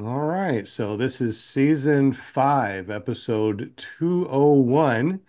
[0.00, 5.20] All right, so this is season five, episode 201.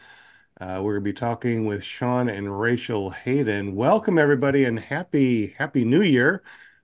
[0.62, 3.76] Uh, we're going to be talking with Shaun and Rachel Hayden.
[3.76, 6.44] Welcome, everybody, and happy happy New Year.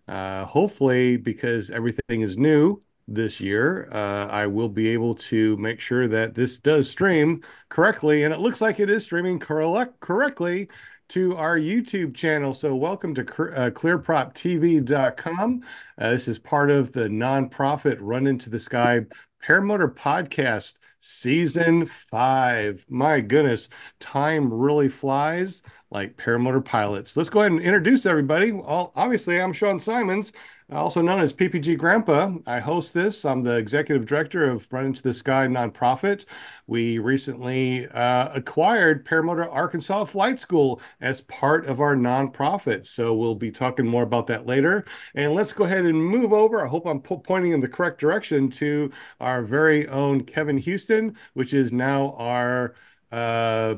[0.10, 5.80] Uh, hopefully, because everything is new this year, uh, I will be able to make
[5.80, 10.68] sure that this does stream correctly, and it looks like it is streaming correct correctly
[11.10, 12.54] to our YouTube channel.
[12.54, 15.64] So, welcome to uh, clearproptv.com.
[15.98, 19.02] Uh, this is part of the nonprofit Run Into the Sky
[19.46, 22.86] Paramotor Podcast, season five.
[22.88, 27.18] My goodness, time really flies like paramotor pilots.
[27.18, 28.52] Let's go ahead and introduce everybody.
[28.52, 30.32] Well, obviously, I'm Sean Simons
[30.72, 32.32] also known as PPG Grandpa.
[32.46, 33.26] I host this.
[33.26, 36.26] I'm the executive director of Run Into the Sky nonprofit.
[36.68, 42.86] We recently uh, acquired Paramotor Arkansas Flight School as part of our nonprofit.
[42.86, 44.86] So we'll be talking more about that later.
[45.16, 46.64] And let's go ahead and move over.
[46.64, 51.18] I hope I'm po pointing in the correct direction to our very own Kevin Houston,
[51.34, 52.76] which is now our
[53.12, 53.76] uh,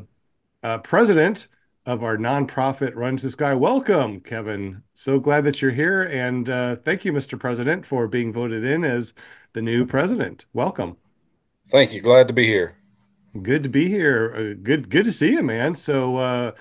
[0.61, 1.47] uh, president
[1.85, 3.53] of our nonprofit runs the Sky.
[3.55, 4.83] Welcome, Kevin.
[4.93, 6.03] So glad that you're here.
[6.03, 7.39] And uh, thank you, Mr.
[7.39, 9.13] President, for being voted in as
[9.53, 10.45] the new president.
[10.53, 10.97] Welcome.
[11.67, 12.01] Thank you.
[12.01, 12.77] Glad to be here.
[13.41, 14.33] Good to be here.
[14.35, 15.75] Uh, good, good to see you, man.
[15.75, 16.51] So, uh,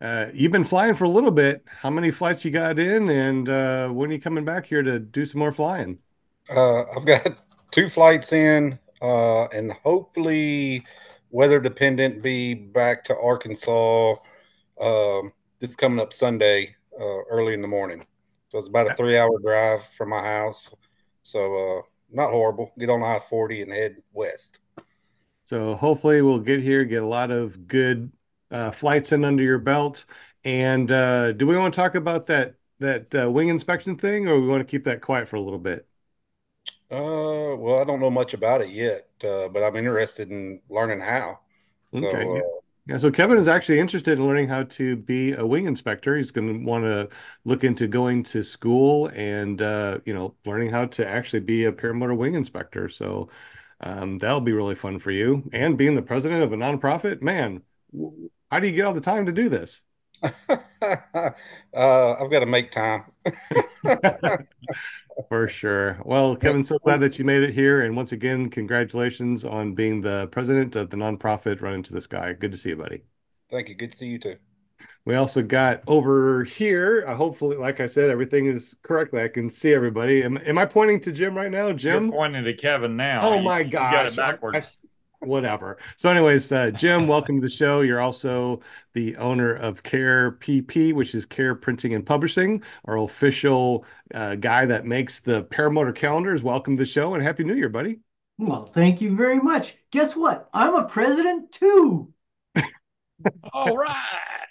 [0.00, 1.64] uh, you've been flying for a little bit.
[1.66, 4.98] How many flights you got in, and uh, when are you coming back here to
[4.98, 5.98] do some more flying?
[6.50, 10.84] Uh, I've got two flights in, uh, and hopefully,
[11.30, 14.16] weather dependent, be back to Arkansas
[14.80, 18.06] um, it's coming up Sunday uh, early in the morning.
[18.50, 20.72] So it's about a three hour drive from my house.
[21.22, 22.72] So uh, not horrible.
[22.78, 24.60] Get on I 40 and head west.
[25.44, 28.12] So hopefully we'll get here, get a lot of good
[28.50, 30.04] uh, flights in under your belt.
[30.44, 34.40] And uh, do we want to talk about that that uh, wing inspection thing, or
[34.40, 35.86] we want to keep that quiet for a little bit?
[36.90, 41.00] Uh, well, I don't know much about it yet, uh, but I'm interested in learning
[41.00, 41.40] how.
[41.92, 42.30] Okay.
[42.30, 45.66] So, uh, yeah, so Kevin is actually interested in learning how to be a wing
[45.66, 46.16] inspector.
[46.16, 47.08] He's going to want to
[47.44, 51.72] look into going to school and uh, you know learning how to actually be a
[51.72, 52.90] paramotor wing inspector.
[52.90, 53.30] So
[53.80, 55.48] um, that'll be really fun for you.
[55.52, 57.62] And being the president of a nonprofit, man,
[58.50, 59.82] how do you get all the time to do this?
[60.22, 61.30] uh,
[61.72, 63.04] I've got to make time.
[65.28, 65.98] For sure.
[66.04, 67.82] Well, Kevin, so glad that you made it here.
[67.82, 72.32] And once again, congratulations on being the president of the nonprofit Run Into the Sky.
[72.32, 73.04] Good to see you, buddy.
[73.50, 73.74] Thank you.
[73.74, 74.36] Good to see you too.
[75.06, 77.04] We also got over here.
[77.06, 79.22] Uh, hopefully, like I said, everything is correctly.
[79.22, 80.22] I can see everybody.
[80.22, 81.72] Am, am I pointing to Jim right now?
[81.72, 82.04] Jim?
[82.04, 83.28] You're pointing to Kevin now.
[83.28, 83.92] Oh my gosh.
[83.92, 84.78] You got it backwards.
[84.82, 84.88] I,
[85.26, 85.78] whatever.
[85.96, 87.80] So, anyways, uh, Jim, welcome to the show.
[87.80, 88.60] You're also
[88.92, 94.66] the owner of Care PP, which is Care Printing and Publishing, our official uh, guy
[94.66, 96.42] that makes the paramotor calendars.
[96.42, 98.00] Welcome to the show and Happy New Year, buddy.
[98.38, 99.76] Well, thank you very much.
[99.90, 100.48] Guess what?
[100.52, 102.12] I'm a president too.
[103.52, 104.46] All right.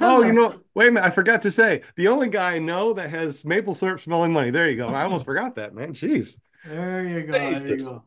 [0.00, 1.06] Oh, you know, wait a minute.
[1.06, 4.50] I forgot to say the only guy I know that has maple syrup smelling money.
[4.50, 4.88] There you go.
[4.88, 5.92] I almost forgot that, man.
[5.92, 6.38] Jeez.
[6.64, 7.32] There you go.
[7.32, 8.04] There you go.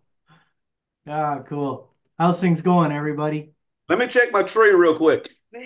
[1.07, 1.93] Ah, cool.
[2.17, 3.51] How's things going, everybody?
[3.89, 5.29] Let me check my tree real quick.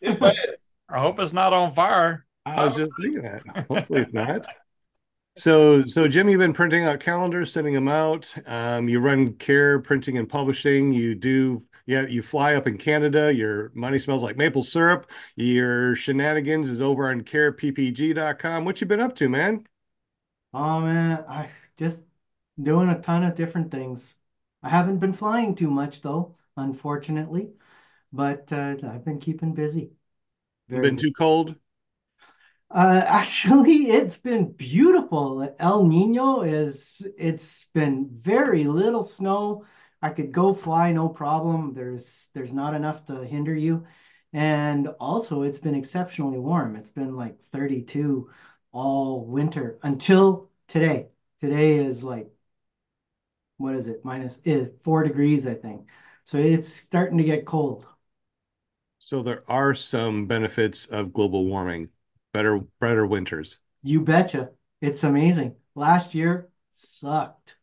[0.00, 0.36] It's bad.
[0.90, 2.26] I hope it's not on fire.
[2.44, 3.42] I was just thinking that.
[3.70, 4.46] Hopefully it's not.
[5.36, 8.32] So, so Jim, you've been printing out calendars, sending them out.
[8.46, 10.92] Um, you run care printing and publishing.
[10.92, 13.34] You do, yeah, you fly up in Canada.
[13.34, 15.10] Your money smells like maple syrup.
[15.34, 18.64] Your shenanigans is over on careppg.com.
[18.64, 19.66] What you been up to, man?
[20.54, 22.02] Oh man, I just
[22.62, 24.14] doing a ton of different things.
[24.64, 27.52] I haven't been flying too much though, unfortunately,
[28.12, 29.92] but uh, I've been keeping busy.
[30.68, 31.56] Very been too cold?
[32.70, 35.54] Uh, actually, it's been beautiful.
[35.58, 39.64] El Nino is, it's been very little snow.
[40.02, 41.72] I could go fly no problem.
[41.74, 43.86] There's there's not enough to hinder you.
[44.34, 46.76] And also it's been exceptionally warm.
[46.76, 48.30] It's been like 32
[48.72, 51.08] all winter until today.
[51.40, 52.30] Today is like
[53.56, 55.86] what is it minus is four degrees i think.
[56.24, 57.86] So it's starting to get cold.
[58.98, 61.90] So there are some benefits of global warming
[62.32, 63.58] better better winters.
[63.82, 64.50] You betcha.
[64.80, 65.56] It's amazing.
[65.74, 67.56] Last year sucked.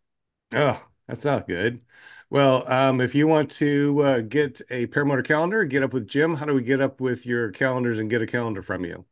[0.54, 1.82] Oh that's not good.
[2.30, 6.36] Well um, if you want to uh, get a paramotor calendar get up with jim.
[6.36, 9.06] How do we get up with your calendars and get a calendar from you?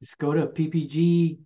[0.00, 1.38] Just go to ppg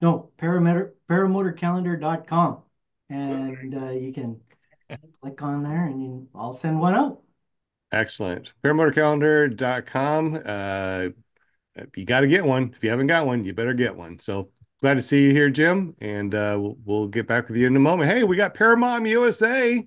[0.00, 2.62] no paramotor paramotorcalendar.com
[3.10, 4.40] and uh, you can
[5.20, 7.20] click on there and you, I'll send one out.
[7.92, 8.52] Excellent.
[8.64, 10.42] Paramotorcalendar.com.
[10.44, 11.08] Uh,
[11.96, 12.74] you got to get one.
[12.76, 14.18] If you haven't got one, you better get one.
[14.18, 14.50] So
[14.82, 17.76] Glad to see you here, Jim, and uh, we'll, we'll get back with you in
[17.76, 18.10] a moment.
[18.10, 19.86] Hey, we got Paramom USA,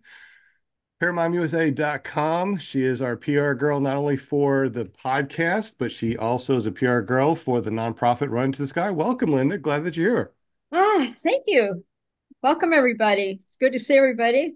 [1.03, 2.57] ParaMomUSA.com.
[2.59, 6.71] She is our PR girl, not only for the podcast, but she also is a
[6.71, 8.89] PR girl for the nonprofit Run to the Sky.
[8.89, 9.57] Welcome, Linda.
[9.57, 10.31] Glad that you're here.
[10.71, 11.83] Oh, thank you.
[12.45, 13.39] Welcome, everybody.
[13.41, 14.53] It's good to see everybody.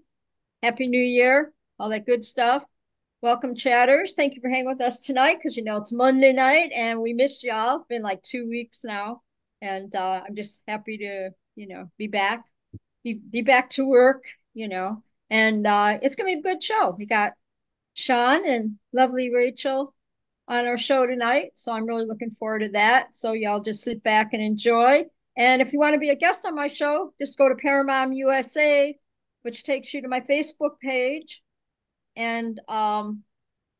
[0.62, 2.62] Happy New Year, all that good stuff.
[3.20, 4.14] Welcome, chatters.
[4.14, 7.12] Thank you for hanging with us tonight because you know it's Monday night and we
[7.12, 7.78] missed y'all.
[7.78, 9.22] It's been like two weeks now.
[9.60, 12.44] And uh, I'm just happy to, you know, be back,
[13.02, 14.22] be, be back to work,
[14.54, 15.02] you know.
[15.28, 16.94] And uh, it's going to be a good show.
[16.96, 17.32] We got
[17.94, 19.96] Shaun and lovely Rachel
[20.46, 21.54] on our show tonight.
[21.56, 23.16] So I'm really looking forward to that.
[23.16, 25.06] So y'all just sit back and enjoy.
[25.40, 28.14] And if you want to be a guest on my show, just go to Paramom
[28.14, 28.94] USA,
[29.40, 31.40] which takes you to my Facebook page
[32.14, 33.22] and um,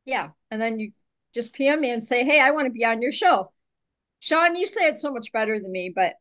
[0.03, 0.91] yeah, and then you
[1.35, 3.51] just PM me and say, hey, I want to be on your show.
[4.21, 6.13] Sean, you say it so much better than me, but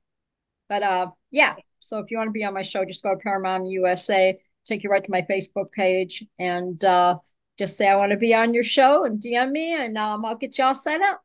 [0.69, 1.55] but uh, yeah.
[1.81, 4.85] So if you want to be on my show, just go to Paramom USA, take
[4.85, 7.17] you right to my Facebook page, and uh,
[7.59, 10.37] just say I want to be on your show and DM me, and um, I'll
[10.37, 11.23] get you all set up.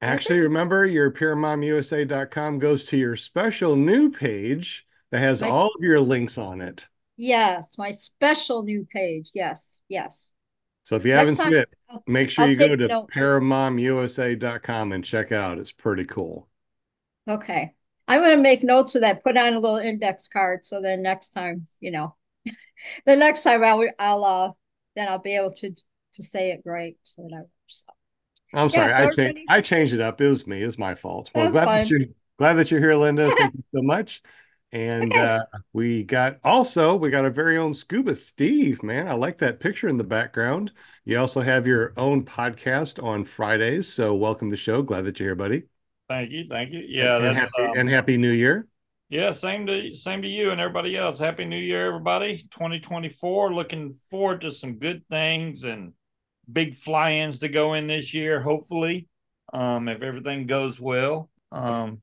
[0.00, 5.80] Actually, remember your ParaMomUSA.com goes to your special new page that has my all of
[5.82, 6.88] your links on it.
[7.16, 9.30] Yes, my special new page.
[9.34, 10.32] Yes, yes.
[10.84, 11.68] So if you Next haven't seen it,
[12.06, 15.58] make sure I'll you go to paramomusa.com and check out.
[15.58, 16.48] It's pretty cool.
[17.26, 17.74] Okay.
[18.06, 20.66] I'm going to make notes of that, put on a little index card.
[20.66, 22.14] So then next time, you know,
[23.06, 24.52] the next time I'll, I'll, uh,
[24.94, 26.96] then I'll be able to, to say it right.
[27.02, 27.48] So whatever.
[27.68, 27.93] So.
[28.54, 28.88] I'm sorry.
[28.88, 30.20] Yeah, so I, changed, I changed it up.
[30.20, 30.62] It was me.
[30.62, 31.30] It's my fault.
[31.34, 32.00] Well, glad that, you're,
[32.38, 33.32] glad that you're here, Linda.
[33.38, 34.22] Thank you so much.
[34.72, 35.22] And okay.
[35.22, 35.40] uh,
[35.72, 39.06] we got also we got our very own scuba Steve, man.
[39.06, 40.72] I like that picture in the background.
[41.04, 43.92] You also have your own podcast on Fridays.
[43.92, 44.82] So welcome to the show.
[44.82, 45.62] Glad that you're here, buddy.
[46.08, 46.46] Thank you.
[46.50, 46.80] Thank you.
[46.88, 48.66] Yeah, and, that's happy, um, and happy new year.
[49.10, 51.20] Yeah, same to same to you and everybody else.
[51.20, 52.48] Happy New Year, everybody.
[52.50, 53.54] 2024.
[53.54, 55.92] Looking forward to some good things and
[56.50, 59.08] big fly-ins to go in this year, hopefully.
[59.52, 61.30] Um, if everything goes well.
[61.52, 62.02] Um,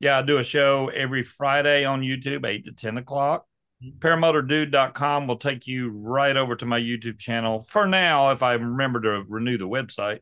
[0.00, 3.46] yeah, I do a show every Friday on YouTube, 8 to 10 o'clock.
[3.82, 3.98] Mm-hmm.
[3.98, 9.00] Paramotordude.com will take you right over to my YouTube channel for now, if I remember
[9.00, 10.20] to renew the website.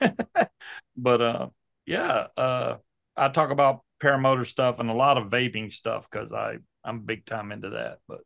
[0.96, 1.48] but uh,
[1.86, 2.76] yeah, uh,
[3.16, 7.26] I talk about paramotor stuff and a lot of vaping stuff because I I'm big
[7.26, 7.98] time into that.
[8.08, 8.20] But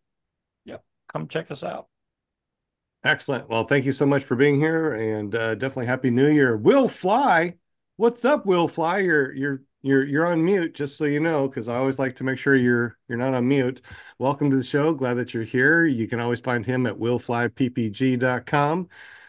[0.64, 0.78] yeah,
[1.12, 1.88] come check us out.
[3.04, 3.50] Excellent.
[3.50, 6.56] Well, thank you so much for being here, and uh, definitely happy New Year.
[6.56, 7.56] Will Fly,
[7.96, 9.00] what's up, Will Fly?
[9.00, 12.24] You're you're you're you're on mute, just so you know, because I always like to
[12.24, 13.82] make sure you're you're not on mute.
[14.18, 14.94] Welcome to the show.
[14.94, 15.84] Glad that you're here.
[15.84, 18.88] You can always find him at willflyppg.com.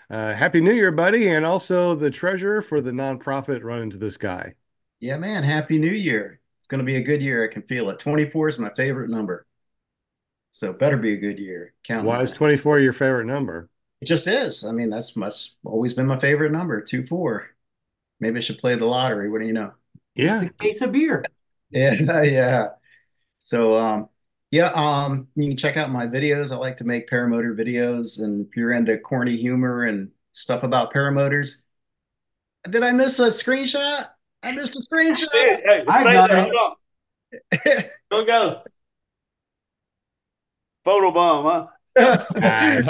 [0.10, 4.12] Uh, Happy New Year, buddy, and also the treasurer for the nonprofit Run into the
[4.12, 4.54] Sky.
[5.02, 5.44] Yeah, man.
[5.44, 6.40] Happy New Year.
[6.62, 7.44] It's going to be a good year.
[7.44, 8.00] I can feel it.
[8.00, 9.46] 24 is my favorite number.
[10.56, 11.74] So better be a good year.
[11.84, 13.70] Count Why is 24 your favorite number?
[14.00, 14.64] It just is.
[14.64, 17.50] I mean, that's much always been my favorite number, 2 4.
[18.22, 19.30] Maybe I should play the lottery.
[19.30, 19.74] What do you know?
[20.16, 20.44] Yeah.
[20.44, 21.26] It's a case of beer.
[21.72, 22.68] Yeah, yeah.
[23.40, 24.08] So um
[24.50, 26.54] yeah, um you can check out my videos.
[26.54, 30.94] I like to make paramotor videos and if you're into corny humor and stuff about
[30.94, 31.64] paramotors.
[32.70, 34.08] Did I miss a screenshot?
[34.42, 35.28] I missed a screenshot.
[35.34, 36.44] Hey, hey, stay there.
[36.44, 37.84] Hold on.
[38.10, 38.62] Go go.
[40.86, 41.68] Photo bomb, huh?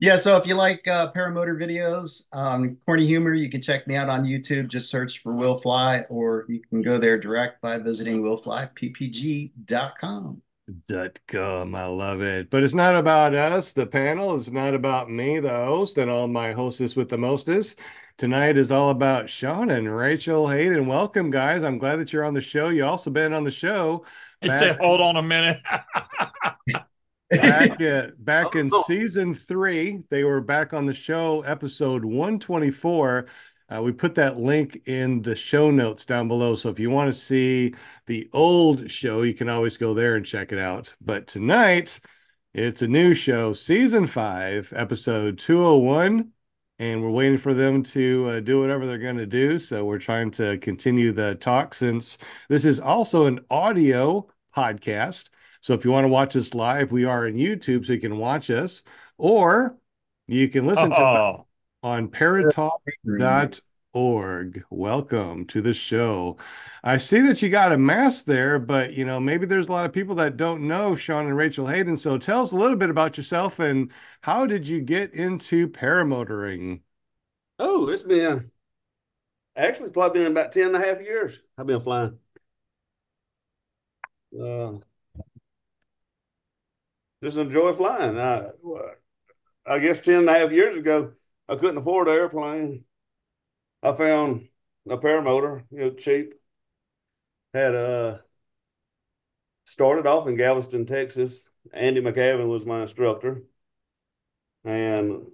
[0.00, 3.94] yeah, so if you like uh, paramotor videos, um, corny humor, you can check me
[3.96, 4.66] out on YouTube.
[4.68, 10.42] Just search for Will Fly, or you can go there direct by visiting willflyppg.com.
[10.86, 11.74] Dot com.
[11.74, 12.50] I love it.
[12.50, 14.34] But it's not about us, the panel.
[14.34, 17.78] It's not about me, the host, and all my hostess with the mostest.
[18.18, 20.86] Tonight is all about Shaun and Rachel Hayden.
[20.86, 21.64] Welcome, guys.
[21.64, 22.68] I'm glad that you're on the show.
[22.68, 24.04] You also been on the show.
[24.42, 25.62] He said, hold on a minute.
[27.30, 28.84] back at, back in oh.
[28.86, 33.26] season three, they were back on the show, episode 124.
[33.70, 36.54] Uh, we put that link in the show notes down below.
[36.54, 37.74] So if you want to see
[38.06, 40.94] the old show, you can always go there and check it out.
[41.00, 42.00] But tonight,
[42.54, 46.32] it's a new show, season five, episode 201.
[46.80, 49.58] And we're waiting for them to uh, do whatever they're going to do.
[49.58, 52.18] So we're trying to continue the talk since
[52.48, 55.28] this is also an audio podcast.
[55.60, 58.18] So if you want to watch us live, we are on YouTube, so you can
[58.18, 58.84] watch us,
[59.16, 59.76] or
[60.26, 60.96] you can listen oh.
[60.96, 61.46] to us oh.
[61.82, 64.64] on paratalk.org.
[64.70, 66.36] Welcome to the show.
[66.84, 69.84] I see that you got a mask there, but you know, maybe there's a lot
[69.84, 71.96] of people that don't know Shaun and Rachel Hayden.
[71.96, 76.80] So tell us a little bit about yourself and how did you get into paramotoring?
[77.58, 78.50] Oh, it's been
[79.56, 82.18] actually it's probably been about 10 and a half years I've been flying.
[84.40, 84.78] uh,
[87.22, 88.18] just enjoy flying.
[88.18, 88.48] I,
[89.66, 91.12] I guess 10 and a half years ago,
[91.48, 92.84] I couldn't afford an airplane.
[93.82, 94.48] I found
[94.88, 96.34] a paramotor, you know, cheap.
[97.54, 98.18] Had uh
[99.64, 101.50] started off in Galveston, Texas.
[101.72, 103.42] Andy McCavin was my instructor.
[104.64, 105.26] And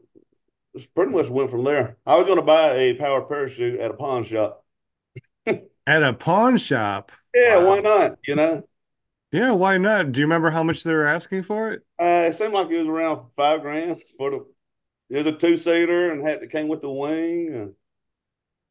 [0.74, 1.96] it's pretty much went from there.
[2.04, 4.64] I was going to buy a power parachute at a pawn shop.
[5.46, 7.12] at a pawn shop?
[7.34, 7.66] Yeah, wow.
[7.66, 8.18] why not?
[8.26, 8.68] You know?
[9.34, 10.12] Yeah, why not?
[10.12, 11.82] Do you remember how much they were asking for it?
[12.00, 14.46] Uh, it seemed like it was around five grand for the.
[15.10, 17.74] It was a two seater and had it came with the wing.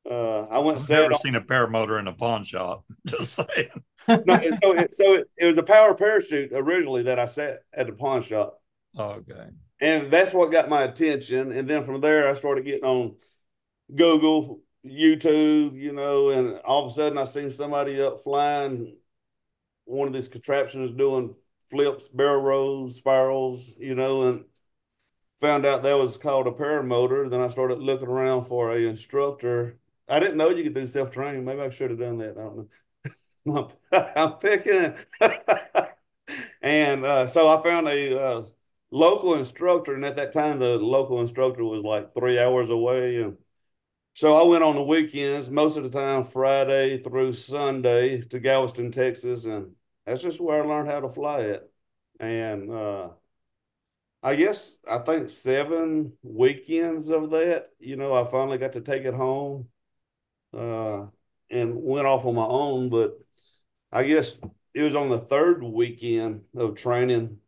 [0.09, 0.79] Uh, I went.
[0.79, 2.85] I've never on, seen a paramotor in a pawn shop.
[3.05, 3.71] Just saying.
[4.07, 7.87] no, so it, so it, it was a power parachute originally that I set at
[7.87, 8.61] the pawn shop.
[8.97, 9.47] okay.
[9.81, 11.51] And that's what got my attention.
[11.51, 13.17] And then from there, I started getting on
[13.93, 18.95] Google, YouTube, you know, and all of a sudden I seen somebody up flying
[19.85, 21.35] one of these contraptions doing
[21.69, 24.45] flips, barrel rolls, spirals, you know, and
[25.39, 27.29] found out that was called a paramotor.
[27.29, 29.77] Then I started looking around for a instructor.
[30.07, 31.45] I didn't know you could do self training.
[31.45, 32.37] Maybe I should have done that.
[32.37, 32.69] I don't
[33.45, 33.69] know.
[34.15, 34.95] I'm picking.
[36.61, 38.43] and uh, so I found a uh,
[38.91, 43.37] local instructor, and at that time the local instructor was like three hours away, and
[44.13, 48.91] so I went on the weekends, most of the time Friday through Sunday to Galveston,
[48.91, 51.71] Texas, and that's just where I learned how to fly it.
[52.19, 53.09] And uh,
[54.21, 59.03] I guess I think seven weekends of that, you know, I finally got to take
[59.03, 59.67] it home
[60.53, 61.07] uh,
[61.51, 62.89] and went off on my own.
[62.89, 63.19] But
[63.91, 64.39] I guess
[64.73, 67.39] it was on the third weekend of training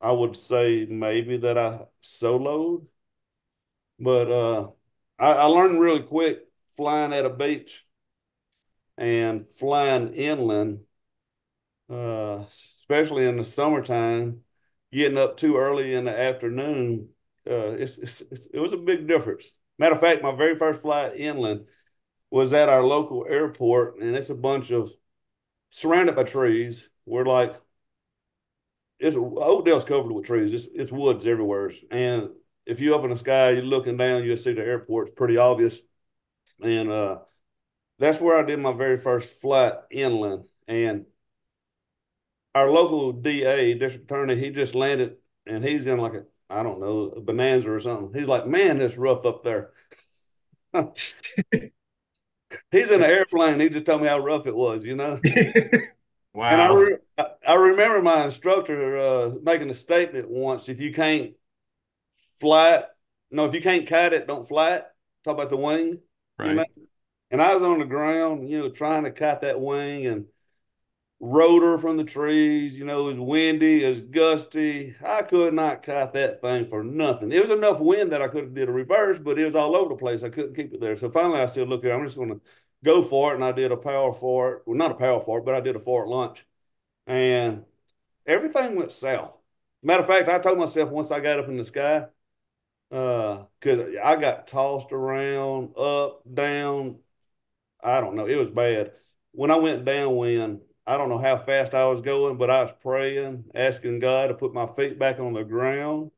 [0.00, 2.86] I would say maybe that I soloed,
[3.98, 4.70] but uh,
[5.18, 7.84] I, I learned really quick flying at a beach
[8.98, 10.80] and flying inland,
[11.90, 14.42] uh, especially in the summertime,
[14.92, 17.08] getting up too early in the afternoon.
[17.48, 19.52] Uh, it's, it's, it's, it was a big difference.
[19.78, 21.66] Matter of fact, my very first flight inland
[22.30, 24.90] was at our local airport, and it's a bunch of
[25.70, 26.88] surrounded by trees.
[27.04, 27.54] We're like
[28.98, 30.52] it's Oakdale's covered with trees.
[30.52, 32.30] It's it's woods everywhere, and
[32.66, 35.08] if you up in the sky, you're looking down, you'll see the airport.
[35.08, 35.80] It's pretty obvious,
[36.62, 37.20] and uh,
[37.98, 40.44] that's where I did my very first flight inland.
[40.68, 41.06] And
[42.54, 46.80] our local DA, district attorney, he just landed, and he's in like a I don't
[46.80, 48.18] know a bonanza or something.
[48.18, 49.72] He's like, man, it's rough up there.
[50.72, 51.14] he's
[52.90, 53.60] in an airplane.
[53.60, 55.20] He just told me how rough it was, you know.
[56.32, 56.48] Wow.
[56.50, 61.32] And I, re- I remember my instructor uh, making a statement once if you can't
[62.40, 62.90] flat,
[63.30, 64.92] no, if you can't kite it, don't flat.
[65.24, 66.00] Talk about the wing.
[66.38, 66.48] Right.
[66.50, 66.64] You know?
[67.30, 70.26] And I was on the ground, you know, trying to kite that wing and
[71.18, 72.78] rotor from the trees.
[72.78, 74.94] You know, it was windy, it was gusty.
[75.04, 77.32] I could not kite that thing for nothing.
[77.32, 79.76] It was enough wind that I could have did a reverse, but it was all
[79.76, 80.22] over the place.
[80.22, 80.96] I couldn't keep it there.
[80.96, 82.40] So finally I said, look here, I'm just going to
[82.84, 83.36] go for it.
[83.36, 84.62] And I did a power for it.
[84.66, 86.46] Well, not a power for it, but I did a for it launch.
[87.08, 87.64] And
[88.24, 89.40] everything went south.
[89.82, 92.06] Matter of fact, I told myself once I got up in the sky,
[92.90, 96.98] because uh, I got tossed around, up, down.
[97.82, 98.26] I don't know.
[98.26, 98.92] It was bad.
[99.32, 102.72] When I went downwind, I don't know how fast I was going, but I was
[102.80, 106.10] praying, asking God to put my feet back on the ground.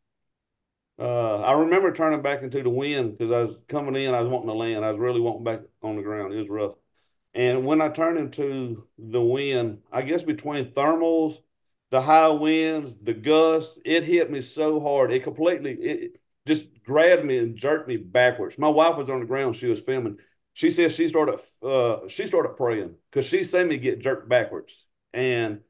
[0.98, 4.14] Uh, I remember turning back into the wind because I was coming in.
[4.14, 4.84] I was wanting to land.
[4.84, 6.34] I was really wanting back on the ground.
[6.34, 6.74] It was rough.
[7.34, 11.34] And when I turned into the wind, I guess between thermals,
[11.90, 15.12] the high winds, the gusts, it hit me so hard.
[15.12, 18.58] It completely it just grabbed me and jerked me backwards.
[18.58, 19.56] My wife was on the ground.
[19.56, 20.18] She was filming.
[20.54, 24.86] She said she started uh, she started praying because she seen me get jerked backwards.
[25.14, 25.60] And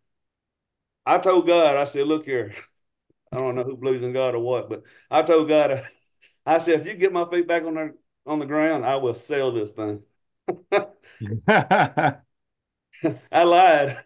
[1.06, 2.54] I told God, I said, look here.
[3.32, 5.82] I don't know who believes in God or what, but I told God,
[6.46, 7.94] I said, if you get my feet back on the
[8.26, 10.04] on the ground, I will sell this thing.
[11.48, 13.96] I lied.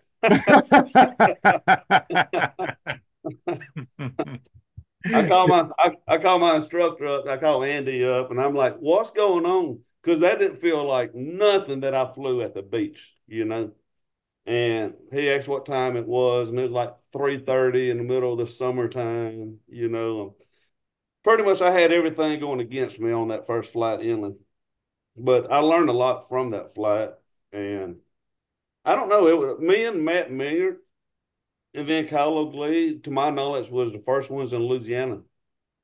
[5.12, 7.26] I call my I, I call my instructor up.
[7.28, 11.14] I call Andy up, and I'm like, "What's going on?" Because that didn't feel like
[11.14, 13.72] nothing that I flew at the beach, you know
[14.46, 18.04] and he asked what time it was, and it was like three thirty in the
[18.04, 19.60] middle of the summertime.
[19.68, 20.36] You know,
[21.24, 24.36] pretty much I had everything going against me on that first flight inland,
[25.16, 27.10] but I learned a lot from that flight,
[27.52, 27.98] and
[28.84, 29.28] I don't know.
[29.28, 30.78] It was me and Matt Milliard,
[31.74, 35.22] and then Kyle O'Glee, to my knowledge, was the first ones in Louisiana.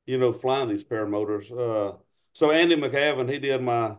[0.07, 1.50] You know, flying these paramotors.
[1.52, 1.99] Uh,
[2.33, 3.97] so Andy McCavin, he did my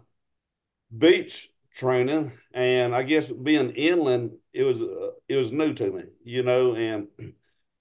[0.96, 6.04] beach training, and I guess being inland, it was uh, it was new to me,
[6.24, 6.76] you know.
[6.76, 7.08] And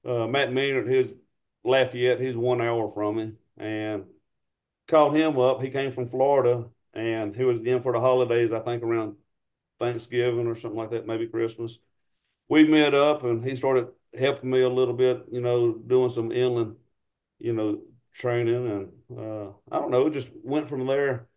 [0.05, 1.12] uh, Matt Maynard, his
[1.65, 4.05] Lafayette, he's one hour from me, and
[4.87, 5.62] called him up.
[5.62, 8.53] He came from Florida, and he was in for the holidays.
[8.53, 9.17] I think around
[9.79, 11.79] Thanksgiving or something like that, maybe Christmas.
[12.49, 16.33] We met up, and he started helping me a little bit, you know, doing some
[16.33, 16.77] inland,
[17.38, 17.83] you know,
[18.15, 21.29] training, and uh, I don't know, just went from there.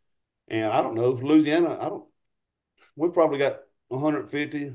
[0.47, 2.05] And I don't know, Louisiana, I don't.
[2.95, 4.73] We probably got 150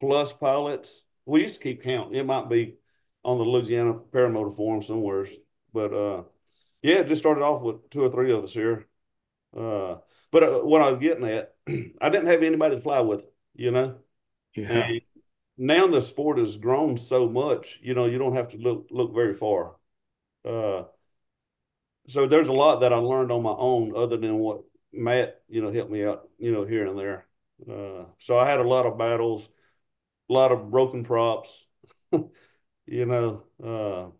[0.00, 1.02] plus pilots.
[1.26, 2.14] We used to keep count.
[2.14, 2.76] It might be
[3.24, 5.26] on the Louisiana Paramotor Forum somewhere,
[5.72, 6.22] but uh,
[6.82, 8.88] yeah, just started off with two or three of us here.
[9.56, 9.96] Uh,
[10.32, 11.54] but uh, what I was getting at,
[12.00, 13.98] I didn't have anybody to fly with, you know.
[14.54, 14.72] Yeah.
[14.72, 15.00] And
[15.60, 19.14] now the sport has grown so much, you know, you don't have to look look
[19.14, 19.76] very far.
[20.44, 20.84] Uh,
[22.08, 24.62] so there's a lot that I learned on my own, other than what
[24.92, 27.26] Matt, you know, helped me out, you know, here and there.
[27.68, 29.48] Uh, so I had a lot of battles,
[30.30, 31.66] a lot of broken props,
[32.86, 34.10] you know, uh,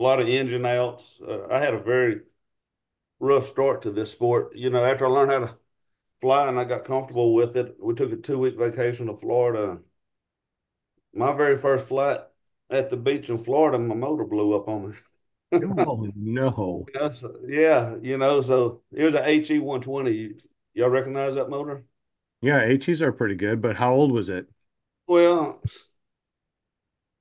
[0.00, 1.20] a lot of engine outs.
[1.26, 2.20] Uh, I had a very
[3.20, 4.54] rough start to this sport.
[4.56, 5.58] You know, after I learned how to
[6.20, 9.78] fly and I got comfortable with it, we took a two week vacation to Florida.
[11.14, 12.20] My very first flight
[12.70, 14.96] at the beach in Florida, my motor blew up on me.
[15.78, 16.86] oh no.
[16.92, 20.34] You know, so, yeah, you know, so it was an HE 120.
[20.74, 21.84] Y'all recognize that motor?
[22.40, 24.46] Yeah, HEs are pretty good, but how old was it?
[25.06, 25.62] Well,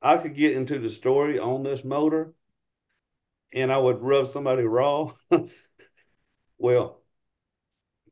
[0.01, 2.34] I could get into the story on this motor
[3.54, 5.12] and I would rub somebody raw.
[6.58, 7.01] well,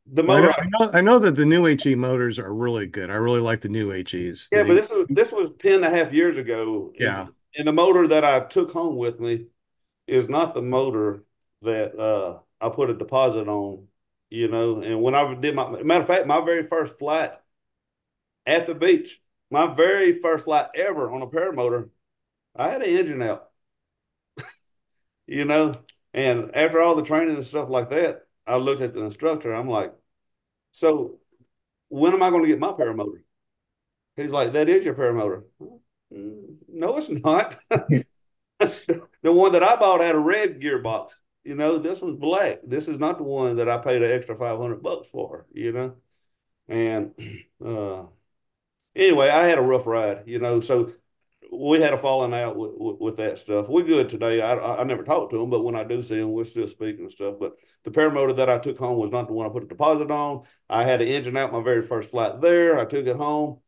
[0.07, 3.09] the motor I know I know that the new HE motors are really good.
[3.09, 4.49] I really like the new HEs.
[4.51, 6.91] Yeah, They- but this was this was 10 and a half years ago.
[6.93, 7.27] And- Yeah.
[7.57, 9.47] And the motor that I took home with me
[10.07, 11.23] is not the motor
[11.61, 13.87] that uh I put a deposit on,
[14.29, 14.81] you know.
[14.81, 17.33] And when I did my matter of fact, my very first flight
[18.45, 21.89] at the beach, my very first flight ever on a paramotor,
[22.55, 23.49] I had an engine out.
[25.27, 25.73] you know,
[26.13, 29.53] and after all the training and stuff like that, I looked at the instructor.
[29.53, 29.93] I'm like,
[30.75, 31.19] so
[31.89, 33.21] when am I going to get my paramotor?
[34.15, 35.43] He's like, that is your paramotor.
[36.13, 37.55] "Mm, No, it's not.
[38.59, 41.21] the one that I bought had a red gearbox.
[41.43, 42.59] You know, this one's black.
[42.65, 45.95] This is not the one that I paid an extra 500 bucks for, you know?
[46.69, 47.13] And
[47.65, 48.05] uh,
[48.95, 50.91] anyway, I had a rough ride, you know, so
[51.51, 53.69] we had a falling out with, with, with that stuff.
[53.69, 54.41] We're good today.
[54.41, 57.03] I, I never talked to him, but when I do see him, we're still speaking
[57.03, 57.35] and stuff.
[57.39, 57.53] But
[57.83, 60.43] the paramotor that I took home was not the one I put a deposit on.
[60.69, 62.79] I had an engine out my very first flight there.
[62.79, 63.59] I took it home,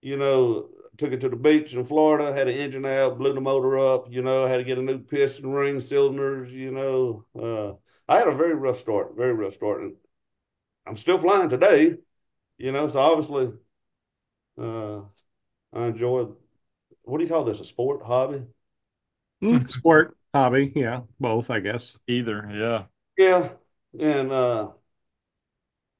[0.00, 3.40] you know, took it to the beach in Florida, had an engine out, blew the
[3.40, 7.24] motor up, you know, had to get a new piston ring, cylinders, you know.
[7.38, 9.82] Uh, I had a very rough start, very rough start.
[9.82, 9.94] And
[10.86, 11.96] I'm still flying today,
[12.58, 13.54] you know, so obviously
[14.60, 15.00] uh,
[15.72, 16.28] I enjoy
[17.04, 17.60] what do you call this?
[17.60, 18.44] A sport, hobby?
[19.42, 21.96] Mm, sport, hobby, yeah, both, I guess.
[22.08, 22.84] Either, yeah.
[23.16, 23.54] Yeah.
[23.98, 24.72] And uh,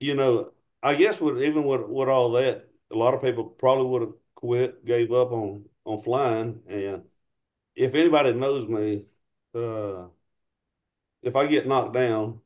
[0.01, 3.87] you know, I guess with even with with all that, a lot of people probably
[3.87, 6.61] would have quit, gave up on on flying.
[6.69, 7.05] And
[7.77, 9.07] if anybody knows me,
[9.55, 10.07] uh,
[11.23, 12.41] if I get knocked down,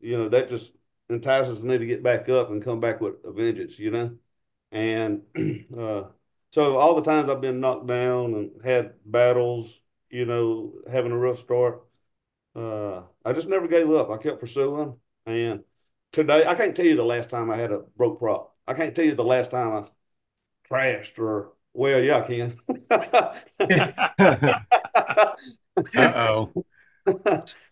[0.00, 0.74] you know, that just
[1.10, 4.16] entices me to get back up and come back with a vengeance, you know?
[4.72, 5.22] And
[5.78, 6.04] uh,
[6.50, 9.80] so all the times I've been knocked down and had battles,
[10.10, 11.82] you know, having a rough start,
[12.56, 14.10] uh, I just never gave up.
[14.10, 14.98] I kept pursuing.
[15.26, 15.64] And
[16.12, 18.56] today, I can't tell you the last time I had a broke prop.
[18.66, 19.88] I can't tell you the last time I
[20.68, 22.56] crashed or, well, yeah, I can.
[25.94, 26.54] Uh-oh.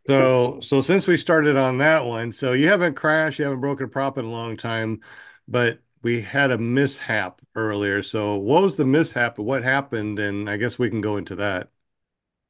[0.09, 3.87] So, so since we started on that one, so you haven't crashed, you haven't broken
[3.87, 5.01] a prop in a long time,
[5.49, 8.01] but we had a mishap earlier.
[8.03, 9.39] So, what was the mishap?
[9.39, 10.19] What happened?
[10.21, 11.71] And I guess we can go into that.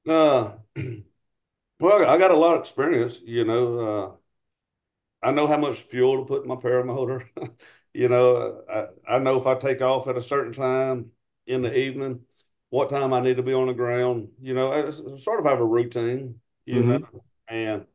[0.08, 0.52] Uh,
[1.80, 4.18] well, I got a lot of experience, you know.
[5.22, 7.26] Uh, I know how much fuel to put in my paramotor.
[7.98, 8.62] You know,
[9.08, 11.12] I, I know if I take off at a certain time
[11.46, 12.26] in the evening,
[12.68, 14.28] what time I need to be on the ground.
[14.38, 17.06] You know, I sort of have a routine, you Mhm.
[17.10, 17.24] know.
[17.48, 17.86] And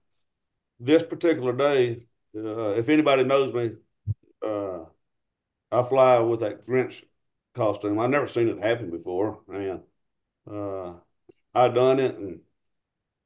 [0.80, 3.71] this particular day, uh, if anybody knows me,
[4.45, 4.86] uh,
[5.71, 7.03] I fly with that Grinch
[7.53, 7.99] costume.
[7.99, 9.81] I've never seen it happen before, and
[10.51, 10.95] uh,
[11.55, 12.41] I done it, and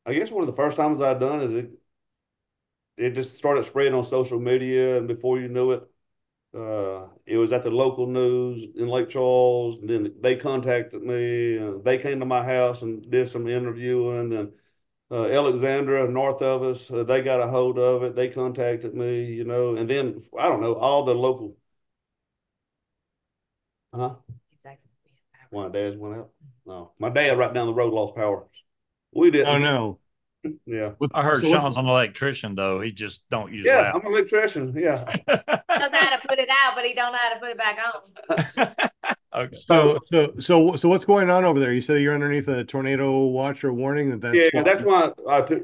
[0.05, 1.71] I guess one of the first times I done it, it
[2.97, 5.83] it just started spreading on social media, and before you knew it,
[6.55, 9.79] uh, it was at the local news in Lake Charles.
[9.79, 11.57] And then they contacted me.
[11.83, 14.33] They came to my house and did some interviewing.
[14.33, 14.53] And
[15.11, 18.15] uh, Alexandria, north of us, uh, they got a hold of it.
[18.15, 19.75] They contacted me, you know.
[19.75, 21.57] And then I don't know all the local.
[23.95, 24.15] Huh?
[24.53, 24.83] Exact
[25.49, 26.29] Why dad's went out?
[26.65, 28.45] No, my dad right down the road lost power.
[29.13, 29.47] We didn't.
[29.47, 29.99] Oh no.
[30.67, 30.91] Yeah.
[31.15, 32.79] I heard So Shaun's an electrician though.
[32.79, 33.95] He just don't use Yeah, that.
[33.95, 34.75] I'm an electrician.
[34.77, 35.03] Yeah.
[35.27, 37.79] knows how to put it out, but he don't know how to put it back
[37.83, 38.89] on.
[39.35, 39.55] okay.
[39.55, 41.73] So so so so what's going on over there?
[41.73, 44.11] You said you're underneath a tornado watch or warning.
[44.11, 45.63] That that's yeah, why- that's why I took,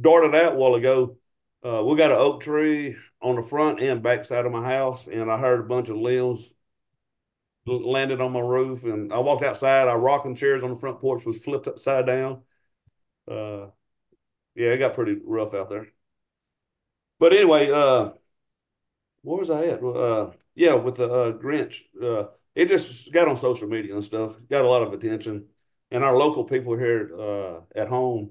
[0.00, 1.16] darted out a while ago.
[1.64, 5.06] Uh, we got an oak tree on the front and back side of my house,
[5.06, 6.55] and I heard a bunch of limbs l-
[7.66, 8.84] landed on my roof.
[8.84, 9.88] And I walked outside.
[9.88, 12.42] Our rocking chairs on the front porch was flipped upside down.
[13.30, 13.66] Uh,
[14.54, 15.88] yeah, it got pretty rough out there.
[17.18, 18.10] But anyway, uh,
[19.22, 19.82] where was I at?
[19.82, 21.80] Uh, yeah, with the uh, Grinch.
[22.00, 24.36] Uh, it just got on social media and stuff.
[24.48, 25.46] Got a lot of attention,
[25.90, 28.30] and our local people here uh, at home,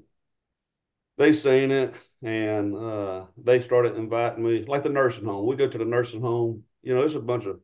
[1.17, 5.45] they seen it, and uh, they started inviting me, like the nursing home.
[5.45, 6.63] We go to the nursing home.
[6.81, 7.59] You know, it's a bunch of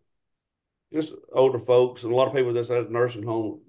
[0.94, 3.62] just older folks, and a lot of people that's at the nursing home.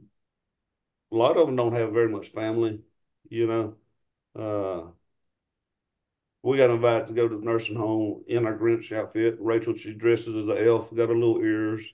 [1.12, 2.80] A lot of them don't have very much family.
[3.28, 3.76] You know,
[4.34, 4.90] uh,
[6.42, 9.36] we got invited to go to the nursing home in our Grinch outfit.
[9.38, 11.92] Rachel, she dresses as an elf, got her little ears.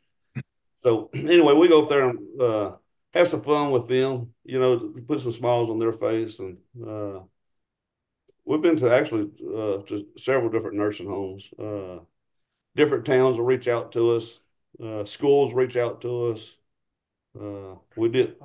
[0.74, 2.72] So anyway, we go up there and uh,
[3.14, 4.34] have some fun with them.
[4.44, 7.20] You know, put some smiles on their face, and uh,
[8.44, 11.50] we've been to actually uh, to several different nursing homes.
[11.58, 11.98] Uh,
[12.76, 14.40] different towns will reach out to us.
[14.82, 16.56] Uh, schools reach out to us.
[17.40, 18.36] Uh, we did,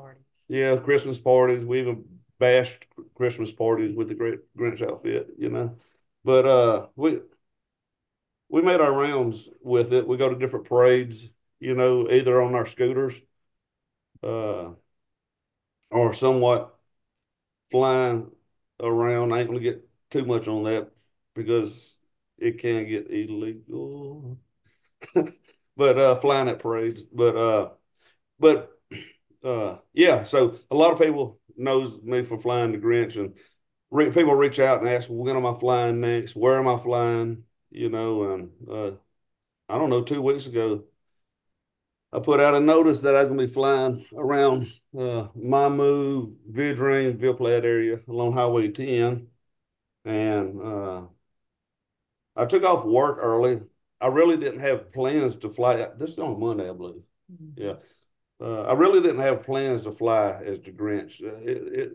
[0.49, 1.65] yeah, Christmas parties.
[1.65, 2.05] We even
[2.39, 5.77] bashed Christmas parties with the great Grinch outfit, you know.
[6.23, 7.19] But uh, we
[8.49, 10.07] we made our rounds with it.
[10.07, 11.27] We go to different parades,
[11.59, 13.19] you know, either on our scooters,
[14.23, 14.73] uh,
[15.91, 16.75] or somewhat
[17.71, 18.31] flying
[18.81, 19.33] around.
[19.33, 20.91] I ain't gonna get too much on that
[21.35, 21.97] because
[22.37, 24.39] it can get illegal.
[25.77, 27.69] but uh, flying at parades, but uh,
[28.39, 28.71] but
[29.43, 30.23] uh, yeah.
[30.23, 33.36] So a lot of people knows me for flying the Grinch, and
[33.91, 36.36] re people reach out and ask, "When am I flying next?
[36.36, 38.91] Where am I flying?" You know, and uh,
[39.69, 40.03] I don't know.
[40.03, 40.86] Two weeks ago,
[42.12, 47.17] I put out a notice that I was gonna be flying around uh, Mamou, Vidrine,
[47.17, 49.29] Ville Platte area along Highway 10,
[50.05, 51.07] and uh,
[52.36, 53.62] I took off work early.
[54.03, 55.87] I really didn't have plans to fly.
[55.97, 57.03] This is on Monday, I believe.
[57.55, 57.75] Yeah.
[58.41, 61.23] Uh, I really didn't have plans to fly as the Grinch.
[61.23, 61.91] Uh, it,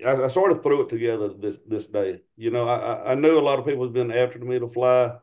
[0.00, 2.22] it, I, I sort of threw it together this this day.
[2.36, 5.16] You know, I, I- knew a lot of people have been after me to fly.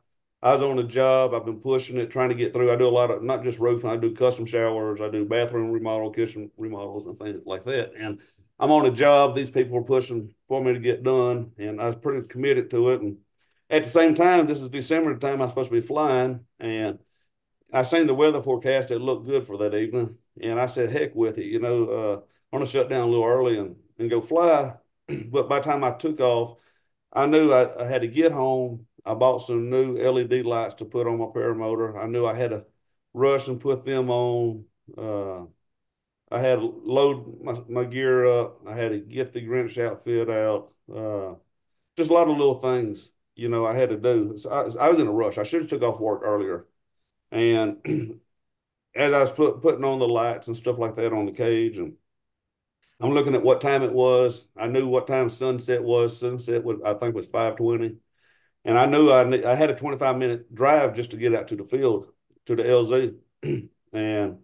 [0.44, 1.34] I was on a job.
[1.34, 2.72] I've been pushing it, trying to get through.
[2.72, 3.92] I do a lot of not just roofing.
[3.92, 5.00] I do custom showers.
[5.00, 7.94] I do bathroom remodel, kitchen remodels, and things like that.
[7.96, 8.22] And
[8.60, 9.36] I'm on a job.
[9.36, 12.90] These people are pushing for me to get done, and I was pretty committed to
[12.90, 13.02] it.
[13.02, 13.18] And
[13.72, 17.00] at the same time, this is December, the time I'm supposed to be flying, and
[17.74, 18.92] I seen the weather forecast.
[18.92, 22.16] It looked good for that evening, and I said, "Heck with it." You know, uh,
[22.54, 24.76] I'm gonna shut down a little early and and go fly.
[25.28, 26.58] but by the time I took off,
[27.14, 28.88] I knew I, I had to get home.
[29.06, 31.98] I bought some new LED lights to put on my paramotor.
[32.02, 32.66] I knew I had to
[33.14, 34.66] rush and put them on.
[34.98, 35.46] Uh,
[36.32, 38.66] I had to load my, my gear up.
[38.68, 40.74] I had to get the Grinch outfit out.
[40.94, 41.36] Uh,
[41.98, 44.38] just a lot of little things, you know, I had to do.
[44.38, 45.38] So I, I was in a rush.
[45.38, 46.68] I should have took off work earlier.
[47.32, 47.78] And
[48.96, 51.78] as I was put, putting on the lights and stuff like that on the cage,
[51.78, 51.96] and
[53.00, 54.48] I'm looking at what time it was.
[54.56, 56.20] I knew what time sunset was.
[56.20, 57.98] Sunset was, I think, was 5:20,
[58.64, 61.56] and I knew I I had a 25 minute drive just to get out to
[61.56, 62.12] the field
[62.46, 63.16] to the LZ,
[63.94, 64.40] and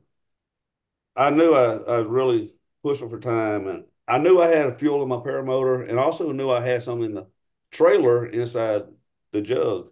[1.15, 5.02] I knew I, I was really pushing for time, and I knew I had fuel
[5.04, 7.28] in my paramotor, and also knew I had some in the
[7.71, 8.84] trailer inside
[9.32, 9.89] the jug,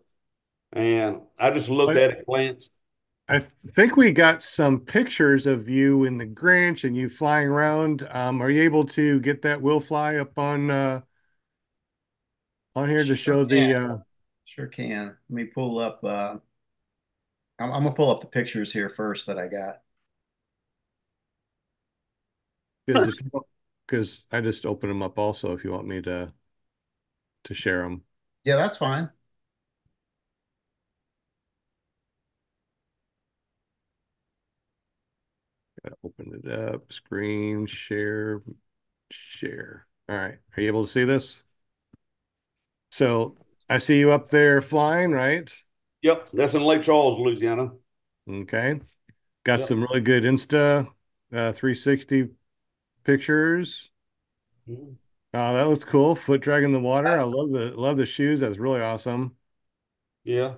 [0.73, 2.71] and I just looked at it, glanced.
[3.27, 8.07] I think we got some pictures of you in the Grinch and you flying around.
[8.11, 11.01] Um, are you able to get that will fly up on uh
[12.75, 13.97] on here to Sure show the uh
[14.45, 15.17] Sure can.
[15.29, 16.03] Let me pull up.
[16.03, 16.37] Uh,
[17.59, 19.81] I'm, I'm gonna pull up the pictures here first that I got.
[22.85, 23.21] because
[23.87, 26.31] because I just opened them up also if you want me to
[27.45, 28.03] to share them.
[28.43, 29.09] Yeah, that's fine.
[35.83, 38.41] Gotta open it up, screen share,
[39.11, 39.87] share.
[40.09, 41.43] All right, are you able to see this?
[42.91, 43.37] So
[43.69, 45.51] I see you up there flying, right?
[46.03, 47.71] Yep, that's in Lake Charles, Louisiana.
[48.29, 48.79] Okay.
[49.45, 49.65] Got Yep.
[49.65, 50.91] some really good Insta
[51.33, 52.29] uh 360
[53.05, 53.89] pictures.
[54.67, 54.97] Mhm.
[55.35, 56.15] Oh, that looks cool.
[56.15, 57.19] Foot drag in the water.
[57.19, 58.39] I love the love the shoes.
[58.39, 59.35] That's really awesome.
[60.25, 60.55] Yeah.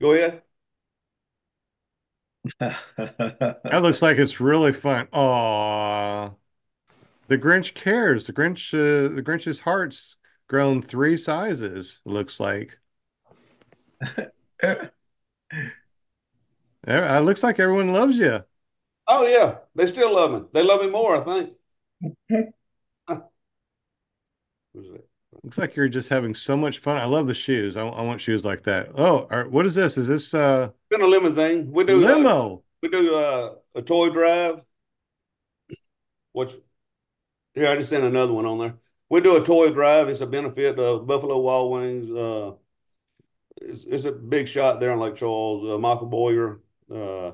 [0.00, 0.42] Go ahead.
[2.60, 5.08] That looks like it's really fun.
[5.12, 6.30] Aw.
[7.28, 8.26] The Grinch cares.
[8.26, 10.16] The Grinch, uh, the Grinch's heart's
[10.48, 12.78] grown three sizes, it looks like.
[16.86, 18.44] It looks like everyone loves you.
[19.08, 20.48] Oh yeah, they still love me.
[20.52, 21.52] They love me more, I think.
[25.42, 26.96] Looks like you're just having so much fun.
[26.96, 27.76] I love the shoes.
[27.76, 28.90] I, I want shoes like that.
[28.96, 29.96] Oh, what is this?
[29.96, 31.70] Is this uh Been a limousine.
[31.70, 32.64] We do uh, limo?
[32.82, 34.64] we do uh, a toy drive.
[36.32, 36.52] Which
[37.54, 38.74] here I just sent another one on there.
[39.08, 40.08] We do a toy drive.
[40.08, 42.10] It's a benefit of Buffalo Wild Wings.
[42.10, 42.52] Uh,
[43.62, 45.62] it's, it's a big shot there in Lake Charles.
[45.62, 46.60] Uh, Michael Boyer.
[46.92, 47.32] Uh,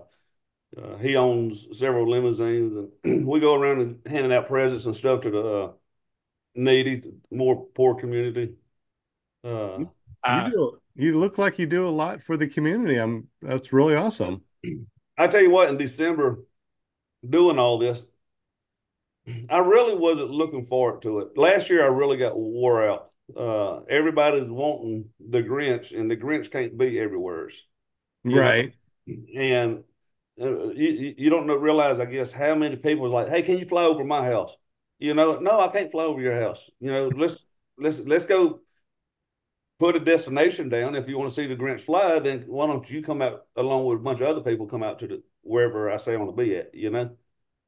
[0.76, 5.20] uh, he owns several limousines, and we go around and handing out presents and stuff
[5.22, 5.72] to the uh,
[6.54, 8.54] needy, more poor community.
[9.44, 9.90] Uh, You
[10.24, 10.78] I, do.
[10.94, 12.96] You look like you do a lot for the community.
[12.96, 13.28] I'm.
[13.42, 14.42] That's really awesome.
[15.18, 16.42] I tell you what, in December,
[17.28, 18.06] doing all this,
[19.48, 21.36] I really wasn't looking forward to it.
[21.36, 23.10] Last year, I really got wore out.
[23.36, 27.66] Uh, everybody's wanting the Grinch, and the Grinch can't be everywhere's.
[28.24, 28.40] You know?
[28.40, 28.74] Right.
[29.36, 29.84] And
[30.74, 33.84] you you don't realize, I guess, how many people was like, "Hey, can you fly
[33.84, 34.56] over my house?"
[34.98, 36.70] You know, no, I can't fly over your house.
[36.80, 37.44] You know, let's
[37.78, 38.60] let's let's go
[39.78, 40.94] put a destination down.
[40.94, 43.86] If you want to see the Grinch fly, then why don't you come out along
[43.86, 46.36] with a bunch of other people come out to the wherever I say I want
[46.36, 47.16] to be at, you know?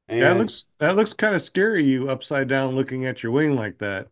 [0.07, 1.85] And That looks that looks kind of scary.
[1.85, 4.09] You upside down looking at your wing like that.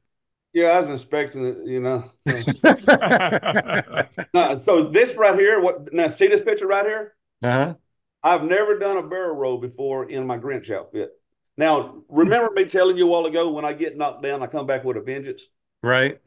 [0.54, 2.04] yeah, I was inspecting it, you know.
[4.34, 7.16] Now, so this right here, what now see this picture right here?
[7.42, 7.76] Uh-huh.
[8.24, 11.12] I've never done a barrel roll before in my Grinch outfit.
[11.58, 14.66] Now, remember me telling you a while ago when I get knocked down, I come
[14.66, 15.46] back with a vengeance.
[15.84, 16.20] Right.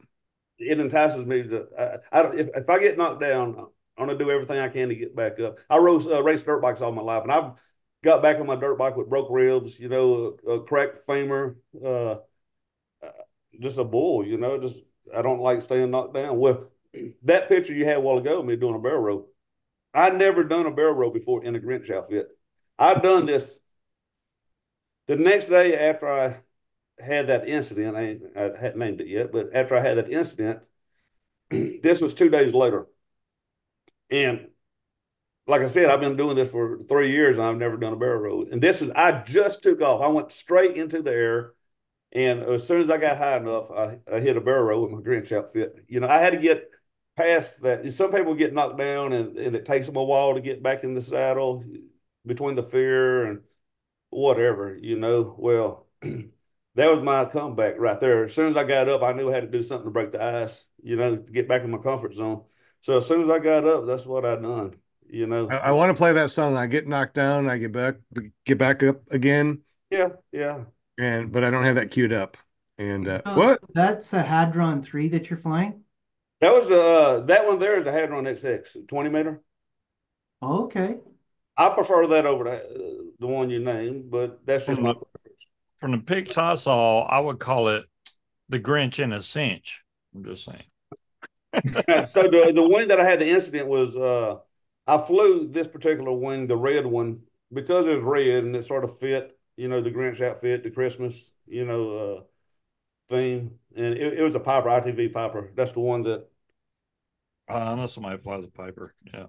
[0.59, 1.67] It entices me to.
[1.77, 2.39] I, I don't.
[2.39, 5.39] If, if I get knocked down, I'm gonna do everything I can to get back
[5.39, 5.57] up.
[5.69, 7.51] I rose, uh, raced dirt bikes all my life, and I've
[8.03, 11.57] got back on my dirt bike with broke ribs, you know, a, a cracked femur,
[11.83, 12.17] uh, uh,
[13.59, 14.57] just a bull, you know.
[14.57, 14.77] Just
[15.15, 16.37] I don't like staying knocked down.
[16.37, 16.69] Well,
[17.23, 19.29] that picture you had a while ago of me doing a barrel roll,
[19.97, 22.27] I never done a barrel roll before in a Grinch outfit.
[22.77, 23.61] I've done this
[25.07, 26.35] the next day after I
[27.03, 27.97] had that incident.
[27.97, 30.59] I, I hadn't named it yet, but after I had that incident,
[31.49, 32.85] this was two days later,
[34.11, 34.49] and
[35.47, 37.97] like I said, I've been doing this for three years and I've never done a
[37.97, 38.47] barrel roll.
[38.51, 40.01] And this is I just took off.
[40.01, 41.53] I went straight into the air,
[42.11, 44.91] and as soon as I got high enough, I, I hit a barrel roll with
[44.91, 45.85] my Grinch outfit.
[45.87, 46.69] You know, I had to get
[47.17, 47.91] past that.
[47.93, 50.83] Some people get knocked down, and, and it takes them a while to get back
[50.83, 51.63] in the saddle
[52.25, 53.41] between the fear and
[54.09, 54.77] whatever.
[54.81, 55.87] You know, well.
[56.75, 58.25] That was my comeback right there.
[58.25, 60.11] As soon as I got up, I knew I had to do something to break
[60.11, 62.43] the ice, you know, to get back in my comfort zone.
[62.81, 64.75] So as soon as I got up, that's what I done.
[65.09, 65.47] You know.
[65.49, 66.55] I, I want to play that song.
[66.57, 67.95] I get knocked down, I get back
[68.45, 70.65] get back up again, Yeah, yeah.
[70.97, 72.37] and but I don't have that queued up.
[72.77, 73.59] And uh, Uh, what?
[73.73, 75.83] That's a Hadron 3 that you're flying?
[76.39, 79.41] That was the uh, that one there is the Hadron XX 20 meter.
[80.41, 80.97] Okay.
[81.55, 85.47] I prefer that over the uh, the one you named, but that's just my preference.
[85.79, 87.85] from the pics I saw, I would call it
[88.49, 89.83] the Grinch in a cinch.
[90.15, 90.63] I'm just saying.
[92.05, 94.37] so the the wing that I had the incident was uh
[94.85, 98.97] I flew this particular wing, the red one, because it's red and it sort of
[98.97, 102.23] fit, you know, the Grinch outfit, the Christmas, you know, uh
[103.09, 103.59] theme.
[103.77, 105.51] And it, it was a Piper, ITV Piper.
[105.55, 106.27] That's the one that
[107.49, 108.93] Uh, I know somebody flies a Piper.
[109.13, 109.27] Yeah.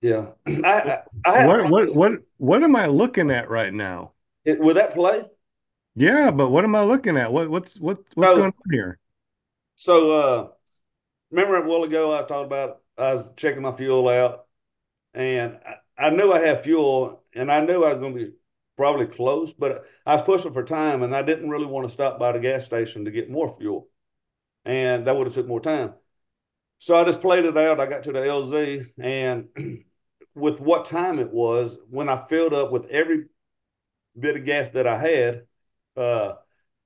[0.00, 0.32] yeah.
[0.64, 4.12] I I, I What what what what am I looking at right now?
[4.44, 4.60] it.
[4.60, 5.24] Will that play?
[5.94, 7.32] Yeah, but what am I looking at?
[7.32, 8.98] What what's what what's So going on here?
[9.76, 10.48] so uh
[11.30, 14.46] remember a while ago I talked about I was checking my fuel out
[15.14, 18.34] and I, I knew I had fuel and I knew I was going to be
[18.78, 22.16] probably close, but I was pushing for time and I didn't really want to stop
[22.16, 23.88] by the gas station to get more fuel.
[24.64, 25.94] And that would have took more time.
[26.78, 27.80] So I just played it out.
[27.80, 29.48] I got to the LZ and
[30.36, 33.24] with what time it was, when I filled up with every
[34.16, 35.42] bit of gas that I had,
[35.96, 36.34] uh,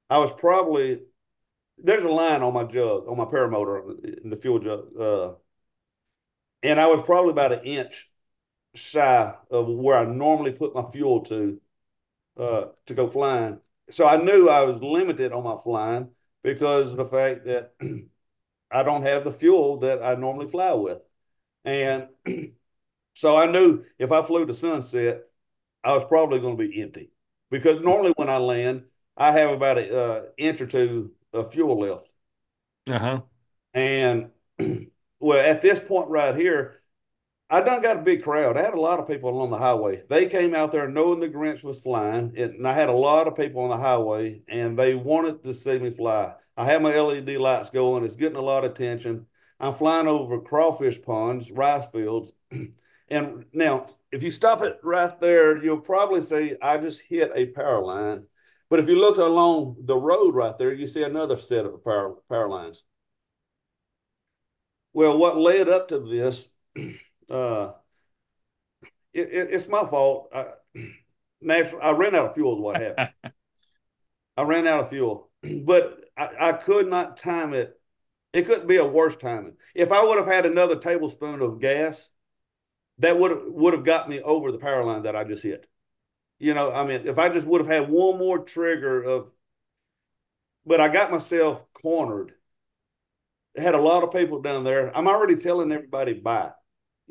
[0.09, 1.03] I was probably
[1.77, 4.97] there's a line on my jug, on my paramotor in the fuel jug.
[4.99, 5.33] Uh,
[6.63, 8.11] and I was probably about an inch
[8.75, 11.61] shy of where I normally put my fuel to
[12.39, 13.61] uh, to go flying.
[13.91, 16.09] So I knew I was limited on my flying
[16.43, 17.73] because of the fact that
[18.71, 21.01] I don't have the fuel that I normally fly with.
[21.65, 22.09] And
[23.15, 25.23] so I knew if I flew to sunset,
[25.85, 27.11] I was probably going to be empty
[27.51, 28.85] because normally when I land,
[29.17, 32.09] I have about an uh, inch or two of fuel left.
[32.87, 33.23] Uh-huh.
[33.75, 34.31] And
[35.21, 36.82] well, at this point right here,
[37.53, 38.57] I done got a big crowd.
[38.57, 40.05] I had a lot of people along the highway.
[40.09, 43.37] They came out there knowing the Grinch was flying, and I had a lot of
[43.37, 46.33] people on the highway, and they wanted to see me fly.
[46.57, 48.05] I have my LED lights going.
[48.05, 49.27] It's getting a lot of attention.
[49.61, 52.33] I'm flying over crawfish ponds, rice fields,
[53.11, 57.47] and now if you stop it right there, you'll probably see I just hit a
[57.47, 58.29] power line.
[58.71, 62.17] But if you look along the road right there, you see another set of power
[62.31, 62.83] power lines.
[64.95, 66.49] Well, what led up to this?
[67.31, 67.73] Uh,
[69.13, 70.29] it, it, it's my fault.
[70.35, 70.47] I,
[71.41, 72.57] naturally, I ran out of fuel.
[72.57, 73.09] Is what happened.
[74.37, 75.31] I ran out of fuel,
[75.65, 77.79] but I, I could not time it.
[78.33, 79.57] It couldn't be a worse timing.
[79.75, 82.11] If I would have had another tablespoon of gas,
[82.99, 85.67] that would have would have got me over the power line that I just hit.
[86.39, 89.33] You know, I mean, if I just would have had one more trigger of,
[90.67, 92.33] but I got myself cornered.
[93.57, 94.97] Had a lot of people down there.
[94.97, 96.53] I'm already telling everybody bye.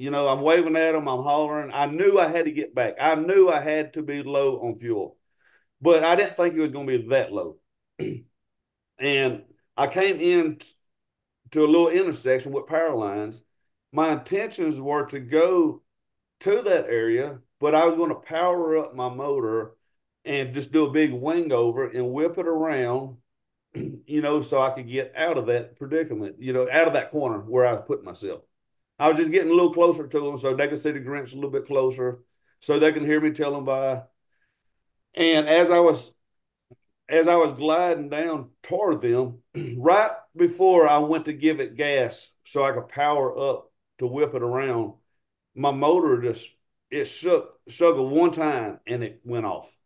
[0.01, 1.71] You know, I'm waving at them, I'm hollering.
[1.71, 2.95] I knew I had to get back.
[2.99, 5.19] I knew I had to be low on fuel,
[5.79, 7.59] but I didn't think it was going to be that low.
[8.97, 9.43] and
[9.77, 10.57] I came in
[11.51, 13.43] to a little intersection with power lines.
[13.91, 15.83] My intentions were to go
[16.39, 19.73] to that area, but I was going to power up my motor
[20.25, 23.17] and just do a big wing over and whip it around,
[23.75, 27.11] you know, so I could get out of that predicament, you know, out of that
[27.11, 28.41] corner where I was putting myself.
[29.01, 31.31] I was just getting a little closer to them so they could see the Grinch
[31.31, 32.19] a little bit closer,
[32.59, 34.03] so they can hear me tell them bye.
[35.15, 36.13] And as I was
[37.09, 39.39] as I was gliding down toward them,
[39.77, 44.35] right before I went to give it gas so I could power up to whip
[44.35, 44.93] it around,
[45.55, 46.51] my motor just
[46.91, 49.79] it shook shook one time and it went off.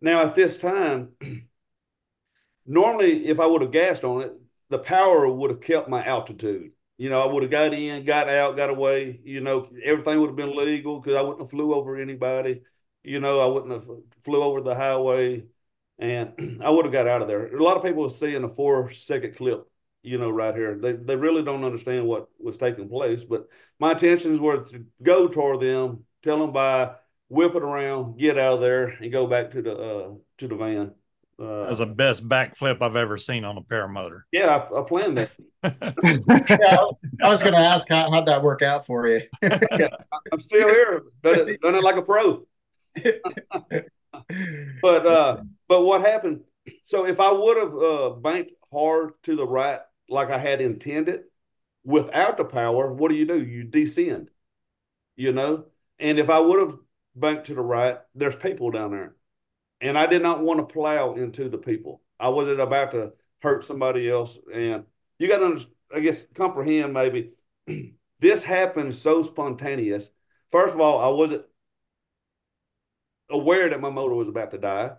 [0.00, 1.10] Now at this time,
[2.66, 4.32] normally if I would have gassed on it,
[4.70, 6.72] the power would have kept my altitude.
[6.96, 9.20] You know, I would have got in, got out, got away.
[9.24, 12.62] You know, everything would have been legal because I wouldn't have flew over anybody.
[13.02, 13.88] You know, I wouldn't have
[14.22, 15.46] flew over the highway,
[15.98, 17.54] and I would have got out of there.
[17.54, 19.68] A lot of people are seeing a four second clip.
[20.02, 23.24] You know, right here, they they really don't understand what was taking place.
[23.24, 26.94] But my intentions were to go toward them, tell them by
[27.28, 30.56] whip it around, get out of there, and go back to the uh, to the
[30.56, 30.94] van.
[31.40, 34.22] Uh, that was the best backflip I've ever seen on a paramotor.
[34.30, 35.30] Yeah, I, I planned that.
[35.64, 36.78] yeah,
[37.22, 39.22] I was going to ask how, how'd that work out for you?
[39.42, 39.88] yeah,
[40.32, 42.46] I'm still here, done it, done it like a pro.
[44.82, 46.42] but uh, but what happened?
[46.84, 51.24] So if I would have uh, banked hard to the right like I had intended,
[51.82, 53.42] without the power, what do you do?
[53.42, 54.30] You descend,
[55.16, 55.66] you know.
[55.98, 56.78] And if I would have
[57.16, 59.16] banked to the right, there's people down there
[59.84, 62.00] and I did not want to plow into the people.
[62.18, 64.38] I wasn't about to hurt somebody else.
[64.52, 64.84] And
[65.18, 65.60] you got to,
[65.94, 67.32] I guess, comprehend maybe
[68.18, 70.10] this happened so spontaneous.
[70.50, 71.44] First of all, I wasn't
[73.30, 74.92] aware that my motor was about to die.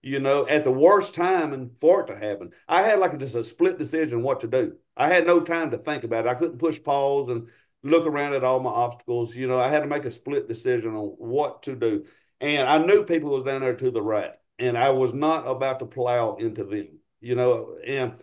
[0.00, 3.36] You know, at the worst time and for it to happen, I had like just
[3.36, 4.78] a split decision what to do.
[4.96, 6.30] I had no time to think about it.
[6.30, 7.48] I couldn't push pause and
[7.84, 9.36] look around at all my obstacles.
[9.36, 12.04] You know, I had to make a split decision on what to do.
[12.42, 15.78] And I knew people was down there to the right, and I was not about
[15.78, 17.76] to plow into them, you know.
[17.86, 18.20] And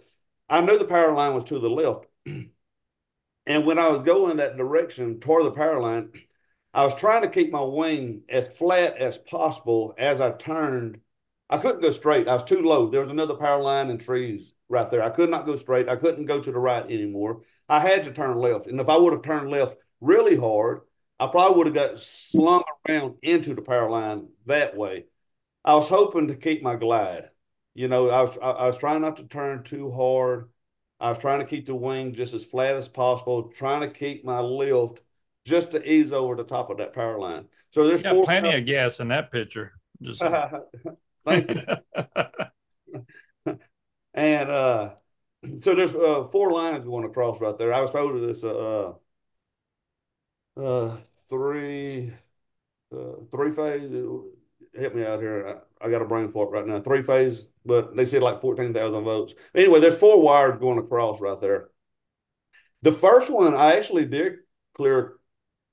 [0.50, 2.06] I knew the power line was to the left.
[2.26, 6.12] and when I was going that direction toward the power line,
[6.74, 11.00] I was trying to keep my wing as flat as possible as I turned.
[11.50, 12.28] I couldn't go straight.
[12.28, 12.90] I was too low.
[12.90, 15.02] There was another power line and trees right there.
[15.02, 15.88] I could not go straight.
[15.88, 17.42] I couldn't go to the right anymore.
[17.70, 18.68] I had to turn left.
[18.68, 20.82] And if I would have turned left really hard,
[21.20, 25.06] I probably would have got slung around into the power line that way.
[25.66, 27.30] I was hoping to keep my glide.
[27.74, 30.50] You know, I was I, I was trying not to turn too hard.
[31.00, 34.26] I was trying to keep the wing just as flat as possible, trying to keep
[34.26, 35.02] my lift
[35.46, 37.46] just to ease over the top of that power line.
[37.70, 39.74] So there's four plenty power- of gas in that picture.
[40.02, 40.22] Just
[41.26, 41.62] thank you.
[44.14, 44.94] and uh,
[45.58, 47.74] so there's uh, four lines going across right there.
[47.74, 48.94] I was told this uh,
[50.60, 50.96] uh,
[51.30, 52.12] three,
[52.94, 53.92] uh, three phase.
[54.80, 55.62] Help me out here.
[55.82, 56.80] I, I got a brain fart right now.
[56.80, 59.34] Three phase, but they said like 14,000 volts.
[59.56, 61.70] Anyway, there's four wires going across right there.
[62.82, 64.38] The first one, I actually did
[64.74, 65.18] clear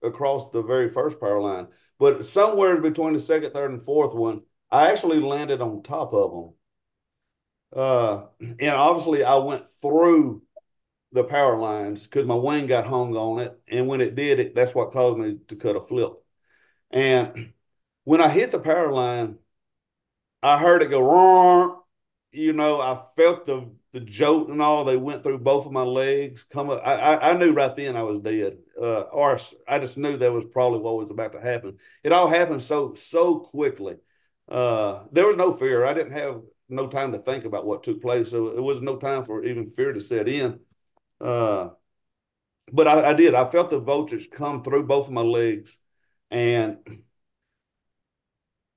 [0.03, 1.69] across the very first power line,
[1.99, 6.33] but somewhere between the second, third, and fourth one, I actually landed on top of
[6.33, 6.55] them.
[7.73, 8.27] Uh,
[8.61, 10.43] and obviously, I went through
[11.13, 13.59] the power lines because my wing got hung on it.
[13.69, 16.13] And when it did, it that's what caused me to cut a flip.
[16.91, 17.53] And
[18.05, 19.39] when I hit the power line,
[20.43, 21.83] I heard it go wrong.
[22.33, 24.85] you know, I felt the the jolt and all.
[24.85, 26.45] They went through both of my legs.
[26.45, 30.19] Come up, I, I, knew right then I was dead, uh, or I just knew
[30.19, 31.79] that was probably what was about to happen.
[32.05, 33.97] It all happened so so quickly.
[34.49, 35.87] Uh, there was no fear.
[35.87, 38.97] I didn't have no time to think about what took place, so it was no
[38.97, 40.61] time for even fear to set in.
[41.21, 41.71] Uh,
[42.73, 43.35] but I, I did.
[43.35, 45.79] I felt the voltage come through both of my legs,
[46.31, 46.79] and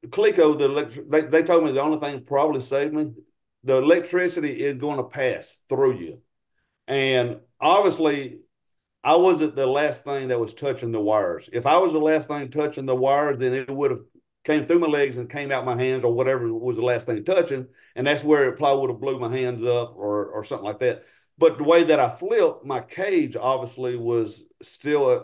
[0.08, 3.12] Cleco, the they, they told me the only thing probably saved me
[3.64, 6.22] the electricity is going to pass through you.
[6.88, 8.42] And obviously,
[9.04, 11.50] I wasn't the last thing that was touching the wires.
[11.54, 14.02] If I was the last thing touching the wires, then it would have
[14.46, 17.24] came through my legs and came out my hands or whatever was the last thing
[17.26, 17.68] touching.
[17.96, 20.80] And that's where it probably would have blew my hands up or, or something like
[20.80, 21.04] that.
[21.40, 25.20] But the way that I flipped, my cage obviously was still uh,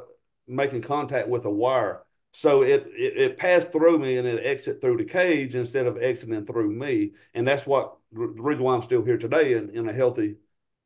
[0.47, 2.03] making contact with a wire.
[2.31, 5.97] So it, it, it passed through me and it exited through the cage instead of
[6.01, 9.89] exiting through me, and that's what the reason why I'm still here today in, in
[9.89, 10.37] a healthy,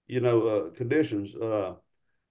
[0.07, 1.35] you know, uh, conditions.
[1.35, 1.75] Uh,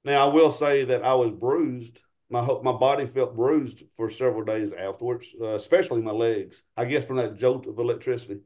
[0.04, 2.00] now I will say that I was bruised.
[2.30, 6.64] My my body felt bruised for several days afterwards, uh, especially my legs.
[6.76, 8.40] I guess from that jolt of electricity.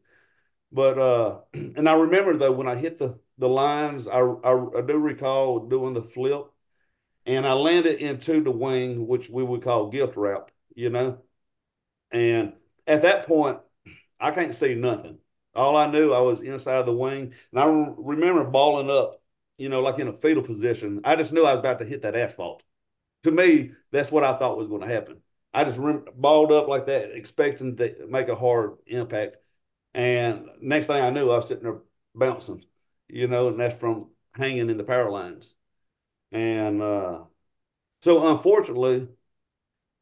[0.72, 4.80] But uh, and I remember though when I hit the the lines, I, I, I
[4.82, 6.46] do recall doing the flip,
[7.26, 11.18] and I landed into the wing, which we would call gift wrap you know?
[12.10, 12.54] And
[12.86, 13.58] at that point,
[14.20, 15.18] I can't see nothing.
[15.54, 17.34] All I knew, I was inside the wing.
[17.52, 19.22] And I remember balling up,
[19.58, 21.00] you know, like in a fetal position.
[21.04, 22.62] I just knew I was about to hit that asphalt.
[23.24, 25.20] To me, that's what I thought was going to happen.
[25.54, 25.78] I just
[26.16, 29.36] balled up like that, expecting to make a hard impact.
[29.94, 31.80] And next thing I knew, I was sitting there
[32.14, 32.64] bouncing,
[33.12, 35.54] you know, and that's from hanging in the power lines.
[36.32, 37.24] And uh,
[38.02, 39.08] so, unfortunately,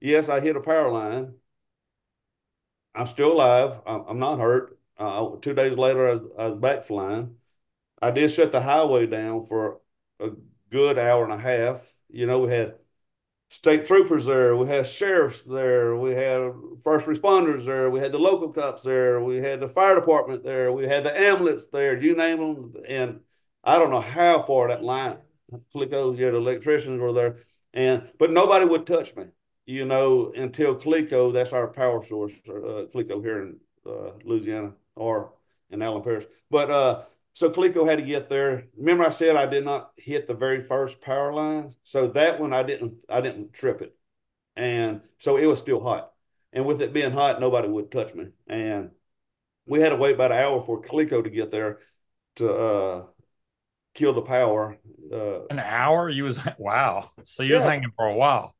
[0.00, 1.34] yes, I hit a power line.
[2.94, 3.80] I'm still alive.
[3.86, 4.78] I'm, not hurt.
[4.96, 7.36] Uh, two days later, I was, I was back flying.
[8.02, 9.80] I did shut the highway down for
[10.20, 10.30] a
[10.70, 11.98] good hour and a half.
[12.08, 12.74] You know, we had
[13.50, 18.18] state troopers there, we had sheriffs there, we had first responders there, we had the
[18.18, 22.16] local cops there, we had the fire department there, we had the ambulance there, you
[22.16, 22.74] name them.
[22.88, 23.20] And
[23.62, 25.18] I don't know how far that line,
[25.74, 27.36] Cleco, yeah, electricians were there.
[27.74, 29.26] And but nobody would touch me
[29.70, 35.32] you know, until Cleco, that's our power source, uh, Cleco here in uh, Louisiana or
[35.70, 36.24] in Allen Parish.
[36.50, 37.02] But uh,
[37.32, 38.66] so Cleco had to get there.
[38.76, 42.52] Remember, I said I did not hit the very first power line, so that one
[42.52, 43.96] I didn't, I didn't trip it,
[44.56, 46.12] and so it was still hot.
[46.52, 48.90] And with it being hot, nobody would touch me, and
[49.66, 51.78] we had to wait about an hour for Cleco to get there
[52.36, 53.06] to uh,
[53.94, 54.78] kill the power.
[55.12, 56.08] Uh, an hour?
[56.08, 57.10] You was wow.
[57.24, 57.56] So you yeah.
[57.56, 58.54] was hanging for a while.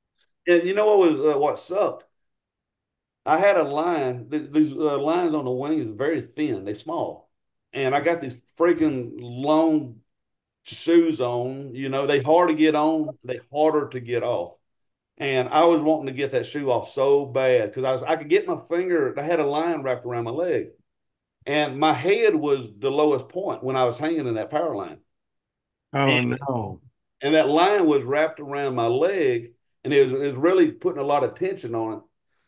[0.47, 2.05] And you know what was uh, what sucked?
[3.27, 4.29] I had a line.
[4.31, 6.65] Th- these uh, lines on the wing is very thin.
[6.65, 7.30] They small,
[7.73, 10.01] and I got these freaking long
[10.63, 11.75] shoes on.
[11.75, 13.19] You know, they hard to get on.
[13.25, 14.57] They harder to get off.
[15.17, 18.17] And I was wanting to get that shoe off so bad because I was I
[18.17, 19.15] could get my finger.
[19.19, 20.69] I had a line wrapped around my leg,
[21.45, 24.99] and my head was the lowest point when I was hanging in that power line.
[25.93, 26.81] Oh and, no!
[27.21, 29.53] And that line was wrapped around my leg
[29.85, 32.01] and it was, it was really putting a lot of tension on it.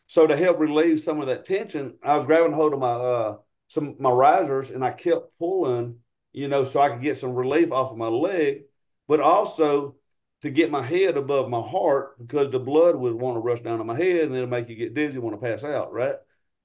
[0.07, 3.37] So to help relieve some of that tension, I was grabbing hold of my uh
[3.73, 5.99] some my risers and I kept pulling,
[6.31, 8.63] you know, so I could get some relief off of my leg,
[9.07, 9.95] but also
[10.41, 13.79] to get my head above my heart because the blood would want to rush down
[13.79, 16.15] to my head and it'll make you get dizzy, want to pass out, right?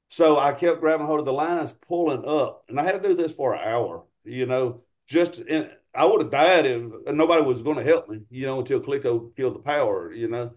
[0.08, 3.14] So I kept grabbing hold of the lines, pulling up, and I had to do
[3.14, 7.62] this for an hour, you know, just in, I would have died if nobody was
[7.62, 10.52] going to help me, you know, until Cleco killed the power, you know.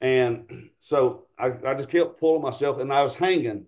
[0.00, 3.66] And so I, I just kept pulling myself and I was hanging,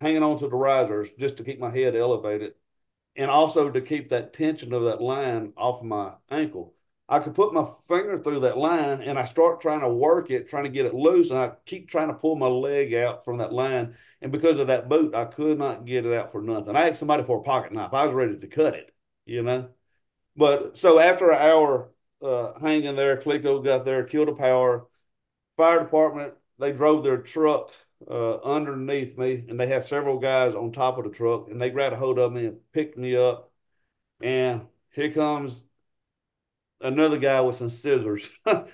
[0.00, 2.54] hanging on to the risers just to keep my head elevated
[3.16, 6.74] and also to keep that tension of that line off my ankle.
[7.08, 10.48] I could put my finger through that line and I start trying to work it,
[10.48, 11.30] trying to get it loose.
[11.30, 13.96] And I keep trying to pull my leg out from that line.
[14.20, 16.76] And because of that boot, I could not get it out for nothing.
[16.76, 17.94] I asked somebody for a pocket knife.
[17.94, 18.94] I was ready to cut it,
[19.24, 19.70] you know.
[20.36, 21.90] But so after an hour
[22.22, 24.86] uh, hanging there, Cleco got there, killed a power.
[25.56, 27.72] Fire department, they drove their truck
[28.08, 31.70] uh, underneath me, and they had several guys on top of the truck, and they
[31.70, 33.52] grabbed a hold of me and picked me up.
[34.20, 35.64] And here comes
[36.80, 38.30] another guy with some scissors.
[38.46, 38.64] yeah,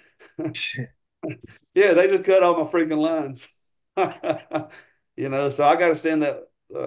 [1.75, 3.63] they just cut all my freaking lines.
[5.17, 6.49] you know, so I got to send that.
[6.75, 6.87] Uh,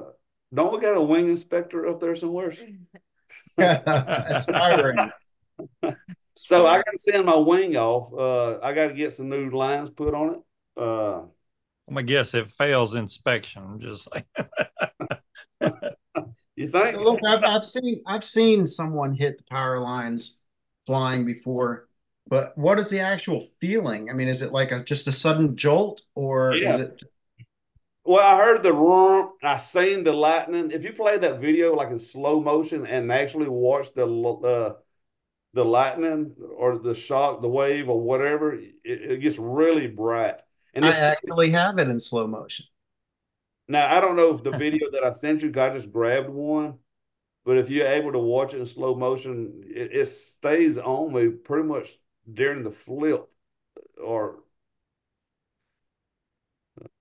[0.54, 2.54] don't we got a wing inspector up there somewhere?
[3.58, 5.12] Aspiring.
[6.36, 8.14] so I got to send my wing off.
[8.14, 10.82] Uh, I got to get some new lines put on it.
[10.82, 11.22] Uh,
[11.88, 13.64] I'm gonna guess it fails inspection.
[13.64, 14.26] I'm just like,
[16.56, 16.98] You think?
[16.98, 20.42] So look, I've, I've seen I've seen someone hit the power lines
[20.86, 21.88] flying before,
[22.28, 24.10] but what is the actual feeling?
[24.10, 26.64] I mean, is it like a just a sudden jolt, or Yeah.
[26.64, 27.04] is it?
[28.04, 29.34] Well, I heard the roar.
[29.44, 30.72] I seen the lightning.
[30.72, 34.74] If you play that video like in slow motion and actually watch the uh,
[35.54, 40.38] the lightning or the shock, the wave or whatever, it, it gets really bright.
[40.78, 42.66] And I actually have it in slow motion.
[43.68, 46.80] now I don't know if the video that I sent you, I just grabbed one,
[47.46, 51.30] but if you're able to watch it in slow motion, it, it stays on me
[51.30, 51.98] pretty much
[52.32, 53.30] during the flip,
[54.04, 54.40] or.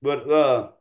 [0.02, 0.72] But uh,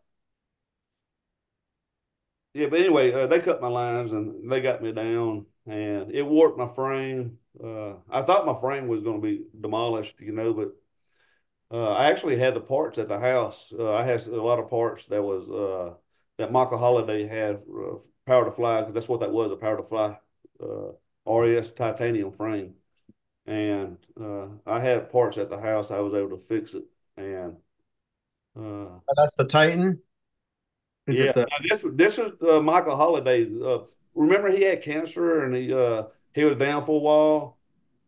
[2.54, 2.68] yeah.
[2.68, 6.58] But anyway, uh, they cut my lines and they got me down, and it warped
[6.58, 7.40] my frame.
[7.62, 10.76] Uh, I thought my frame was going to be demolished, you know, but
[11.72, 13.74] uh, I actually had the parts at the house.
[13.78, 15.96] Uh, I had a lot of parts that was uh,
[16.38, 18.84] that Michael Holiday had uh, Power to Fly.
[18.92, 20.18] That's what that was, a Power to Fly
[20.64, 20.92] uh,
[21.26, 22.76] RES titanium frame.
[23.48, 25.92] And uh, I had parts at the house.
[25.92, 26.86] I was able to fix it.
[27.18, 27.58] And
[28.56, 30.02] uh, Oh, That's the Titan.
[31.08, 33.46] Yeah, the- this this is uh, Michael Holiday.
[33.64, 33.86] Uh,
[34.16, 37.58] remember he had cancer and he uh, he was down for a while,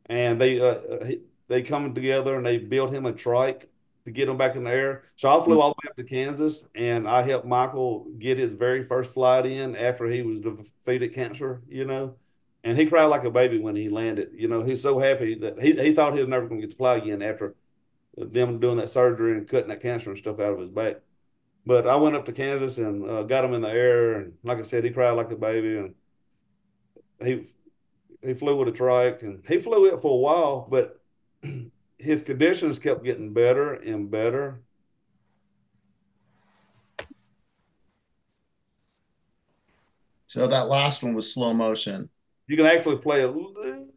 [0.07, 3.69] and they uh, he, they come together and they built him a trike
[4.05, 5.03] to get him back in the air.
[5.15, 8.53] So I flew all the way up to Kansas and I helped Michael get his
[8.53, 11.61] very first flight in after he was defeated cancer.
[11.67, 12.15] You know,
[12.63, 14.29] and he cried like a baby when he landed.
[14.33, 16.71] You know, he's so happy that he he thought he was never going to get
[16.71, 17.55] to fly again after
[18.17, 20.97] them doing that surgery and cutting that cancer and stuff out of his back.
[21.65, 24.57] But I went up to Kansas and uh, got him in the air, and like
[24.57, 25.95] I said, he cried like a baby, and
[27.21, 27.43] he
[28.21, 31.01] he flew with a trike, and he flew it for a while, but
[31.97, 34.61] his conditions kept getting better and better.
[40.27, 42.09] So that last one was slow motion.
[42.47, 43.33] You can actually play it.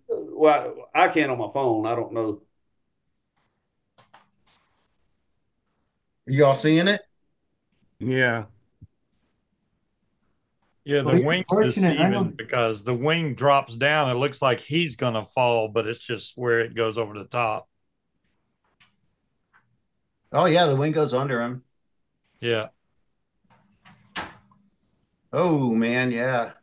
[0.09, 1.87] Well, I can't on my phone.
[1.87, 2.43] I don't know.
[6.27, 7.03] Are you all seeing it?
[7.99, 8.45] Yeah.
[10.91, 14.11] Yeah, the Well, you're wing's deceiving because the wing drops down.
[14.11, 17.69] It looks like he's gonna fall, but it's just where it goes over the top.
[20.33, 21.63] Oh yeah, the wing goes under him.
[22.41, 22.71] Yeah.
[25.33, 26.55] Oh man, yeah.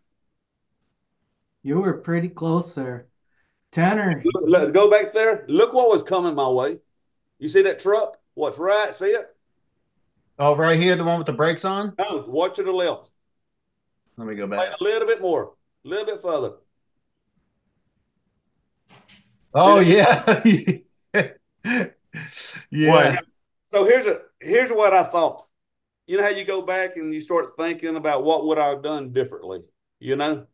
[1.63, 3.07] You were pretty close there.
[3.71, 5.45] Tanner, Look, look, go back there.
[5.47, 6.79] Look what was coming my way.
[7.39, 8.17] You see that truck?
[8.33, 8.93] What's right?
[8.93, 9.33] See it?
[10.37, 11.93] Oh, right here, the one with the brakes on.
[11.97, 13.09] No, watch to the left.
[14.17, 14.79] Let me go back.
[14.79, 15.53] a little bit more.
[15.85, 16.53] A little bit further.
[19.53, 20.43] Oh yeah,
[22.71, 23.19] yeah.
[23.65, 25.45] So here's a here's what I thought.
[26.05, 28.83] You know how you go back and you start thinking about what would I have
[28.83, 29.63] done differently,
[29.99, 30.45] you know?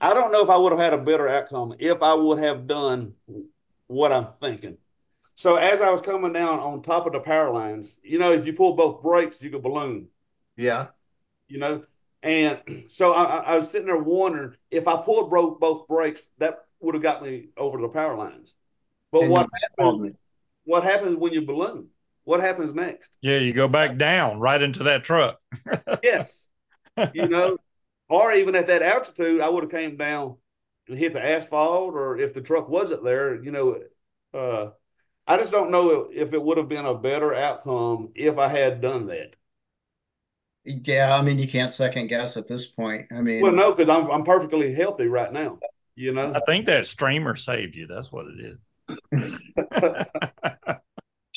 [0.00, 2.66] I don't know if I would have had a better outcome if I would have
[2.66, 3.14] done
[3.88, 4.76] what I'm thinking.
[5.34, 8.46] So as I was coming down on top of the power lines, you know, if
[8.46, 10.08] you pull both brakes, you could balloon,
[10.56, 10.88] Yeah.
[11.48, 11.82] you know?
[12.22, 16.28] And so I, I- I was sitting there wondering if I pulled both both brakes,
[16.38, 18.54] that would have got me over the power lines.
[19.10, 20.16] But And what you called happens,
[20.64, 21.88] what happens when you balloon?
[22.24, 23.16] What happens next?
[23.20, 25.38] Yeah, you go back down right into that truck.
[26.02, 26.50] Yes.
[27.12, 27.58] You know,
[28.08, 30.36] or even at that altitude, I would have came down
[30.88, 33.80] and hit the asphalt, or if the truck wasn't there, you know,
[34.34, 34.70] uh,
[35.26, 38.80] I just don't know if it would have been a better outcome if I had
[38.80, 39.36] done that.
[40.64, 43.06] Yeah, I mean, you can't second guess at this point.
[43.10, 45.58] I mean, Well, no, because I'm I'm perfectly healthy right now.
[45.94, 47.86] You know, I think that streamer saved you.
[47.86, 48.58] That's what it is.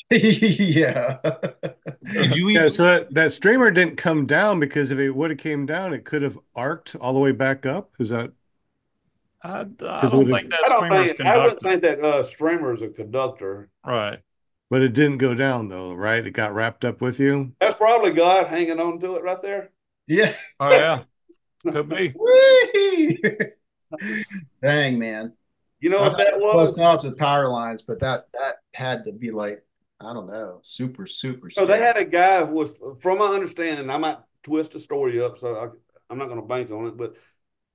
[0.10, 1.18] yeah.
[2.12, 5.38] Did you Yeah, so that, that streamer didn't come down because if it would have
[5.38, 7.90] came down, it could have arced all the way back up.
[7.98, 8.30] Is that
[9.42, 12.82] I, I don't think that I don't think I wouldn't think that uh, streamer is
[12.82, 13.68] a conductor.
[13.84, 14.20] Right.
[14.70, 16.26] But it didn't go down though, right?
[16.26, 17.52] It got wrapped up with you.
[17.60, 19.70] That's probably God hanging on to it right there.
[20.06, 20.34] Yeah.
[20.60, 21.02] Oh yeah.
[21.70, 22.14] Could be.
[24.62, 25.32] Dang, man.
[25.80, 26.80] You know what that Close was?
[26.80, 29.64] odds with power lines, but that that had to be like,
[30.00, 31.50] I don't know, super, super.
[31.50, 35.22] So they had a guy who was, from my understanding, I might twist the story
[35.22, 35.68] up, so I,
[36.10, 37.14] I'm not going to bank on it, but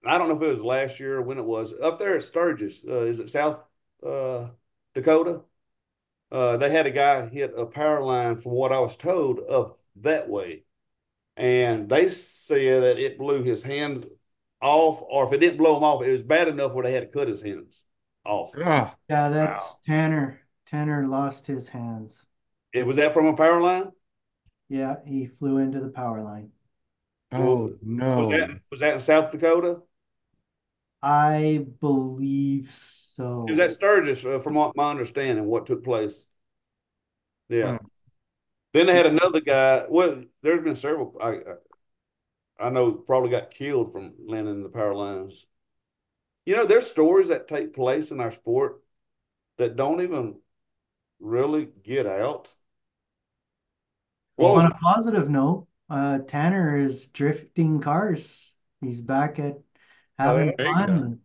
[0.06, 2.24] I don't know if it was last year or when it was up there at
[2.24, 2.86] Sturgis.
[2.88, 3.64] Uh, is it South
[4.06, 4.48] uh,
[4.96, 5.42] Dakota?
[6.32, 9.78] Uh, they had a guy hit a power line, from what I was told, up
[9.98, 10.64] that way,
[11.38, 14.06] and they said that it blew his hands
[14.62, 17.02] off, or if it didn't blow him off, it was bad enough where they had
[17.14, 17.86] to cut his hands
[18.26, 18.62] off.
[18.64, 19.82] Ah, yeah, that's Wow.
[19.84, 20.48] Tanner.
[20.66, 22.26] Tanner lost his hands.
[22.74, 23.92] It was that from a power line.
[24.70, 26.52] Yeah, he flew into the power line.
[27.32, 27.78] Oh
[28.14, 28.30] Was no.
[28.30, 29.82] that was that in South Dakota?
[31.04, 33.11] I believe so.
[33.48, 36.28] It was at Sturgis, uh, from what my understanding, what took place.
[37.50, 37.78] Yeah.
[37.78, 37.86] Hmm.
[38.74, 39.86] Then they had another guy.
[39.90, 41.18] Well, there's been several.
[41.22, 41.42] I
[42.60, 45.46] I know probably got killed from landing in the power lines.
[46.46, 48.82] You know, there's stories that take place in our sport
[49.58, 50.40] that don't even
[51.20, 52.56] really get out.
[54.38, 58.56] Well, On a positive note, uh, Tanner is drifting cars.
[58.80, 59.60] He's back at
[60.18, 60.54] having yeah?
[60.58, 61.20] There you fun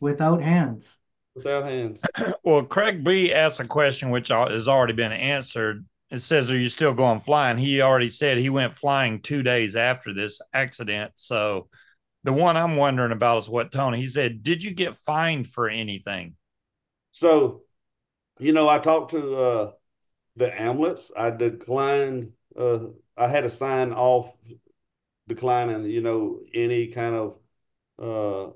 [0.00, 0.94] without hands.
[1.34, 2.02] Without hands?
[2.42, 5.84] Well, Craig B asked a question which has already been answered.
[6.10, 7.58] It says, Are you still going flying?
[7.58, 11.12] He already said he went flying two days after this accident.
[11.14, 11.68] So
[12.24, 15.68] the one I'm wondering about is what Tony, he said, Did you get fined for
[15.68, 16.34] anything?
[17.12, 17.62] So,
[18.38, 19.70] you know, I talked to uh,
[20.36, 21.10] the Amlets.
[21.16, 22.32] I declined.
[22.58, 22.78] Uh,
[23.16, 24.34] I had to sign off
[25.28, 27.38] declining, you know, any kind of.
[27.98, 28.52] Uh,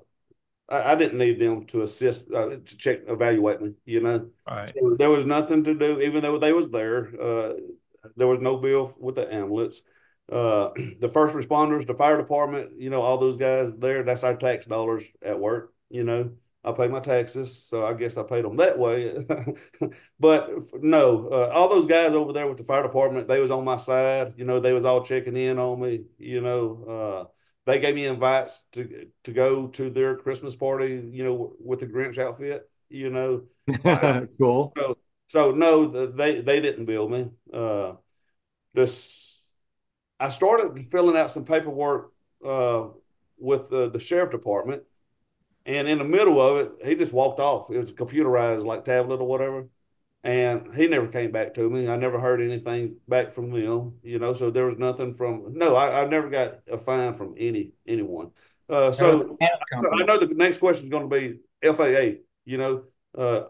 [0.69, 3.73] I, I didn't need them to assist uh, to check evaluate me.
[3.85, 4.71] You know, Right.
[4.75, 7.09] so there was nothing to do, even though they was there.
[7.19, 7.53] Uh,
[8.15, 9.81] there was no bill with the ambulance.
[10.31, 14.03] Uh, the first responders, the fire department, you know, all those guys there.
[14.03, 15.73] That's our tax dollars at work.
[15.89, 16.31] You know,
[16.63, 19.15] I pay my taxes, so I guess I paid them that way.
[20.19, 23.63] but no, uh, all those guys over there with the fire department, they was on
[23.63, 24.33] my side.
[24.37, 26.05] You know, they was all checking in on me.
[26.17, 27.34] You know, uh,
[27.65, 31.09] they gave me invites to to go to their Christmas party.
[31.11, 32.67] You know, with the Grinch outfit.
[32.89, 33.43] You know,
[34.37, 34.77] Cool.
[34.77, 34.97] so
[35.27, 37.31] so no, the, they they didn't bill me.
[37.53, 37.93] Uh,
[38.73, 39.55] this
[40.19, 42.13] I started filling out some paperwork
[42.45, 42.89] uh,
[43.39, 44.83] with the, the sheriff department,
[45.65, 47.71] and in the middle of it, he just walked off.
[47.71, 49.67] It was computerized, like tablet or whatever,
[50.25, 51.87] and he never came back to me.
[51.87, 53.99] I never heard anything back from them.
[54.01, 55.53] You know, so there was nothing from.
[55.53, 58.31] No, I, I never got a fine from any anyone.
[58.67, 59.37] Uh, so,
[59.75, 62.21] so I know the next question is going to be FAA.
[62.43, 62.83] You know,
[63.15, 63.43] uh,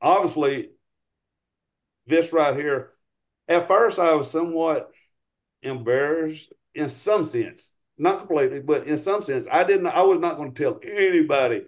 [0.00, 0.68] obviously,
[2.06, 2.92] this right here.
[3.48, 4.92] At first, I was somewhat
[5.60, 9.88] embarrassed in some sense, not completely, but in some sense, I didn't.
[9.88, 11.62] I was not going to tell anybody,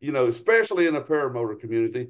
[0.00, 2.08] you know, especially in the paramotor community.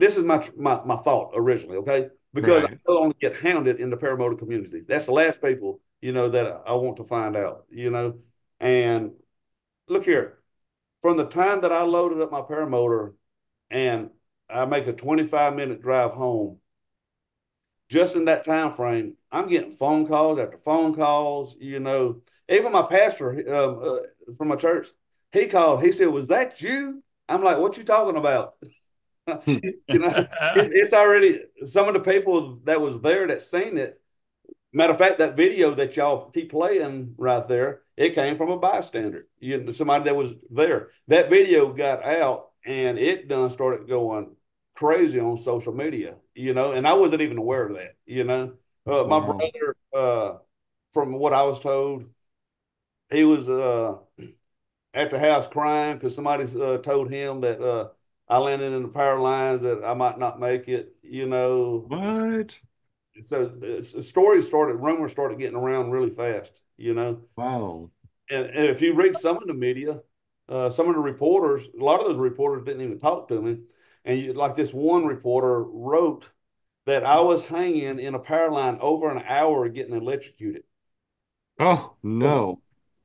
[0.00, 2.08] This is my my my thought originally, okay?
[2.32, 2.74] Because Right.
[2.74, 4.82] I don't get hounded in the paramotor community.
[4.88, 8.18] That's the last people, you know, that I want to find out, you know.
[8.60, 9.12] And
[9.88, 10.38] look here,
[11.02, 13.14] from the time that I loaded up my paramotor
[13.70, 14.10] and
[14.48, 16.60] I make a 25 minute drive home,
[17.90, 21.56] just in that time frame, I'm getting phone calls after phone calls.
[21.60, 24.88] You know, even my pastor um, uh, from my church,
[25.32, 25.82] he called.
[25.82, 28.54] He said, "Was that you?" I'm like, "What you talking about?"
[29.46, 30.14] you know,
[30.54, 34.00] it's, it's already some of the people that was there that seen it.
[34.72, 38.58] Matter of fact, that video that y'all keep playing right there, it came from a
[38.58, 39.26] bystander.
[39.40, 40.90] You know, somebody that was there.
[41.08, 44.36] That video got out, and it done started going
[44.74, 46.18] crazy on social media.
[46.34, 47.96] You know, and I wasn't even aware of that.
[48.06, 48.54] You know,
[48.86, 49.26] uh, my Wow.
[49.26, 50.38] brother, uh,
[50.92, 52.06] from what I was told,
[53.10, 53.98] he was uh,
[54.94, 57.88] at the house crying because somebody uh, told him that uh,
[58.30, 60.94] I landed in the power lines that I might not make it.
[61.02, 62.60] You know, What?
[63.20, 66.64] so the story started, rumors started getting around really fast.
[66.76, 67.90] You know, Wow.
[68.30, 70.00] and, and if you read some of the media,
[70.48, 73.58] uh, some of the reporters, a lot of those reporters didn't even talk to me.
[74.04, 76.30] And you, like this one reporter wrote
[76.86, 80.64] that I was hanging in a power line over an hour getting electrocuted.
[81.60, 82.60] Oh no.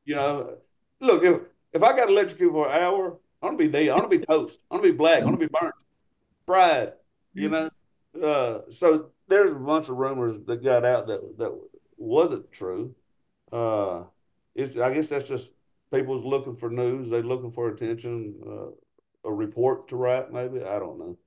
[0.06, 0.58] You know,
[1.00, 1.42] look, if,
[1.74, 3.90] if I got electrocuted for an hour, I'm gonna be dead.
[3.90, 4.64] I'm gonna be toast.
[4.72, 5.20] I'm gonna be black.
[5.20, 5.76] I'm gonna be burnt,
[6.46, 6.94] fried.
[7.34, 7.70] You know,
[8.22, 11.60] uh, so there's a bunch of rumors that got out that that
[11.98, 12.96] wasn't true.
[13.52, 14.06] Uh,
[14.56, 15.56] it's, I guess that's just
[15.94, 17.10] people's looking for news.
[17.10, 20.64] They're looking for attention, uh, a report to write, maybe.
[20.64, 21.18] I don't know.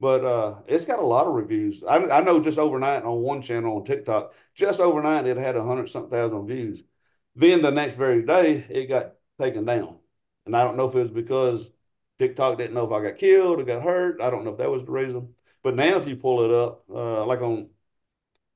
[0.00, 1.82] But uh, it's got a lot of reviews.
[1.84, 5.64] I, I know just overnight on one channel on TikTok, just overnight it had a
[5.64, 6.82] hundred something thousand views.
[7.36, 9.98] Then the next very day it got taken down,
[10.46, 11.72] and I don't know if it was because
[12.18, 14.20] TikTok didn't know if I got killed or got hurt.
[14.20, 15.34] I don't know if that was the reason.
[15.62, 17.68] But now if you pull it up, uh, like on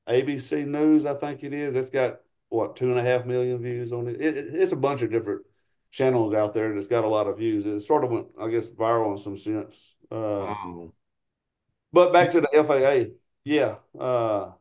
[0.07, 3.91] ABC News, I think it is, it's got what two and a half million views
[3.93, 4.21] on it.
[4.21, 4.55] It, it.
[4.55, 5.43] It's a bunch of different
[5.91, 7.65] channels out there that's got a lot of views.
[7.65, 9.95] It sort of went, I guess, viral in some sense.
[10.11, 10.15] Uh,
[10.47, 10.93] Wow.
[11.91, 13.13] but back to the FAA,
[13.43, 13.77] yeah.
[13.97, 14.51] Uh,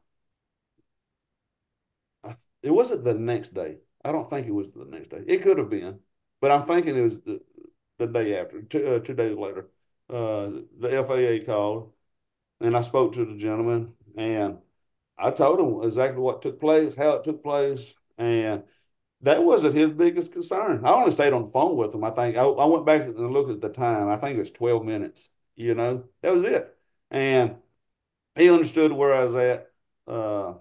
[2.24, 3.78] I, it wasn't the next day.
[4.04, 5.24] I don't think it was the next day.
[5.26, 6.00] It could have been,
[6.41, 7.41] but I'm thinking it was the,
[7.99, 9.68] the day after, two, uh, two days later.
[10.11, 11.93] Uh, the FAA called,
[12.61, 14.59] and I spoke to the gentleman, and
[15.18, 18.64] I told him exactly what took place, how it took place, and
[19.22, 20.84] that wasn't his biggest concern.
[20.84, 22.05] I only stayed on the phone with him.
[22.05, 24.09] I think I, I went back and looked at the time.
[24.09, 25.30] I think it was 12 minutes.
[25.57, 26.76] You know, that was it.
[27.11, 27.57] And
[28.36, 29.70] he understood where I was at.
[30.07, 30.55] Uh,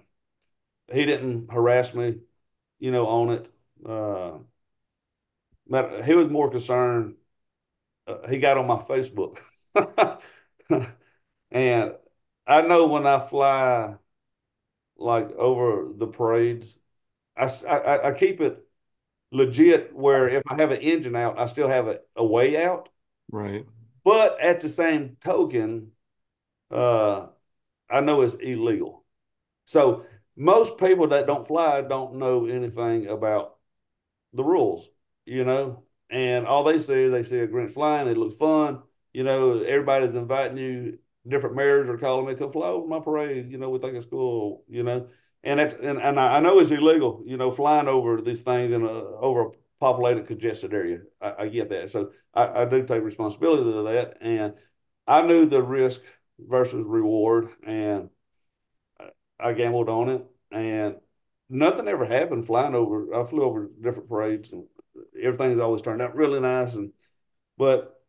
[0.91, 2.19] he didn't harass me,
[2.79, 3.51] you know, on it.
[3.85, 4.39] Uh,
[5.69, 7.15] but he was more concerned.
[8.05, 9.37] Uh, he got on my Facebook,
[11.51, 11.93] and
[12.45, 13.95] I know when I fly
[14.97, 16.77] like over the parades,
[17.35, 18.65] I, I, I keep it
[19.31, 22.89] legit where if I have an engine out, I still have a, a way out.
[23.31, 23.65] Right.
[24.03, 25.91] But at the same token,
[26.71, 27.27] uh,
[27.89, 29.05] I know it's illegal.
[29.65, 30.05] So
[30.35, 33.55] most people that don't fly don't know anything about
[34.33, 34.89] the rules,
[35.27, 38.81] you know, and all they see they see a Grinch flying, it looks fun,
[39.13, 43.51] you know, everybody's inviting you, different mayors are calling me, come fly over my parade,
[43.51, 45.07] you know, we think it's cool, you know.
[45.43, 48.83] And it, and, and I know it's illegal, you know, flying over these things in
[48.83, 51.01] a over a populated, congested area.
[51.21, 51.91] I, I get that.
[51.91, 54.17] So I, I do take responsibility of that.
[54.21, 54.55] And
[55.05, 56.01] I knew the risk
[56.39, 58.09] versus reward and
[59.39, 60.97] I gambled on it and
[61.49, 63.13] nothing ever happened flying over.
[63.13, 64.65] I flew over different parades and
[65.21, 66.75] everything's always turned out really nice.
[66.75, 66.91] And
[67.57, 68.01] but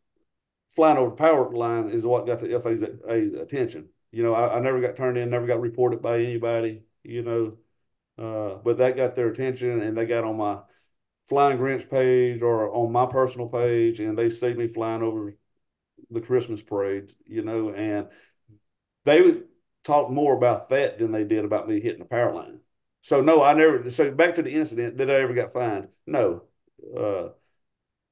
[0.69, 3.89] flying over the power line is what got the FAA's attention.
[4.11, 6.85] You know, I, I never got turned in, never got reported by anybody.
[7.03, 7.59] You know,
[8.19, 10.61] uh, but that got their attention, and they got on my
[11.29, 15.35] Flying Grinch page or on my personal page, and they see me flying over
[16.11, 17.11] the Christmas parade.
[17.27, 18.09] You know, and
[19.05, 19.43] they
[19.85, 22.61] talked more about that than they did about me hitting the power line.
[23.03, 23.91] So no, I never.
[23.91, 24.97] So back to the incident.
[24.97, 25.89] Did I ever get fined?
[26.07, 26.45] No.
[26.97, 27.29] Uh,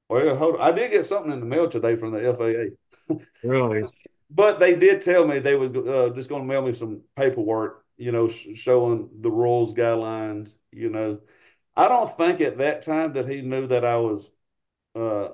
[0.09, 0.61] well, hold on.
[0.61, 3.15] I did get something in the mail today from the FAA.
[3.43, 3.83] Really?
[4.29, 7.85] but they did tell me they was uh, just going to mail me some paperwork,
[7.97, 10.57] you know, sh- showing the rules, guidelines.
[10.71, 11.19] You know,
[11.75, 14.31] I don't think at that time that he knew that I was
[14.95, 15.29] uh,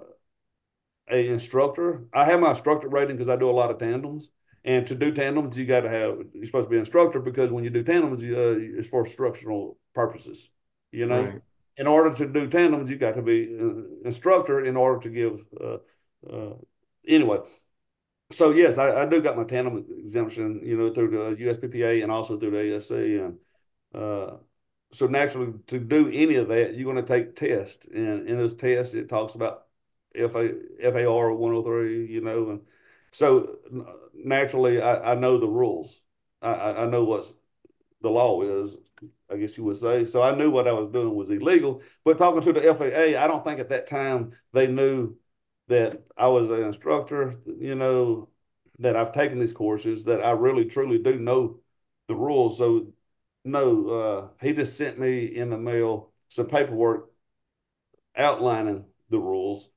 [1.10, 2.06] a instructor.
[2.14, 4.30] I have my instructor rating because I do a lot of tandems.
[4.66, 7.52] And to do tandems, you got to have you're supposed to be an instructor because
[7.52, 10.50] when you do tandems, you, uh, it's for instructional purposes.
[10.92, 11.42] You know, right.
[11.78, 15.46] In order to do tandems, you got to be an instructor in order to give.
[15.60, 15.78] Uh,
[16.30, 16.56] uh,
[17.08, 17.40] anyway,
[18.32, 20.62] so yes, I, I, do got my tandem exemption.
[20.64, 23.38] You know, through the USPPA and also through the ASC, and
[23.94, 24.38] uh,
[24.92, 28.56] so naturally to do any of that, you're going to take tests, and in those
[28.56, 29.66] tests, it talks about
[30.16, 32.06] FA, FAR 103.
[32.06, 32.62] You know, and
[33.12, 33.58] so
[34.14, 36.02] naturally, I, I know the rules.
[36.42, 37.34] I, I know what
[38.04, 38.78] the law is,
[39.32, 40.06] I guess you would say.
[40.06, 41.82] So I knew what I was doing was illegal.
[42.06, 45.16] But talking to the FAA, I don't think at that time they knew
[45.70, 48.30] that I was an instructor, you know,
[48.80, 51.62] that I've taken these courses, that I really truly do know
[52.08, 52.58] the rules.
[52.58, 52.93] So
[53.45, 57.10] no, uh, he just sent me in the mail some paperwork
[58.16, 59.70] outlining the rules.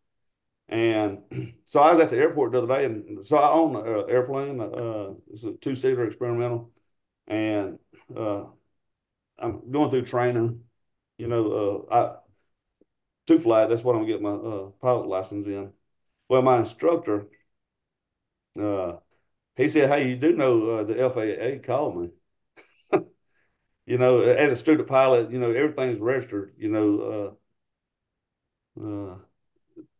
[0.68, 1.22] And
[1.64, 4.60] so I was at the airport the other day, and so I own an airplane.
[4.60, 6.72] Uh, it's a two seater experimental,
[7.26, 7.78] and
[8.14, 8.44] uh,
[9.38, 10.64] I'm going through training.
[11.18, 12.18] You know, uh, I
[13.26, 13.66] to fly.
[13.66, 15.72] That's what I'm getting my uh, pilot license in.
[16.28, 17.28] Well, my instructor,
[18.58, 18.96] uh,
[19.56, 22.10] he said, "Hey, you do know uh, the FAA called me."
[23.86, 26.54] you know, as a student pilot, you know everything's registered.
[26.58, 27.36] You know,
[28.78, 29.18] uh, uh,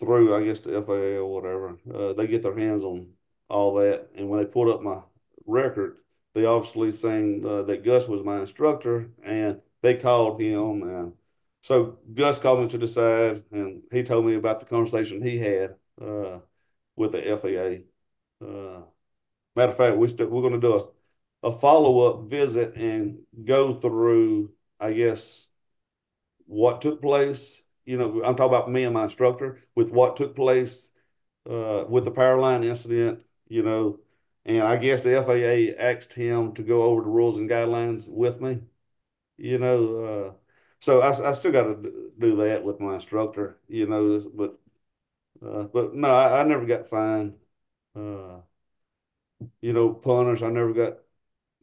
[0.00, 1.78] through I guess the FAA or whatever.
[1.92, 3.12] Uh, they get their hands on
[3.48, 5.02] all that, and when they pulled up my
[5.46, 5.98] record,
[6.36, 11.14] they obviously saying uh, that Gus was my instructor, and they called him, and
[11.62, 15.38] so Gus called me to the side, and he told me about the conversation he
[15.38, 16.40] had uh,
[16.96, 17.84] with the FAA.
[18.44, 18.82] Uh,
[19.56, 20.92] matter of fact, we st- we're going to do
[21.42, 25.48] a, a follow up visit and go through, I guess,
[26.46, 30.34] what took place you know, I'm talking about me and my instructor with what took
[30.34, 30.90] place
[31.48, 34.00] uh, with the power line incident, you know,
[34.46, 38.40] and I guess the FAA asked him to go over the rules and guidelines with
[38.40, 38.62] me,
[39.38, 39.96] you know.
[39.98, 40.34] Uh,
[40.80, 44.58] so I, I still got to do that with my instructor, you know, but
[45.44, 47.34] uh, but no, I, I, never got fined.
[47.94, 48.40] Uh,
[49.60, 50.98] you know, punters, I never got.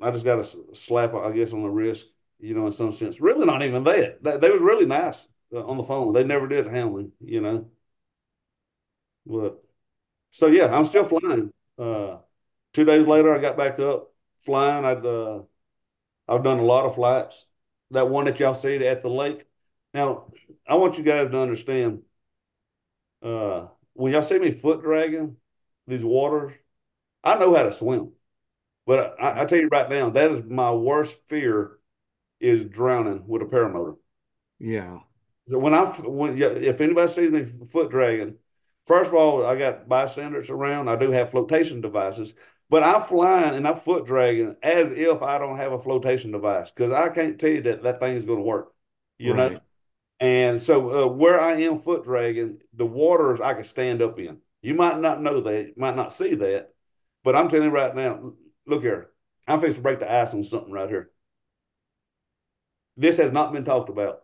[0.02, 2.08] I just got a slap, I guess, on the wrist,
[2.40, 3.22] you know, in some sense.
[3.22, 4.24] Really, not even that.
[4.24, 6.14] They, they was really nice uh, on the phone.
[6.14, 7.70] They never did handling, you know.
[9.26, 9.64] But
[10.32, 11.54] so yeah, I'm still flying.
[11.78, 12.18] Uh,
[12.74, 14.86] two days later, I got back up flying.
[14.86, 15.44] I'd uh,
[16.28, 17.46] I've done a lot of flights.
[17.92, 19.46] That one that y'all see at the lake.
[19.94, 20.32] Now,
[20.68, 22.02] I want you guys to understand.
[23.22, 25.38] Uh, when y'all see me foot dragging
[25.88, 26.54] these waters,
[27.24, 28.14] I know how to swim.
[28.86, 31.78] But I, I tell you right now, that is my worst fear
[32.40, 33.98] is drowning with a paramotor.
[34.60, 35.00] Yeah.
[35.48, 38.36] So when I when if anybody sees me foot dragging,
[38.86, 40.90] first of all, I got bystanders around.
[40.90, 42.34] I do have flotation devices,
[42.70, 46.72] but I'm flying and I'm foot dragging as if I don't have a flotation device
[46.72, 48.74] because I can't tell you that that thing is going to work.
[49.18, 49.54] You right.
[49.54, 49.60] know.
[50.20, 54.40] And so uh, where I am foot dragging, the waters I can stand up in.
[54.62, 56.74] You might not know that, might not see that,
[57.24, 58.32] but I'm telling you right now,
[58.66, 59.10] look here,
[59.48, 61.12] I'm fixing to break the ice on something right here.
[62.96, 64.22] This has not been talked about.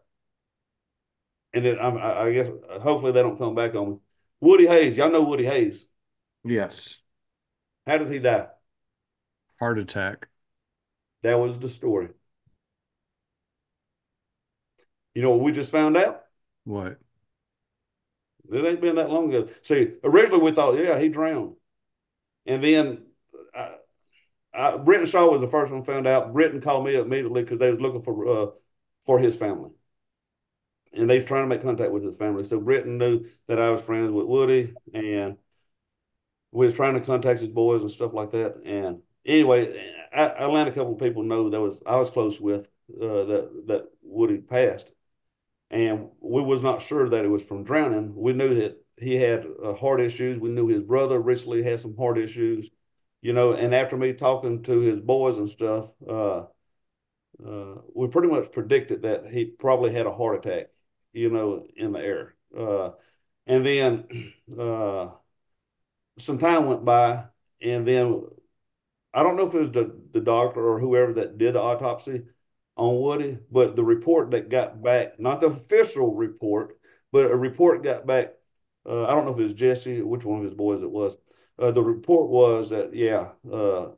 [1.53, 2.49] And it, I, I guess
[2.81, 3.97] hopefully they don't come back on me.
[4.39, 5.87] Woody Hayes, y'all know Woody Hayes.
[6.45, 6.99] Yes.
[7.89, 8.45] How did he die?
[9.59, 10.27] Heart attack.
[11.23, 12.09] That was the story.
[15.15, 16.21] You know what we just found out?
[16.65, 16.99] What?
[18.51, 19.49] It ain't been that long ago.
[19.63, 21.55] See, originally we thought, yeah, he drowned.
[22.45, 23.07] And then
[23.55, 23.71] I,
[24.53, 26.31] I, Britton Shaw was the first one found out.
[26.31, 28.51] Britton called me immediately because they was looking for uh,
[29.03, 29.71] for his family.
[30.93, 32.43] And they was trying to make contact with his family.
[32.43, 35.37] So Britton knew that I was friends with Woody and
[36.51, 38.57] we was trying to contact his boys and stuff like that.
[38.65, 42.39] And anyway, I, I let a couple of people know that was I was close
[42.41, 44.91] with uh, that that Woody passed
[45.71, 48.15] and we was not sure that it was from drowning.
[48.15, 50.39] We knew that he had uh, heart issues.
[50.39, 52.69] We knew his brother recently had some heart issues,
[53.21, 53.53] you know.
[53.53, 56.45] And after me talking to his boys and stuff, uh,
[57.45, 60.67] uh, we pretty much predicted that he probably had a heart attack,
[61.13, 62.35] you know, in the air.
[62.57, 62.91] Uh,
[63.47, 65.11] and then uh,
[66.19, 67.25] some time went by,
[67.61, 68.23] and then
[69.13, 72.25] I don't know if it was the, the doctor or whoever that did the autopsy
[72.77, 76.77] on Woody, but the report that got back, not the official report,
[77.11, 78.33] but a report got back.
[78.85, 81.17] Uh, I don't know if it was Jesse, which one of his boys it was.
[81.57, 83.89] Uh, the report was that, yeah, uh,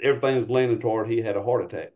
[0.00, 1.92] everything's leaning toward he had a heart attack.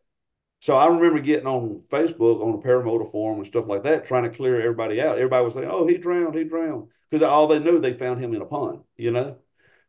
[0.65, 4.23] So I remember getting on Facebook on a paramotor forum and stuff like that, trying
[4.23, 5.19] to clear everybody out.
[5.19, 8.33] Everybody was saying, "Oh, he drowned, he drowned," because all they knew they found him
[8.33, 9.37] in a pond, you know.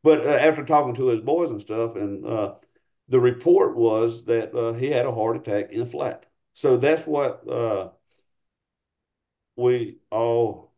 [0.03, 2.55] But uh, after talking to his boys and stuff, and uh,
[3.07, 6.25] the report was that uh, he had a heart attack in flight.
[6.53, 7.91] So that's what uh,
[9.55, 10.73] we all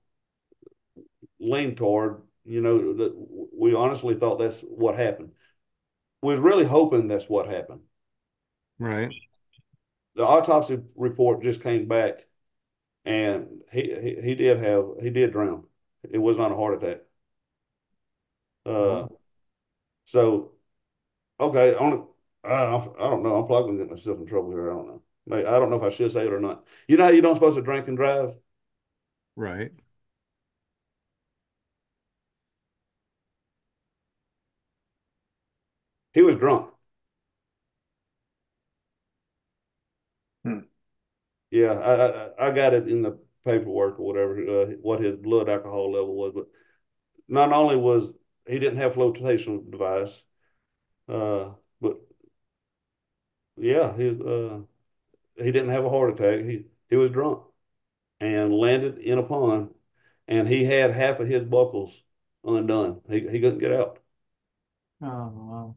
[1.40, 2.22] lean toward.
[2.46, 5.32] You know, that we honestly thought that's what happened.
[6.22, 7.82] We was really hoping that's what happened.
[8.78, 9.12] Right.
[10.18, 12.28] The autopsy report just came back,
[13.06, 15.66] and he he, he did have he did drown.
[16.04, 17.02] It was not a heart attack.
[18.66, 19.08] Uh,
[20.06, 20.54] so
[21.40, 22.08] okay on
[22.46, 23.38] I don't, I don't know.
[23.42, 24.72] I'm probably gonna get myself in trouble here.
[24.72, 25.38] I don't know.
[25.38, 26.66] I don't know if I should say it or not.
[26.88, 28.32] You know how you don't supposed to drink and drive?
[29.38, 29.72] Right.
[36.14, 36.74] He was drunk.
[40.44, 40.60] Hmm.
[41.50, 45.50] Yeah, I, I I got it in the paperwork or whatever, uh, what his blood
[45.50, 46.34] alcohol level was.
[46.36, 46.48] But
[47.28, 48.16] not only was
[48.48, 50.24] he didn't have flotation device,
[51.10, 52.00] uh, but
[53.56, 54.60] yeah, he uh,
[55.38, 56.46] he didn't have a heart attack.
[56.46, 57.44] He he was drunk
[58.22, 59.74] and landed in a pond,
[60.28, 62.04] and he had half of his buckles
[62.46, 63.02] undone.
[63.10, 64.00] He he couldn't get out.
[65.02, 65.76] Oh wow.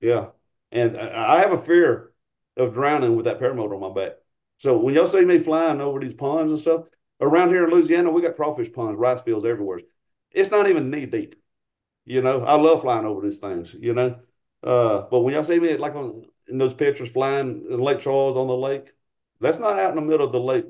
[0.00, 0.30] Yeah,
[0.72, 2.12] and I have a fear
[2.56, 4.16] of drowning with that paramotor on my back.
[4.62, 6.86] So when y'all see me flying over these ponds and stuff
[7.20, 9.80] around here in Louisiana, we got crawfish ponds, rice fields everywhere.
[10.30, 11.34] It's not even knee deep.
[12.04, 13.74] You know, I love flying over these things.
[13.74, 14.20] You know,
[14.62, 18.36] uh, but when y'all see me like on in those pictures flying in Lake Charles
[18.36, 18.90] on the lake,
[19.40, 20.66] that's not out in the middle of the lake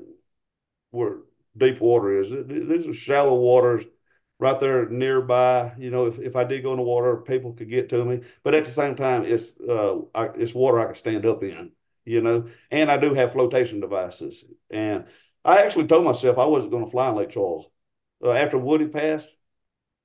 [0.89, 1.17] where
[1.55, 2.31] deep water is.
[2.31, 3.85] These are shallow waters
[4.39, 5.73] right there nearby.
[5.77, 8.21] You know, if, if I did go in the water, people could get to me.
[8.41, 11.73] But at the same time, it's uh, I, it's water I can stand up in.
[12.05, 14.43] You know, and I do have flotation devices.
[14.69, 15.05] And
[15.45, 17.69] I actually told myself I wasn't going to fly in Lake Charles.
[18.23, 19.37] Uh, after Woody passed,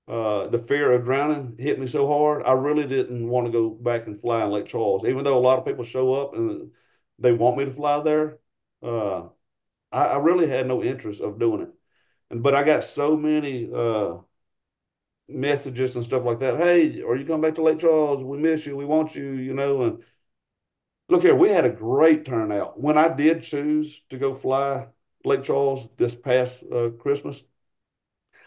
[0.09, 2.43] uh, the fear of drowning hit me so hard.
[2.45, 5.41] I really didn't want to go back and fly in Lake Charles, even though a
[5.41, 6.71] lot of people show up and
[7.19, 8.39] they want me to fly there.
[8.83, 9.29] Uh,
[9.93, 11.71] I, I, really had no interest of doing it,
[12.31, 14.19] and but I got so many uh,
[15.29, 16.57] messages and stuff like that.
[16.59, 18.23] Hey, are you coming back to Lake Charles?
[18.23, 18.77] We miss you.
[18.77, 19.33] We want you.
[19.33, 20.05] You know, and
[21.09, 24.89] look here, we had a great turnout when I did choose to go fly
[25.25, 27.43] Lake Charles this past uh, Christmas.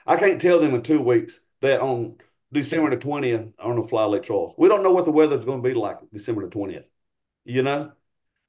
[0.05, 2.17] I can't tell them in two weeks that on
[2.51, 4.55] December the 20th, I'm going to fly Lake Charles.
[4.57, 6.89] We don't know what the weather's going to be like December the 20th,
[7.45, 7.93] you know?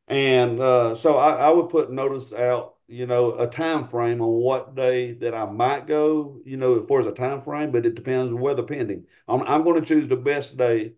[0.08, 4.28] And uh, so I, I, would put notice out, you know, a time frame on
[4.28, 7.86] what day that I might go, you know, as far as a time frame, but
[7.86, 9.06] it depends on weather pending.
[9.28, 10.94] I'm, I'm going to choose the best day,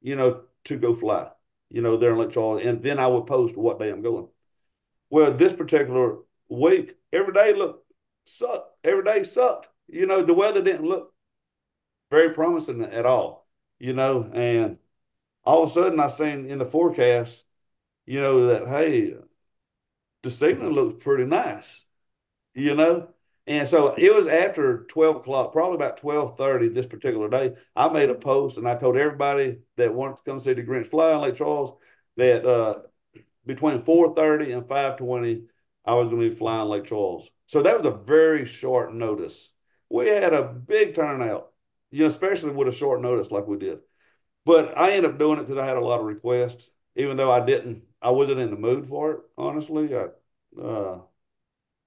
[0.00, 1.28] you know, to go fly,
[1.70, 2.64] you know, there in Lake Charles.
[2.64, 4.28] And then I would post what day I'm going.
[5.10, 7.84] Well, this particular week, every day looked
[8.24, 8.76] sucked.
[8.84, 9.68] Every day sucked.
[9.88, 11.14] You know, the weather didn't look
[12.10, 13.48] very promising at all.
[13.78, 14.78] You know, and
[15.44, 17.46] all of a sudden I seen in the forecast,
[18.06, 19.14] you know, that hey,
[20.22, 21.86] the evening looks pretty nice.
[22.54, 23.10] You know,
[23.46, 27.54] and so it was after 12 o'clock, probably about 12:30 this particular day.
[27.76, 30.88] I made a post and I told everybody that wanted to come see the Grinch
[30.88, 31.72] fly on Lake Charles
[32.16, 32.82] that uh,
[33.44, 35.44] between 4:30 and 5:20,
[35.84, 37.30] I was going to be flying Lake Charles.
[37.46, 39.50] So that was a very short notice.
[39.88, 41.52] We had a big turnout,
[41.90, 43.78] you know, especially with a short notice like we did.
[44.44, 47.30] But I ended up doing it because I had a lot of requests, even though
[47.32, 49.94] I didn't, I wasn't in the mood for it, honestly.
[49.96, 50.06] I,
[50.60, 51.02] uh,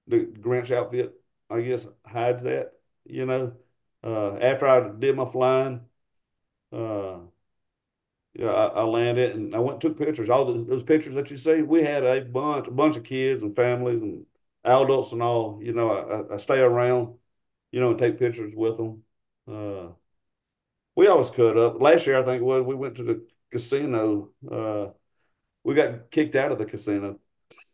[0.06, 1.19] the Grinch outfit
[1.50, 2.72] I guess hides that,
[3.04, 3.56] you know.
[4.02, 5.82] Uh, after I did my flying,
[6.72, 7.20] uh,
[8.34, 10.30] yeah, I, I, landed and I went took pictures.
[10.30, 13.54] All those pictures that you see, we had a bunch, a bunch of kids and
[13.56, 14.24] families and
[14.64, 15.60] adults and all.
[15.62, 17.18] You know, I, I stay around,
[17.72, 19.02] you know, and take pictures with them.
[19.48, 19.94] Uh,
[20.96, 21.80] we always cut up.
[21.80, 24.30] Last year, I think was we went to the casino.
[24.50, 24.88] Uh,
[25.64, 27.20] we got kicked out of the casino.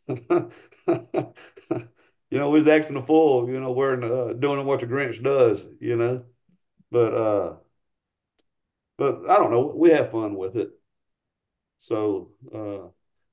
[2.30, 5.22] you know, we was acting a fool, you know, wearing, uh, doing what the Grinch
[5.22, 6.24] does, you know,
[6.90, 7.56] but, uh,
[8.98, 10.70] but I don't know, we have fun with it.
[11.78, 12.88] So, uh,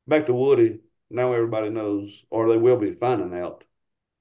[0.08, 0.80] back to Woody,
[1.10, 3.64] now everybody knows, or they will be finding out,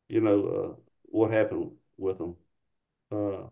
[0.09, 2.37] you know, uh, what happened with him.
[3.11, 3.49] Uh,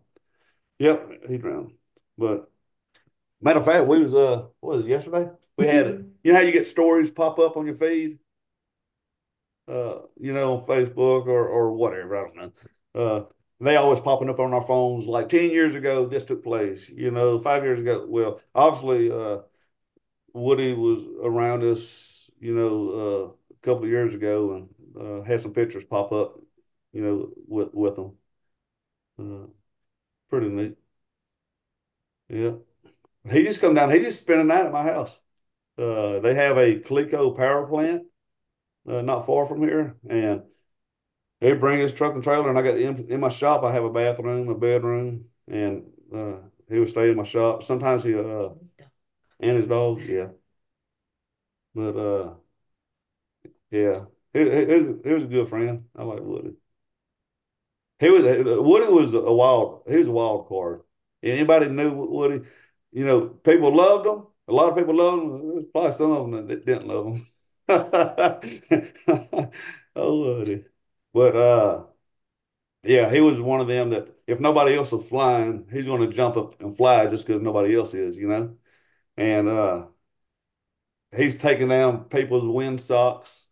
[0.79, 1.73] yep, he drowned.
[2.17, 2.49] But
[3.41, 5.29] matter of fact, we was, uh, what was it, yesterday?
[5.57, 6.05] We had it.
[6.23, 8.19] You know how you get stories pop up on your feed?
[9.71, 12.17] Uh, you know, on Facebook or or whatever.
[12.17, 12.51] I don't know.
[12.93, 13.25] Uh,
[13.61, 17.11] they always popping up on our phones like 10 years ago this took place you
[17.11, 19.37] know five years ago well obviously uh,
[20.33, 24.69] woody was around us you know uh, a couple of years ago and
[25.01, 26.37] uh, had some pictures pop up
[26.93, 28.13] you know with with them
[29.19, 29.47] uh,
[30.29, 30.77] pretty neat
[32.29, 32.51] yeah
[33.31, 35.21] he just come down he just spent a night at my house
[35.77, 38.03] uh, they have a Cleco power plant
[38.87, 40.43] uh, not far from here, and
[41.39, 43.63] he'd bring his truck and trailer, and I got in, in my shop.
[43.63, 46.37] I have a bathroom, a bedroom, and uh,
[46.69, 47.63] he would stay in my shop.
[47.63, 48.49] Sometimes he uh,
[49.39, 50.29] and his dog, yeah.
[51.73, 52.35] But uh,
[53.69, 55.85] yeah, he, he, he was a good friend.
[55.95, 56.53] I like Woody.
[57.99, 59.83] He was Woody was a wild.
[59.87, 60.81] He was a wild card.
[61.23, 62.41] Anybody knew Woody,
[62.91, 64.25] you know, people loved him.
[64.47, 65.53] A lot of people loved him.
[65.53, 67.21] There's probably some of them that didn't love him.
[69.95, 70.65] oh Lordy.
[71.13, 71.85] But uh
[72.83, 76.37] yeah, he was one of them that if nobody else was flying, he's gonna jump
[76.37, 78.57] up and fly just because nobody else is, you know?
[79.17, 79.87] And uh
[81.15, 83.47] he's taking down people's wind socks.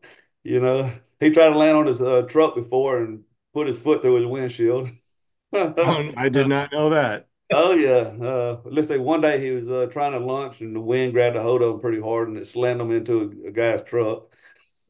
[0.44, 0.90] you know,
[1.20, 4.26] he tried to land on his uh, truck before and put his foot through his
[4.26, 4.88] windshield.
[5.54, 7.28] oh, I did not know that.
[7.52, 8.12] Oh yeah.
[8.24, 11.36] Uh, let's say one day he was uh, trying to launch and the wind grabbed
[11.36, 14.32] a hold of him pretty hard and it slammed him into a, a guy's truck.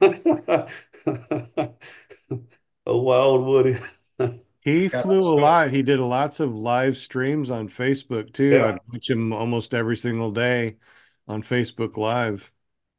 [2.87, 3.77] a wild Woody.
[4.61, 5.71] he flew a lot.
[5.71, 8.51] He did lots of live streams on Facebook too.
[8.51, 8.65] Yeah.
[8.67, 10.77] I watch him almost every single day
[11.27, 12.53] on Facebook Live.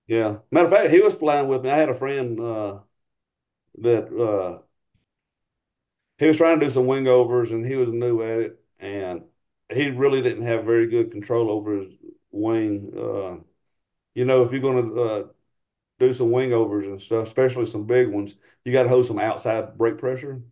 [0.08, 0.40] Yeah.
[0.52, 1.70] Matter of fact, he was flying with me.
[1.70, 2.80] I had a friend uh,
[3.80, 4.64] that uh,
[6.18, 8.64] he was trying to do some wing overs and he was new at it.
[8.80, 9.24] And
[9.74, 11.88] he really didn't have very good control over his
[12.32, 12.94] wing.
[12.98, 13.44] Uh,
[14.16, 15.24] you know, if you're going to uh,
[16.00, 19.20] do some wing overs and stuff, especially some big ones, you got to hold some
[19.20, 20.44] outside brake pressure.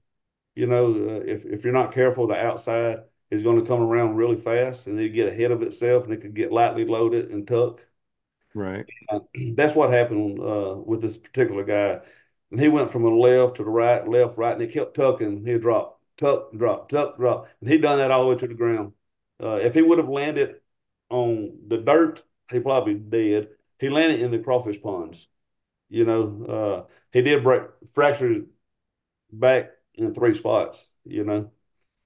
[0.56, 3.00] You know, uh, if if you're not careful, the outside
[3.32, 6.22] is going to come around really fast, and it get ahead of itself, and it
[6.22, 7.80] could get lightly loaded and tuck.
[8.54, 8.86] Right.
[9.56, 12.02] that's what happened uh, with this particular guy.
[12.52, 15.46] And he went from the left to the right, left, right, and he kept tucking.
[15.46, 18.54] He'd drop, tuck, drop, tuck, drop, and he'd done that all the way to the
[18.54, 18.94] ground.
[19.42, 20.56] Uh, if he would have landed
[21.10, 23.50] on the dirt, he probably dead.
[23.80, 25.28] He landed in the crawfish ponds.
[25.90, 27.64] You know, uh, he did break
[27.94, 28.44] fracture his
[29.32, 30.90] back in three spots.
[31.06, 31.52] You know,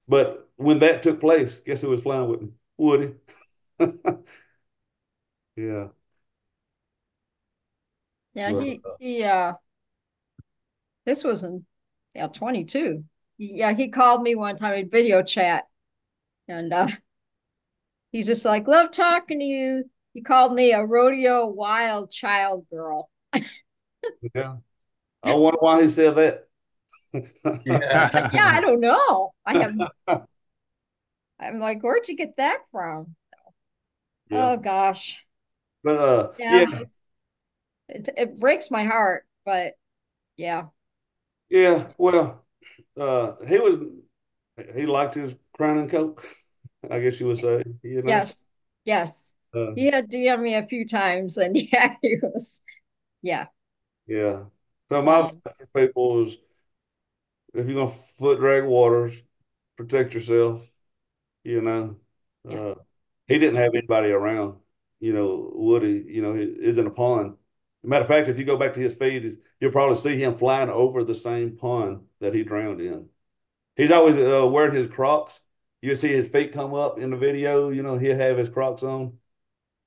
[0.07, 2.49] but when that took place, guess who was flying with me?
[2.77, 3.13] Woody.
[5.55, 5.87] yeah.
[8.33, 9.53] Yeah, but, he uh, he uh
[11.05, 11.65] this was in
[12.15, 13.03] yeah 22.
[13.37, 15.65] Yeah, he called me one time in video chat
[16.47, 16.87] and uh
[18.13, 19.83] He's just like, love talking to you.
[20.13, 23.09] He called me a rodeo wild child girl.
[24.33, 24.57] yeah.
[25.23, 26.47] I wonder why he said that.
[27.65, 28.29] yeah.
[28.33, 29.33] yeah, I don't know.
[29.45, 29.75] I have
[31.39, 33.15] I'm like, where'd you get that from?
[34.29, 34.51] Yeah.
[34.51, 35.25] Oh gosh.
[35.83, 36.59] But uh yeah.
[36.59, 36.79] yeah.
[37.89, 39.73] It, it breaks my heart, but
[40.37, 40.65] yeah.
[41.49, 42.45] Yeah, well,
[42.95, 43.77] uh, he was
[44.73, 46.23] he liked his Crown and Coke,
[46.89, 47.63] I guess you would say.
[47.83, 48.37] You know, Yes,
[48.85, 49.35] yes.
[49.55, 52.61] uh, He had DM'd me a few times and yeah, he was,
[53.21, 53.47] yeah.
[54.07, 54.45] yeah.
[54.91, 56.37] So my advice for people is
[57.53, 59.21] if you're gonna foot drag waters,
[59.77, 60.71] protect yourself.
[61.43, 61.97] You know,
[62.49, 62.59] Yeah.
[62.59, 62.75] uh,
[63.27, 64.59] he didn't have anybody around.
[64.99, 66.05] You know, Woody.
[66.07, 67.37] You know, he is in a pond.
[67.83, 70.69] Matter of fact, if you go back to his feed, you'll probably see him flying
[70.69, 73.09] over the same pond that he drowned in.
[73.77, 75.41] He's always uh, wearing his Crocs.
[75.83, 77.69] You see his feet come up in the video.
[77.69, 79.17] You know, he'll have his Crocs on.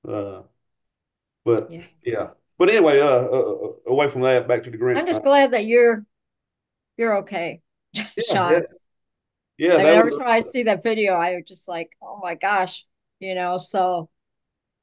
[0.07, 0.43] Uh,
[1.43, 1.85] but Yeah.
[2.03, 2.27] yeah.
[2.59, 4.99] But anyway, uh, uh, away from that, back to the Grinch.
[4.99, 6.05] I'm just glad that you're,
[6.97, 7.61] you're okay,
[7.93, 8.53] yeah, Shaun.
[9.57, 9.73] yeah, yeah.
[9.73, 12.35] I mean, every was time I see that video, I was just like, oh my
[12.35, 12.85] gosh,
[13.19, 14.09] you know, so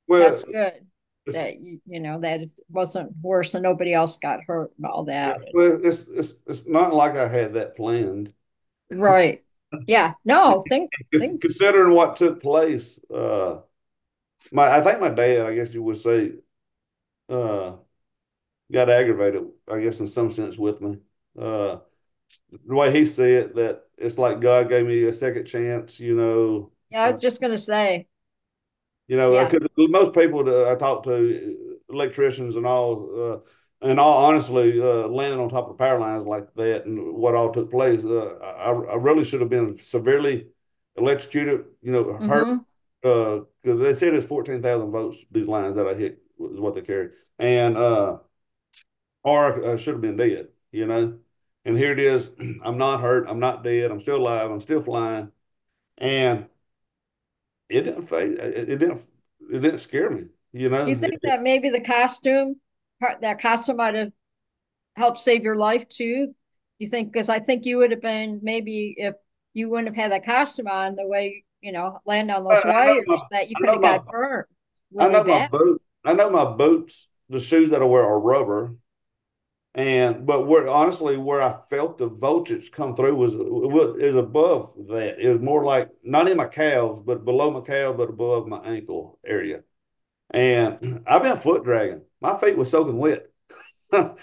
[0.09, 0.21] well.
[0.21, 0.85] that's good
[1.27, 5.05] that you, you know, that it wasn't worse and nobody else got hurt and all
[5.09, 5.49] yeah, that.
[5.55, 8.33] well, it's it's it's not like I had that planned.
[8.91, 9.44] Right.
[9.87, 10.15] Yeah.
[10.25, 12.99] No, think, things, considering what took place.
[13.13, 13.61] Uh,
[14.53, 16.33] my I think my dad, I guess you would say,
[17.29, 17.73] uh,
[18.73, 19.45] got aggravated.
[19.71, 20.99] I guess in some sense with me.
[21.39, 21.79] Uh,
[22.67, 26.01] the way he said it, that it's like God gave me a second chance.
[26.01, 28.07] You know, yeah, I uh, was just gonna say,
[29.07, 31.57] You know, yeah, because most people that I talk to,
[31.91, 33.39] electricians and all, uh,
[33.85, 37.53] and all honestly, uh, landing on top of power lines like that and what all
[37.53, 40.49] took place, uh, I, I really should have been severely
[40.97, 42.65] electrocuted, you know, hurt, hmm
[43.05, 46.83] uh, because they said it's 14,000 volts, these lines that I hit is what they
[46.83, 47.13] carried.
[47.39, 48.19] And, uh,
[49.23, 51.19] or I should have been dead, you know.
[51.65, 52.31] And here it is.
[52.63, 53.27] I'm not hurt.
[53.29, 53.91] I'm not dead.
[53.91, 54.51] I'm still alive.
[54.51, 55.33] I'm still flying.
[55.99, 56.49] And
[57.69, 58.39] it didn't fade.
[58.39, 59.01] It, it didn't.
[59.53, 60.29] It didn't scare me.
[60.53, 60.87] You know.
[60.87, 62.61] You think that maybe the costume,
[63.21, 64.13] that costume might have
[64.97, 66.35] helped save your life too?
[66.79, 69.15] You think, because I think you would have been maybe if
[69.53, 72.69] you wouldn't have had that costume on the way, you know, land on those I
[72.69, 73.19] wires, my.
[73.31, 73.97] that you could have my.
[73.99, 74.47] got burned
[74.99, 75.85] I really know my boots.
[76.05, 77.09] I know my boots.
[77.29, 78.77] The shoes that I wear are rubber.
[79.75, 84.73] And but where honestly, where I felt the voltage come through was was is above
[84.89, 85.19] that.
[85.19, 88.59] It was more like not in my calves, but below my calf, but above my
[88.59, 89.65] ankle area.
[90.31, 92.03] And I've been foot dragging.
[92.25, 93.29] My feet were soaking wet.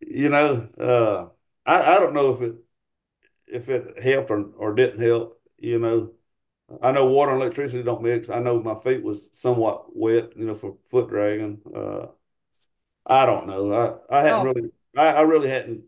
[0.00, 1.28] You know, uh,
[1.66, 2.56] I I don't know if it
[3.46, 5.40] if it helped or or didn't help.
[5.58, 6.12] You know,
[6.82, 8.30] I know water and electricity don't mix.
[8.30, 10.36] I know my feet was somewhat wet.
[10.36, 11.60] You know, for foot dragging.
[11.74, 12.08] Uh,
[13.06, 13.72] I don't know.
[14.10, 15.84] I I hadn't Oh, really I, I really hadn't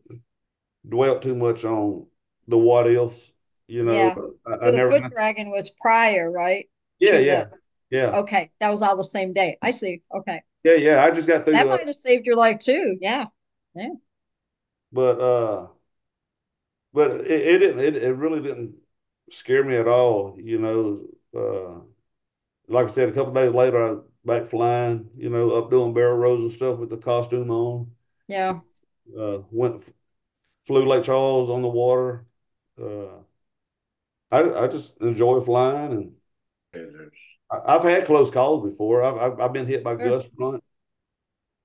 [0.89, 2.07] dwelt too much on
[2.49, 3.35] the what ifs.
[3.69, 4.13] You know,
[4.47, 4.93] I, I So the never.
[4.93, 6.69] foot dragging was prior, right?
[6.99, 7.45] Yeah, yeah,
[7.95, 9.59] yeah, okay, that was all the same day.
[9.63, 10.03] I see.
[10.15, 10.43] Okay.
[10.65, 11.05] yeah, yeah.
[11.05, 11.73] I just got That through.
[11.73, 12.97] Uh, might have saved your life too.
[13.01, 13.27] Yeah.
[13.75, 13.89] Yeah.
[14.93, 15.69] but uh,
[16.93, 17.81] but it, it didn't.
[17.81, 18.77] It, it really didn't
[19.31, 20.37] scare me at all.
[20.41, 21.81] You know, uh,
[22.69, 25.11] like I said, a couple days later, I was back flying.
[25.17, 27.93] You know, up doing barrel rolls and stuff with the costume on.
[28.29, 28.61] Yeah.
[29.19, 29.93] Uh, went
[30.67, 32.27] flew Lake Charles on the water.
[32.81, 33.23] Uh,
[34.31, 36.17] I I just enjoy flying, and
[36.75, 36.79] I,
[37.67, 39.03] have had close calls before.
[39.03, 40.13] I've, I've I've been hit by Sure.
[40.13, 40.63] gust front.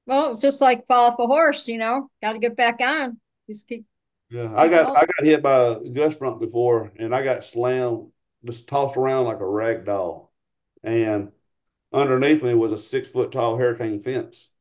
[0.05, 3.19] Well, it's just like fall off a horse, you know, got to get back on.
[3.47, 3.85] Just keep
[4.29, 4.95] Yeah, I got.
[4.95, 8.11] I got hit by a gust front before, and I got slammed,
[8.45, 10.31] just tossed around like a rag doll,
[10.83, 11.31] and
[11.93, 14.51] underneath me was a six foot tall hurricane fence,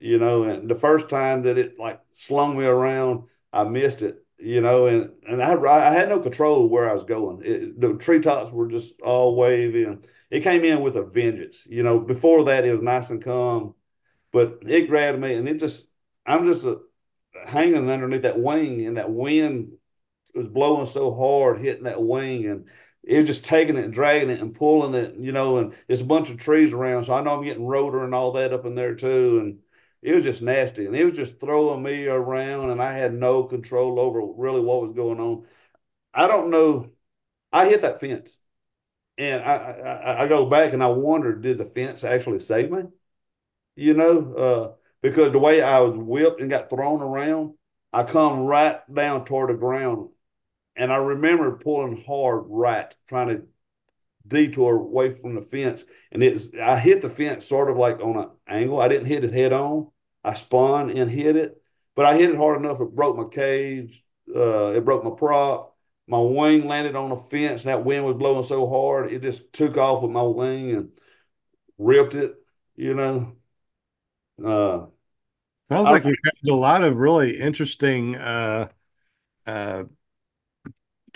[0.00, 4.24] you know, and the first time that it like slung me around, I missed it,
[4.38, 7.42] you know, and, and I, I had no control of where I was going.
[7.44, 11.82] It, the treetops were just all wavy and it came in with a vengeance, you
[11.82, 13.74] know, before that it was nice and calm,
[14.32, 15.88] but it grabbed me and it just,
[16.26, 16.76] I'm just uh
[17.46, 19.72] hanging underneath that wing and that wind
[20.34, 22.68] was blowing so hard, hitting that wing, and
[23.04, 26.02] it was just taking it and dragging it and pulling it, you know, and it's
[26.02, 27.04] a bunch of trees around.
[27.04, 29.40] So I know I'm getting rotor and all that up in there too.
[29.40, 29.58] And
[30.02, 30.86] it was just nasty.
[30.86, 34.82] And it was just throwing me around, and I had no control over really what
[34.82, 35.46] was going on.
[36.14, 36.90] I don't know.
[37.52, 38.38] I hit that fence
[39.18, 42.84] and I, I, I go back and I wonder, did the fence actually save me?
[43.76, 44.72] You know, uh,
[45.02, 47.54] because the way I was whipped and got thrown around,
[47.92, 50.10] I come right down toward the ground
[50.76, 53.42] and I remember pulling hard right, trying to
[54.28, 55.84] detour away from the fence.
[56.12, 58.80] And it's I hit the fence sort of like on an angle.
[58.80, 59.90] I didn't hit it head on.
[60.24, 61.60] I spun and hit it,
[61.94, 64.04] but I hit it hard enough it broke my cage.
[64.34, 65.74] Uh, it broke my prop.
[66.06, 69.52] My wing landed on the fence, and that wind was blowing so hard it just
[69.52, 70.90] took off with my wing and
[71.78, 72.34] ripped it.
[72.76, 73.36] You know.
[74.42, 74.86] Uh,
[75.70, 78.68] Sounds I, like you've had a lot of really interesting uh,
[79.46, 79.84] uh,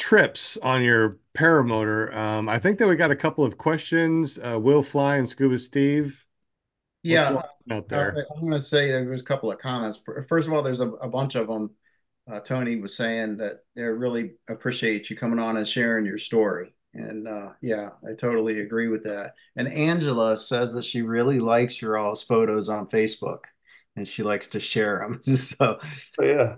[0.02, 2.12] trips on your paramotor.
[2.12, 4.36] Um, I think that we got a couple of questions.
[4.36, 6.24] Uh, Will Fly and Scuba Steve.
[7.04, 8.16] Yeah, out there.
[8.16, 10.00] Uh, I'm going to say there was a couple of comments.
[10.28, 11.70] First of all, there's a, a bunch of them.
[12.30, 16.74] Uh, Tony was saying that they really appreciate you coming on and sharing your story.
[16.94, 19.34] And uh, yeah, I totally agree with that.
[19.54, 23.44] And Angela says that she really likes your all's photos on Facebook
[23.94, 25.22] and she likes to share them.
[25.36, 25.78] so
[26.20, 26.56] yeah,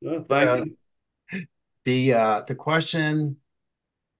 [0.00, 0.76] well, thank uh, you.
[1.84, 3.36] The uh, the question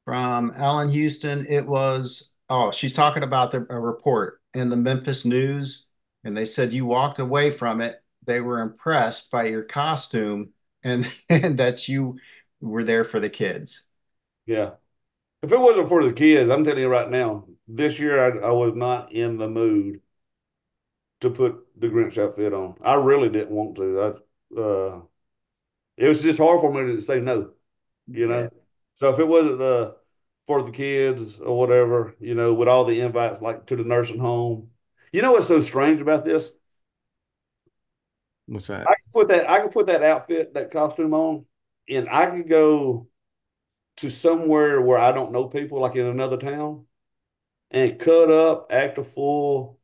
[0.05, 5.89] from Ellen Houston, it was oh, she's talking about the report in the Memphis News,
[6.23, 8.03] and they said you walked away from it.
[8.27, 10.51] They were impressed by your costume
[10.85, 12.19] and, and that you
[12.61, 13.85] were there for the kids.
[14.47, 14.73] Yeah.
[15.43, 18.51] If it wasn't for the kids, I'm telling you right now, this year I, I
[18.53, 20.01] was not in the mood
[21.21, 22.77] to put the Grinch outfit on.
[22.83, 24.01] I really didn't want to.
[24.57, 25.01] I, uh,
[25.97, 27.51] it was just hard for me to say no,
[28.07, 28.43] you know.
[28.43, 28.49] Yeah.
[28.95, 29.93] So if it wasn't uh,
[30.47, 34.19] for the kids or whatever, you know, with all the invites like to the nursing
[34.19, 34.71] home.
[35.13, 36.53] You know what's so strange about this?
[38.47, 38.89] What's that?
[38.89, 41.47] I could put that I could put that outfit, that costume on,
[41.89, 43.09] and I could go
[43.99, 46.87] to somewhere where I don't know people, like in another town,
[47.71, 49.79] and cut up, act a fool,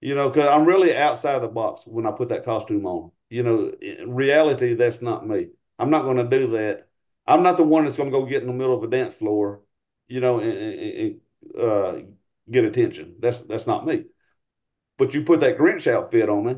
[0.00, 3.12] you know, because I'm really outside the box when I put that costume on.
[3.30, 5.48] You know, in reality, that's not me.
[5.78, 6.88] I'm not going to do that.
[7.26, 9.14] I'm not the one that's going to go get in the middle of a dance
[9.16, 9.62] floor
[10.08, 11.20] you know, and, and,
[11.60, 11.98] uh,
[12.50, 13.16] get attention.
[13.20, 14.06] That's that's not me.
[14.98, 16.56] But you put that Grinch outfit on me,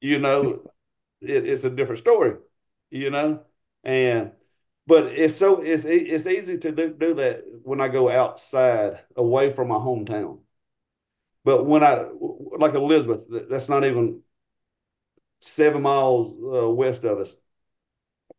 [0.00, 0.70] you know,
[1.20, 2.36] it, it's a different story,
[2.90, 3.44] you know,
[3.84, 4.32] and
[4.86, 9.50] but it's so it's it's easy to do, do that when I go outside away
[9.50, 10.40] from my hometown.
[11.44, 12.06] But when I
[12.58, 14.22] like Elizabeth, that's not even
[15.40, 17.36] seven miles uh, west of us.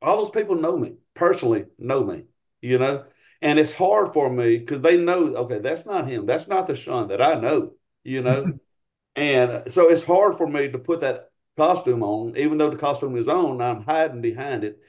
[0.02, 2.26] All those people know me personally, know me,
[2.62, 3.06] you know,
[3.42, 6.26] and it's hard for me because they know, okay, that's not him.
[6.26, 7.74] That's not the Shaun that I know,
[8.04, 8.60] you know?
[9.16, 13.18] and so it's hard for me to put that costume on, even though the costume
[13.18, 14.80] is on, I'm hiding behind it.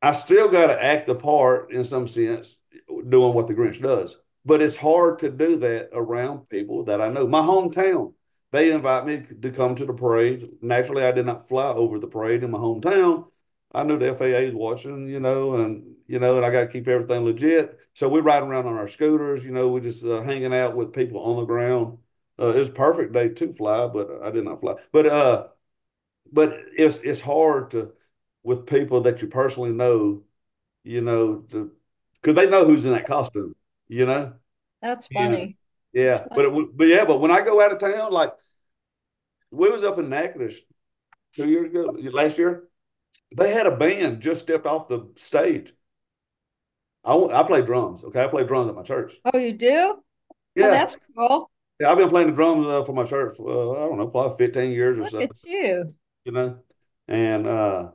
[0.00, 2.56] I still got to act the part in some sense,
[3.08, 4.18] doing what the Grinch does.
[4.44, 7.26] But it's hard to do that around people that I know.
[7.26, 8.12] My hometown,
[8.54, 10.50] they invite me to come to the parade.
[10.62, 13.28] Naturally, I did not fly over the parade in my hometown.
[13.72, 16.68] I knew the FAA is watching, you know, and you know, and I got to
[16.68, 17.78] keep everything legit.
[17.94, 20.92] So we ride around on our scooters, you know, we just uh, hanging out with
[20.94, 21.98] people on the ground.
[22.38, 24.76] Uh, it was perfect day to fly, but I did not fly.
[24.92, 25.48] But uh,
[26.32, 27.92] but it's it's hard to
[28.42, 30.24] with people that you personally know,
[30.84, 31.72] you know, to
[32.22, 33.54] because they know who's in that costume,
[33.88, 34.34] you know.
[34.82, 35.56] That's funny.
[35.94, 36.10] Yeah, yeah.
[36.10, 36.34] That's funny.
[36.34, 38.32] but it, but yeah, but when I go out of town, like
[39.50, 40.62] we was up in Natchitoches
[41.34, 42.64] two years ago, last year,
[43.34, 45.72] they had a band just stepped off the stage
[47.04, 48.02] I, I play drums.
[48.04, 49.14] Okay, I play drums at my church.
[49.24, 50.02] Oh, you do?
[50.54, 51.50] Yeah, oh, that's cool.
[51.80, 53.36] Yeah, I've been playing the drums uh, for my church.
[53.36, 55.20] For, uh, I don't know, probably fifteen years Look or so.
[55.20, 55.94] At you.
[56.24, 56.58] You know,
[57.08, 57.90] and uh,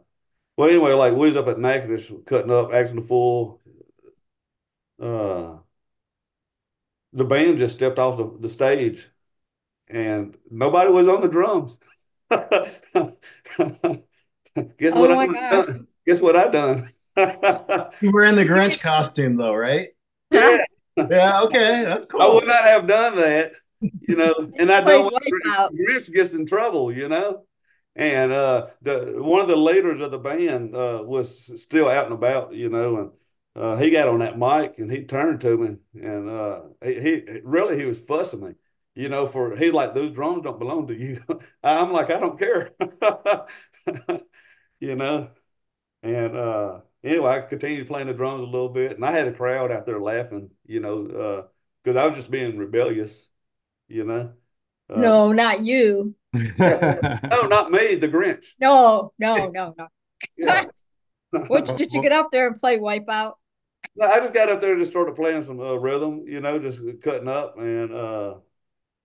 [0.57, 3.61] well, anyway, like we was up at Natchitoches cutting up, acting the fool.
[5.01, 5.59] Uh,
[7.13, 9.09] the band just stepped off the, the stage,
[9.87, 11.79] and nobody was on the drums.
[14.77, 15.09] Guess oh what?
[15.09, 15.87] my I done?
[16.05, 16.83] Guess what I done?
[18.01, 19.89] you were in the Grinch costume though, right?
[20.31, 20.63] Yeah.
[20.97, 22.21] Yeah, okay, that's cool.
[22.21, 25.23] I would not have done that, you know, and I don't want
[25.73, 27.45] Grinch gets in trouble, you know.
[27.95, 32.13] And uh, the one of the leaders of the band uh, was still out and
[32.13, 33.11] about, you know, and
[33.55, 37.41] uh, he got on that mic and he turned to me and uh, he, he
[37.43, 38.53] really he was fussing me,
[38.95, 41.21] you know, for he like those drums don't belong to you.
[41.63, 42.71] I'm like I don't care,
[44.79, 45.29] you know,
[46.03, 49.33] and uh, anyway, I continued playing the drums a little bit, and I had a
[49.33, 51.49] crowd out there laughing, you know,
[51.83, 53.29] because uh, I was just being rebellious,
[53.87, 54.33] you know.
[54.89, 56.15] Uh, no, not you.
[56.33, 58.53] no, not me, the Grinch.
[58.59, 59.87] No, no, no, no.
[60.37, 60.65] Yeah.
[61.47, 63.33] Which did you get up there and play Wipeout?
[64.01, 66.81] I just got up there and just started playing some uh, rhythm, you know, just
[67.03, 68.35] cutting up and uh,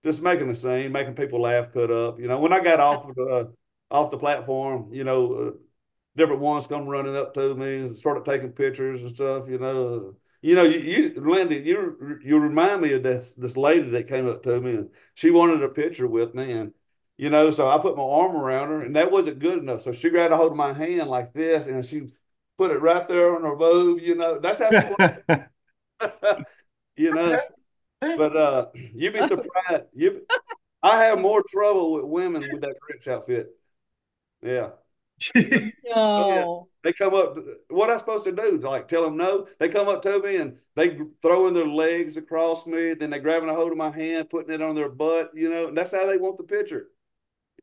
[0.03, 2.19] just making a scene, making people laugh, cut up.
[2.19, 3.53] You know, when I got off of the
[3.91, 5.51] off the platform, you know, uh,
[6.15, 9.49] different ones come running up to me and started taking pictures and stuff.
[9.49, 13.89] You know, you know, you, you Lindy, you you remind me of this this lady
[13.91, 16.73] that came up to me and she wanted a picture with me and.
[17.17, 19.81] You know, so I put my arm around her, and that wasn't good enough.
[19.81, 22.11] So she grabbed a hold of my hand like this, and she
[22.57, 24.01] put it right there on her boob.
[24.01, 25.23] You know, that's how she wanted.
[26.97, 27.39] you know,
[28.01, 29.85] but uh, you'd be surprised.
[29.93, 30.25] You,
[30.83, 33.49] I have more trouble with women with that Grinch outfit.
[34.41, 34.71] Yeah.
[35.95, 36.67] no.
[36.83, 37.37] they come up.
[37.69, 38.59] What I supposed to do?
[38.59, 39.47] Like tell them no?
[39.59, 42.93] They come up to me and they throwing their legs across me.
[42.93, 45.31] Then they grabbing a hold of my hand, putting it on their butt.
[45.33, 46.89] You know, and that's how they want the picture.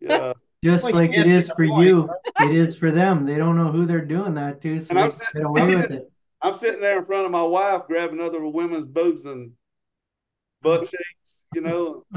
[0.02, 0.32] Yeah.
[0.64, 1.86] Just Well, like you it can't is get for point.
[1.88, 2.10] you,
[2.40, 3.26] it is for them.
[3.26, 5.60] They don't know who they're doing that to, so And they I'm sitting- get away
[5.62, 6.12] I'm with sitting- it.
[6.40, 9.52] I'm sitting there in front of my wife, grabbing other women's boobs and
[10.60, 11.44] butt cheeks.
[11.54, 12.04] You know.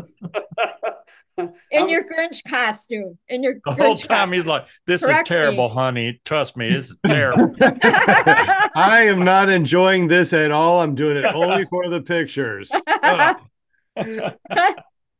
[1.37, 3.17] In I'm- your Grinch costume.
[3.27, 5.73] In your The whole Grinch time he's like, "This Correct is terrible, me.
[5.75, 6.21] honey.
[6.23, 10.79] Trust me, it's terrible." I am not enjoying this at all.
[10.81, 12.71] I'm doing it only for the pictures.
[13.03, 13.37] Ugh.
[13.97, 14.35] I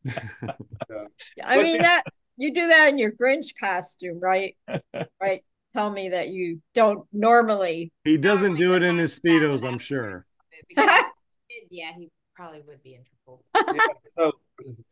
[0.06, 2.04] But mean see- that
[2.38, 4.56] you do that in your Grinch costume, right?
[5.22, 5.44] right.
[5.74, 7.92] Tell me that you don't normally.
[8.04, 10.26] He doesn't do it in his speedos, I'm sure.
[10.70, 11.06] Because if
[11.48, 13.44] he did, yeah, he probably would be in trouble.
[13.56, 14.32] yeah, so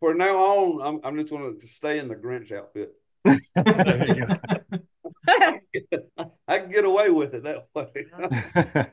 [0.01, 2.91] for now on, I'm I'm just going to stay in the Grinch outfit.
[3.23, 4.35] There you go.
[6.47, 8.91] I can get away with it that way.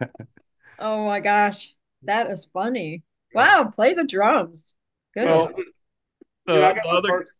[0.78, 1.74] oh my gosh,
[2.04, 3.02] that is funny.
[3.34, 4.76] Wow, play the drums.
[5.14, 5.26] Good.
[5.26, 5.52] Well, uh,
[6.54, 7.30] You know, I got my other first,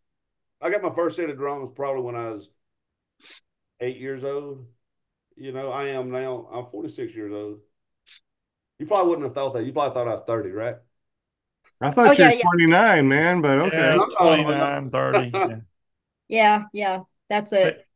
[0.60, 2.48] I got my first set of drums probably when I was
[3.80, 4.66] eight years old.
[5.36, 6.48] You know, I am now.
[6.52, 7.60] I'm 46 years old.
[8.78, 9.64] You probably wouldn't have thought that.
[9.64, 10.76] You probably thought I was 30, right?
[11.80, 12.42] I thought Oh, you yeah, were yeah.
[12.42, 13.76] 29, man, but okay.
[13.78, 15.30] yeah, I'm calling 29, 30.
[15.34, 15.56] yeah.
[16.28, 17.86] yeah, yeah, that's it.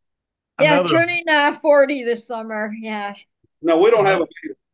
[0.59, 2.73] But Yeah, another- turning uh, 40 this summer.
[2.79, 3.15] Yeah.
[3.63, 4.27] No, we don't have a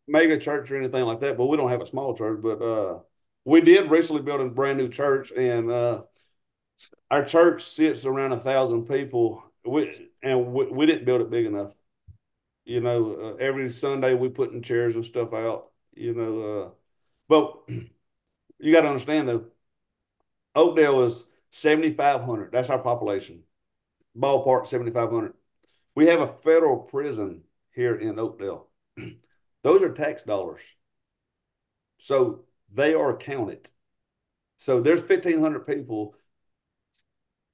[0.09, 2.41] mega church or anything like that, but we don't have a small church.
[2.43, 2.99] But uh,
[3.45, 6.03] we did recently build a brand new church, and uh,
[7.11, 9.43] our church sits around a thousand people.
[9.65, 11.75] We and we, we didn't build it big enough.
[12.65, 15.71] You know, uh, every Sunday we putting chairs and stuff out.
[15.95, 16.71] You know, uh,
[17.29, 17.59] but
[18.59, 19.47] you got to understand though,
[20.55, 22.53] Oakdale is seventy five hundred.
[22.53, 23.43] That's our population.
[24.17, 25.35] Ballpark seventy five hundred.
[25.95, 27.43] We have a federal prison
[27.75, 28.69] here in Oakdale.
[29.63, 30.75] Those are tax dollars.
[31.99, 33.71] So they are counted.
[34.57, 36.15] So there's 1,500 people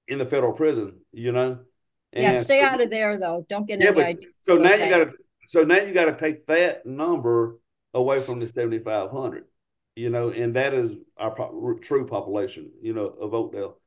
[0.08, 1.60] in the federal prison, you know?
[2.12, 3.44] Yeah, And stay out of there though.
[3.48, 4.28] Don't get Yeah, any but- idea.
[4.42, 4.84] so now Okay.
[4.84, 5.14] you got to
[5.48, 7.58] so now you got to take that number
[7.94, 9.44] away from the 7,500,
[9.94, 13.78] you know, and that is our po- true population, you know, of Oakdale.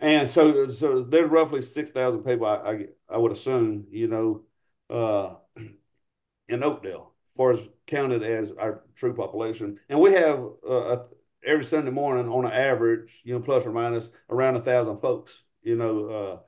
[0.00, 4.42] And so so there's roughly 6,000 people I, I I would assume, you know,
[4.90, 5.36] uh
[6.48, 9.78] in Oakdale, as far as counted as our true population.
[9.88, 10.98] And we have uh,
[11.44, 15.42] every Sunday morning on an average, you know, plus or minus around a thousand folks,
[15.64, 16.06] you know.
[16.08, 16.38] Uh,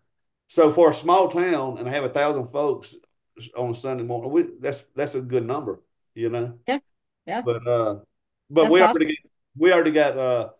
[0.49, 2.95] so for a small town and I have a thousand folks
[3.57, 5.81] on Sunday morning, we, that's that's a good number,
[6.15, 6.59] you know.
[6.69, 6.79] Yeah,
[7.27, 7.43] yeah.
[7.45, 8.01] But uh,
[8.51, 8.97] but That's we awesome.
[9.03, 9.19] already
[9.57, 10.51] we already got uh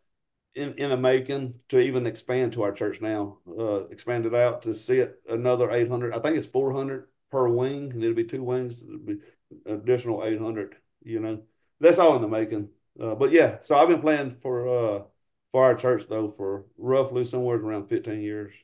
[0.55, 3.39] in in the making to even expand to our church now.
[3.49, 6.15] Uh, expand it out to sit another eight hundred.
[6.15, 8.83] I think it's four hundred per wing, and it'll be two wings.
[8.83, 9.19] It'll be
[9.67, 10.77] additional eight hundred.
[11.03, 11.43] You know,
[11.81, 12.71] that's all in the making.
[13.01, 15.03] Uh, but yeah, so I've been playing for uh
[15.53, 18.55] for our church though for roughly somewhere around fifteen years.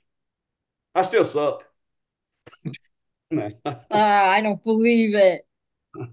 [0.94, 1.68] I still suck.
[3.32, 5.46] Uh, I don't believe it.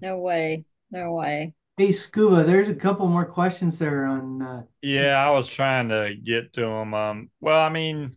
[0.00, 0.64] No way.
[0.90, 1.54] No way.
[1.76, 4.42] Hey, Scuba, there's a couple more questions there on.
[4.42, 6.94] Uh, Yeah, I was trying to get to them.
[6.94, 8.16] Um, well, I mean,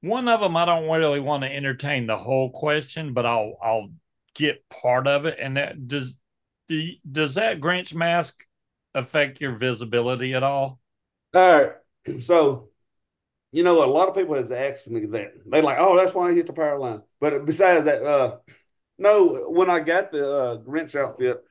[0.00, 3.88] one of them I don't really want to entertain the whole question, but I'll I'll
[4.34, 5.38] get part of it.
[5.40, 6.14] And that does
[6.68, 8.44] do does that Grinch mask
[8.94, 10.78] affect your visibility at all?
[11.34, 11.72] All right.
[12.20, 12.68] So,
[13.50, 15.32] you know, a lot of people has asked me that.
[15.46, 17.00] They like, oh, that's why I hit the power line.
[17.18, 18.36] But besides that, uh,
[18.98, 21.42] no, when I got the uh, Grinch outfit,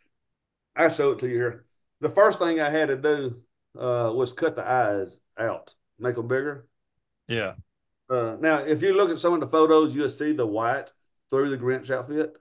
[0.76, 1.65] I show it to you here.
[2.01, 3.35] The first thing I had to do
[3.80, 6.68] uh, was cut the eyes out, make them bigger.
[7.27, 7.53] Yeah.
[8.10, 10.91] Uh, now, if you look at some of the photos, you'll see the white
[11.31, 12.38] through the Grinch outfit.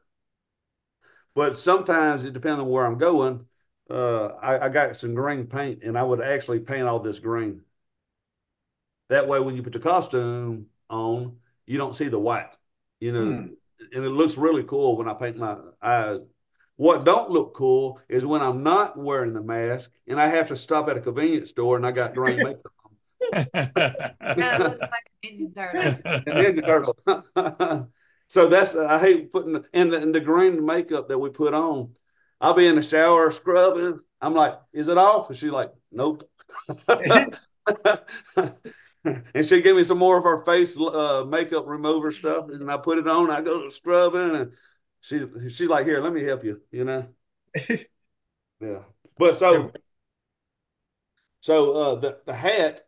[1.35, 3.47] But sometimes it depends on where I'm going.
[3.91, 7.63] Uh, I, I got some green paint, and I would actually paint all this green.
[9.09, 11.37] That way, when you put the costume on,
[11.67, 12.57] you don't see the white.
[13.01, 13.47] You know, Hmm.
[13.93, 16.21] and it looks really cool when I paint my eyes.
[16.77, 20.57] What don't look cool is when I'm not wearing the mask and I have to
[20.57, 22.93] stop at a convenience store and I got green makeup on.
[24.37, 26.23] Kind of looks like a ninja turtle.
[26.33, 27.89] Ninja Turtle.
[28.29, 31.55] so that's I hate putting the, and the, and the green makeup that we put
[31.55, 31.95] on.
[32.43, 34.01] I'll be in the shower scrubbing.
[34.21, 35.31] I'm like, is it off?
[35.31, 36.29] And she's like, nope.
[39.05, 42.77] and she gave me some more of her face uh, makeup remover stuff, and I
[42.79, 43.31] put it on.
[43.31, 44.53] I go to scrubbing, and
[45.01, 46.61] she she's like, here, let me help you.
[46.73, 47.09] You know.
[48.61, 48.83] yeah,
[49.17, 49.71] but so
[51.41, 52.87] so uh, the the hat,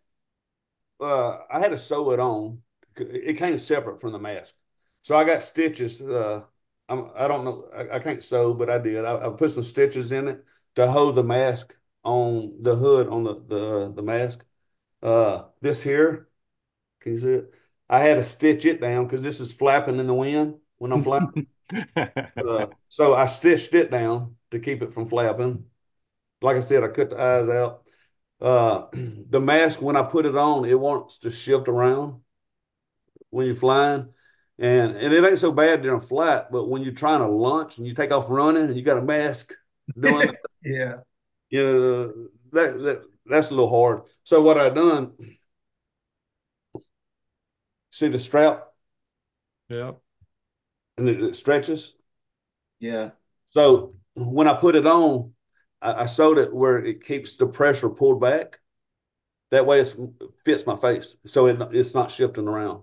[1.01, 2.63] uh, I had to sew it on.
[2.97, 4.57] It came separate from the mask,
[5.03, 6.43] so I got stitches uh,
[6.89, 7.69] I'm, I don't know.
[7.75, 9.05] I, I can't sew, but I did.
[9.05, 10.45] I, I put some stitches in it
[10.77, 14.45] to hold the mask on the hood on the the the mask.
[15.03, 16.29] Uh, this here,
[17.01, 17.55] can you see it?
[17.89, 21.03] I had to stitch it down because this is flapping in the wind when I'm
[21.03, 21.49] flying.
[21.97, 25.67] uh, so I stitched it down to keep it from flapping.
[26.43, 27.89] Like I said, I cut the eyes out.
[28.41, 32.23] Uh, the mask, when I put it on, it wants to shift around
[33.31, 34.14] when you're flying.
[34.59, 37.87] And and it ain't so bad during flight, but when you're trying to launch and
[37.87, 39.53] you take off running and you got a mask
[39.99, 40.31] doing
[40.65, 40.97] yeah.
[41.51, 44.03] You know, that, that that's a little hard.
[44.23, 45.13] So what I done,
[47.91, 48.65] see the strap?
[49.69, 49.93] Yeah.
[50.97, 51.95] And it, it stretches.
[52.79, 53.11] Yeah.
[53.47, 55.33] So when I put it on,
[55.83, 58.61] I, I sewed it where it keeps the pressure pulled back.
[59.51, 59.97] That way it
[60.45, 61.17] fits my face.
[61.27, 62.83] So it, it's not shifting around.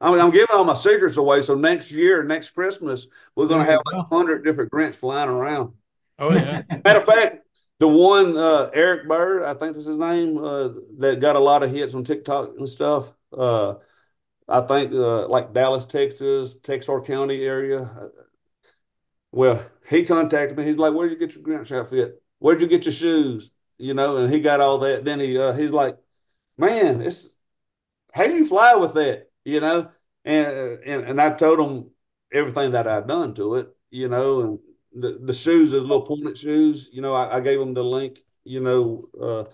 [0.00, 1.42] I mean, I'm giving all my secrets away.
[1.42, 5.28] So next year, next Christmas, we're going to have like a hundred different Grinch flying
[5.28, 5.72] around.
[6.18, 6.62] Oh yeah.
[6.84, 7.46] Matter of fact,
[7.78, 11.62] the one uh, Eric Bird, I think that's his name, uh, that got a lot
[11.62, 13.14] of hits on TikTok and stuff.
[13.36, 13.74] Uh,
[14.48, 18.10] I think uh, like Dallas, Texas, Texarkana County area.
[19.30, 20.64] Well, he contacted me.
[20.64, 22.22] He's like, "Where'd you get your Grinch outfit?
[22.38, 25.04] Where'd you get your shoes?" You know, and he got all that.
[25.04, 25.98] Then he uh, he's like,
[26.56, 27.30] "Man, it's
[28.12, 29.88] how do you fly with that?" You know,
[30.26, 31.90] and and and I told him
[32.30, 33.74] everything that I'd done to it.
[33.90, 34.58] You know, and
[34.92, 36.90] the, the shoes is little pointed shoes.
[36.92, 39.48] You know, I, I gave them the link, you know, because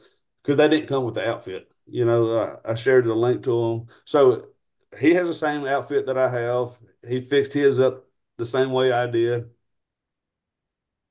[0.49, 1.71] uh, they didn't come with the outfit.
[1.87, 3.87] You know, I, I shared the link to them.
[4.05, 4.49] So
[4.99, 6.71] he has the same outfit that I have.
[7.09, 8.05] He fixed his up
[8.37, 9.49] the same way I did.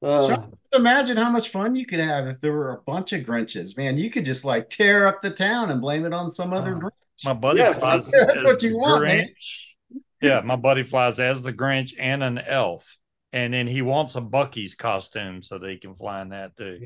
[0.01, 3.77] Uh, imagine how much fun you could have if there were a bunch of Grinches.
[3.77, 6.75] Man, you could just like tear up the town and blame it on some other
[6.75, 7.02] uh, Grinch.
[7.23, 9.99] My buddy yeah, flies that's what you want, Grinch.
[10.21, 12.97] Yeah, my buddy flies as the Grinch and an elf
[13.33, 16.85] and then he wants a Buc-ee's costume so they can fly in that too.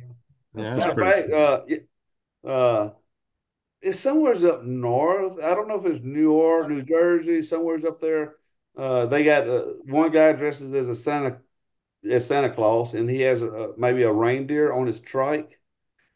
[0.56, 2.90] Yeah, Matter of fact, uh, uh,
[3.82, 5.44] it's somewhere's up north.
[5.44, 8.36] I don't know if it's New York, New Jersey, somewhere's up there.
[8.76, 11.41] Uh, they got uh, one guy dresses as a Santa
[12.10, 15.52] as Santa Claus, and he has a, maybe a reindeer on his trike,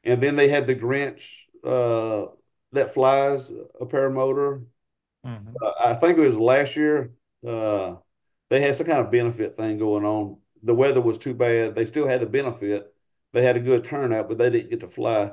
[0.04, 2.32] and then they had the Grinch uh,
[2.72, 4.66] that flies a paramotor.
[5.26, 5.54] Mm-hmm.
[5.62, 7.14] Uh, I think it was last year.
[7.46, 7.96] Uh,
[8.50, 10.38] they had some kind of benefit thing going on.
[10.64, 11.76] The weather was too bad.
[11.76, 12.94] They still had the benefit.
[13.34, 15.32] They had a good turnout, but they didn't get to fly.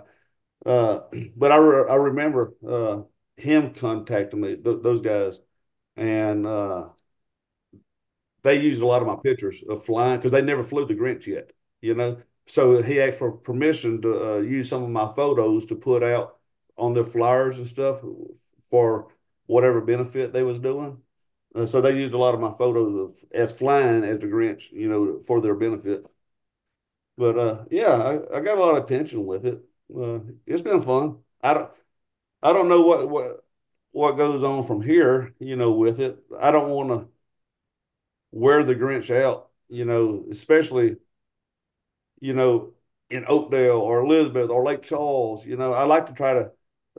[0.65, 1.01] Uh,
[1.36, 3.02] but I, re- I remember uh,
[3.36, 5.40] him contacting me, th- those guys,
[5.97, 6.89] and uh,
[8.43, 11.27] they used a lot of my pictures of flying because they never flew the Grinch
[11.27, 12.19] yet, you know.
[12.47, 16.38] So he asked for permission to uh, use some of my photos to put out
[16.78, 18.02] on their flyers and stuff
[18.70, 19.09] for
[19.46, 20.98] whatever benefit they was doing.
[21.55, 24.70] Uh, so they used a lot of my photos of as flying as the Grinch,
[24.72, 26.06] you know, for their benefit.
[27.16, 27.94] But uh, yeah,
[28.32, 29.62] I, I got a lot of attention with it.
[29.94, 31.18] Uh, it's been fun.
[31.42, 31.70] I don't,
[32.42, 33.44] I don't know what what
[33.92, 36.18] what goes on from here, you know, with it.
[36.40, 37.09] I don't want to
[38.30, 40.96] wear the Grinch out, you know, especially,
[42.20, 42.72] you know,
[43.10, 45.46] in Oakdale or Elizabeth or Lake Charles.
[45.46, 46.52] You know, I like to try to,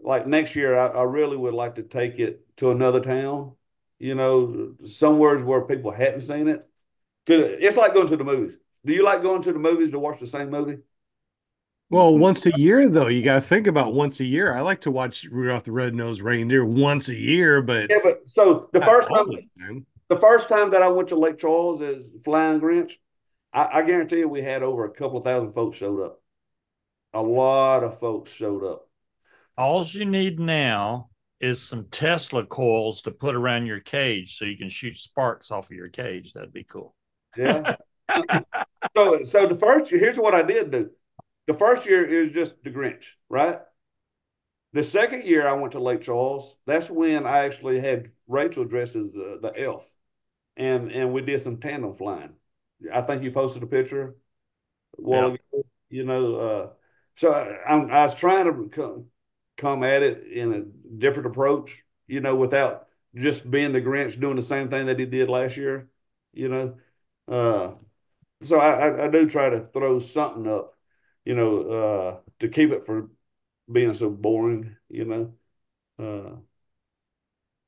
[0.03, 3.55] like next year, I, I really would like to take it to another town
[3.99, 6.67] you know, somewheres where people hadn't seen it.
[7.27, 8.57] Cause It's like going to the movies.
[8.85, 10.79] Do you like going to the movies to watch the same movie?
[11.89, 14.55] Well, once a year though, you got to think about once a year.
[14.55, 18.69] I like to watch Rudolph the Red-Nosed Reindeer once a year, but yeah, but so
[18.71, 19.25] the first time,
[19.59, 22.93] time, the first time that I went to Lake Charles as Flying Grinch,
[23.51, 26.21] I, I guarantee you we had over a couple of thousand folks showed up.
[27.13, 28.88] A lot of folks showed up.
[29.59, 31.09] All you need now
[31.41, 35.65] is some Tesla coils to put around your cage so you can shoot sparks off
[35.65, 36.31] of your cage.
[36.31, 36.95] That'd be cool.
[37.35, 37.75] Yeah.
[38.95, 40.91] so, so the first year, here's what I did do.
[41.45, 43.59] The first year is just the Grinch, right?
[44.71, 46.55] The second year I went to Lake Charles.
[46.65, 49.93] That's when I actually had Rachel dressed as the, the elf,
[50.55, 52.35] and and we did some tandem flying.
[52.93, 54.15] I think you posted a picture
[54.97, 55.65] Well, ago.
[55.89, 56.69] You know, uh,
[57.15, 59.07] so I, I was trying to come
[59.63, 60.61] at it in a
[60.97, 65.05] different approach, you know, without just being the Grinch doing the same thing that he
[65.05, 65.89] did last year,
[66.33, 66.77] you know.
[67.27, 67.75] Uh,
[68.41, 70.73] so I, I, do try to throw something up,
[71.25, 73.11] you know, uh, to keep it from
[73.71, 75.33] being so boring, you know.
[75.99, 76.37] Uh,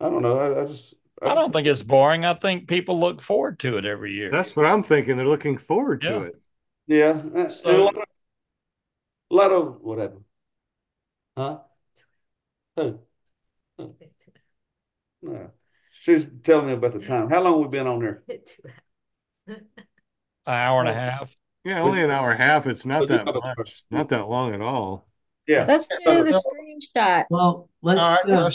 [0.03, 0.39] I don't know.
[0.39, 2.25] I, I just I, I, don't think it's boring.
[2.25, 4.31] I think people look forward to it every year.
[4.31, 5.17] That's what I'm thinking.
[5.17, 6.09] They're looking forward yeah.
[6.09, 6.41] to it.
[6.87, 7.49] Yeah.
[7.49, 8.03] So, a, lot of,
[9.29, 10.23] a lot of what happened?
[11.37, 11.59] Huh?
[12.77, 12.99] Who?
[15.21, 15.51] No.
[15.91, 17.29] She's telling me about the time.
[17.29, 18.23] How long we been on there?
[19.47, 19.57] An
[20.47, 21.35] hour and a half.
[21.63, 22.65] Yeah, only an hour and a half.
[22.65, 23.83] It's not that much.
[23.91, 25.07] Not that long at all.
[25.47, 25.65] Yeah.
[25.67, 28.51] Let's do the screenshot Well, let's, so uh,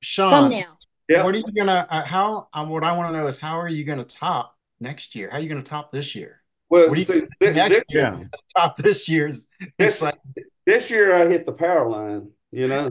[0.00, 0.78] Shaun, thumbnail.
[1.08, 1.22] Yeah.
[1.24, 1.86] what are you gonna?
[1.88, 2.48] Uh, how?
[2.52, 5.30] Uh, what I want to know is how are you gonna top next year?
[5.30, 6.42] How are you gonna top this year?
[6.68, 8.20] Well, What do you see, this, next this, year Yeah.
[8.56, 9.46] top this year's?
[9.78, 10.18] This- like
[10.66, 12.90] this year I hit the power line, you know.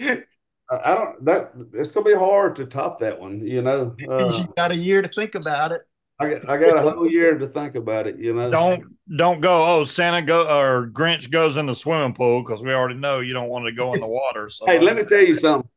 [0.00, 0.22] I
[0.70, 3.96] I don't that it's gonna be hard to top that one, you know.
[4.08, 5.82] Uh, you got a year to think about it.
[6.20, 8.50] I got, I got a whole year to think about it, you know.
[8.50, 9.64] Don't don't go.
[9.80, 13.34] Oh, Santa go or Grinch goes in the swimming pool because we already know you
[13.34, 14.50] don't want to go in the water.
[14.50, 15.70] So Hey, let me tell you something.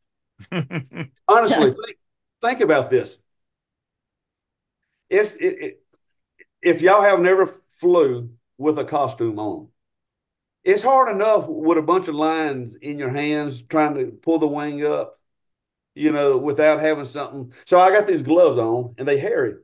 [1.28, 1.98] Honestly, think,
[2.42, 3.20] think about this.
[5.10, 5.84] It's it, it,
[6.62, 9.68] if y'all have never flew with a costume on,
[10.64, 14.48] it's hard enough with a bunch of lines in your hands trying to pull the
[14.48, 15.20] wing up,
[15.96, 17.54] you know, without having something.
[17.66, 19.56] So I got these gloves on and they hairy.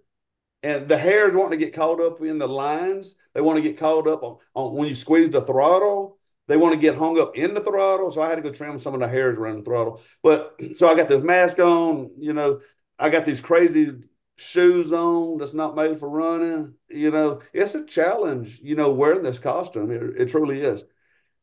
[0.64, 3.16] And the hairs wanting to get caught up in the lines.
[3.34, 6.18] They want to get caught up on, on when you squeeze the throttle.
[6.48, 8.12] They want to get hung up in the throttle.
[8.12, 10.02] So I had to go trim some of the hairs around the throttle.
[10.24, 12.62] But so I got this mask on, you know,
[12.98, 13.94] I got these crazy
[14.38, 16.76] shoes on that's not made for running.
[16.90, 19.92] You know, it's a challenge, you know, wearing this costume.
[19.92, 20.84] It, it truly is.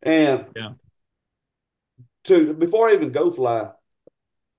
[0.02, 0.72] And Yeah.
[2.24, 3.72] to before I even go fly,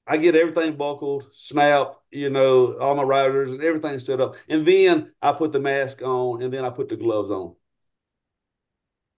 [0.08, 4.36] I get everything buckled, snap, you know, all my risers and everything set up.
[4.48, 7.56] And then I put the mask on and then I put the gloves on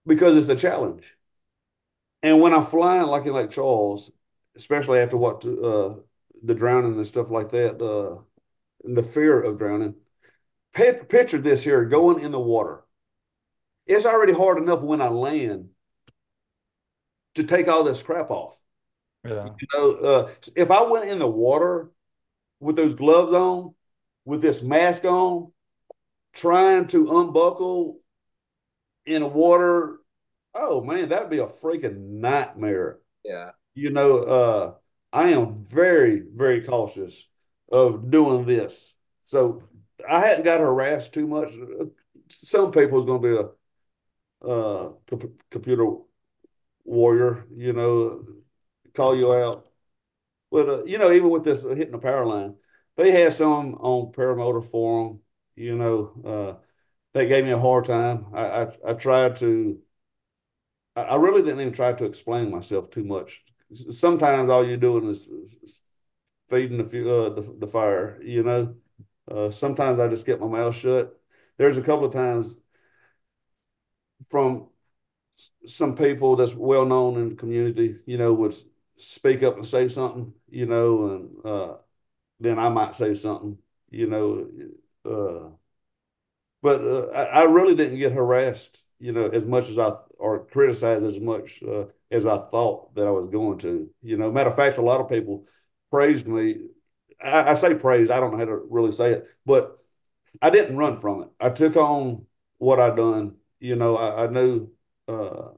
[0.06, 1.16] because it's a challenge.
[2.24, 4.12] And when I'm flying like in Lake Charles,
[4.56, 5.96] especially after what uh,
[6.42, 8.22] the drowning and stuff like that, uh,
[8.96, 9.96] the fear of drowning,
[10.74, 12.84] picture this here going in the water.
[13.86, 15.70] It's already hard enough when I land
[17.36, 18.60] to take all this crap off.
[19.24, 19.50] yeah.
[19.60, 21.92] You know, uh, if I went in the water
[22.60, 23.74] with those gloves on,
[24.26, 25.52] with this mask on,
[26.34, 28.00] trying to unbuckle
[29.06, 30.00] in the water,
[30.54, 33.00] oh man, that'd be a freaking nightmare.
[33.24, 33.52] Yeah.
[33.74, 34.74] You know, uh,
[35.14, 37.28] I am very, very cautious
[37.72, 38.96] of doing this.
[39.26, 39.64] So
[40.10, 41.52] I hadn't got harassed too much.
[42.30, 45.88] Some people is going to be a uh, com- computer
[46.84, 48.26] warrior, you know,
[48.94, 49.68] call you out.
[50.52, 52.56] But uh, you know, even with this hitting the power line,
[52.96, 55.22] they had some on Paramotor Forum.
[55.56, 56.64] You know, uh,
[57.14, 58.28] they gave me a hard time.
[58.34, 59.80] I I, I tried to.
[60.96, 63.44] I, really didn't even try to explain myself too much.
[63.72, 65.28] Sometimes all you're doing is
[66.50, 68.20] feeding the, uh, the the fire.
[68.24, 68.76] You know,
[69.30, 71.20] uh, sometimes I just get my mouth shut.
[71.58, 72.58] There's a couple of times
[74.30, 74.68] from
[75.66, 78.56] some people that's well known in the community, you know, would
[78.96, 81.78] speak up and say something, you know, and uh,
[82.40, 83.58] then I might say something,
[83.92, 84.50] you know,
[85.06, 85.52] uh,
[86.62, 90.46] but uh, I, I really didn't get harassed, you know, as much as I or
[90.46, 93.90] criticized as much uh, as I thought that I was going to.
[94.02, 95.46] You know, matter of fact, a lot of people
[95.92, 96.58] praised me.
[97.24, 99.78] I, I say praised, I don't know how to really say it, but
[100.42, 101.30] I didn't run from it.
[101.42, 102.26] I took on
[102.60, 103.38] what I'd done.
[103.60, 104.70] You know, I, I knew
[105.08, 105.52] uh,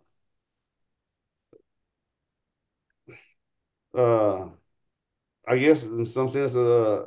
[3.94, 4.50] uh,
[5.48, 7.06] I guess in some sense, uh,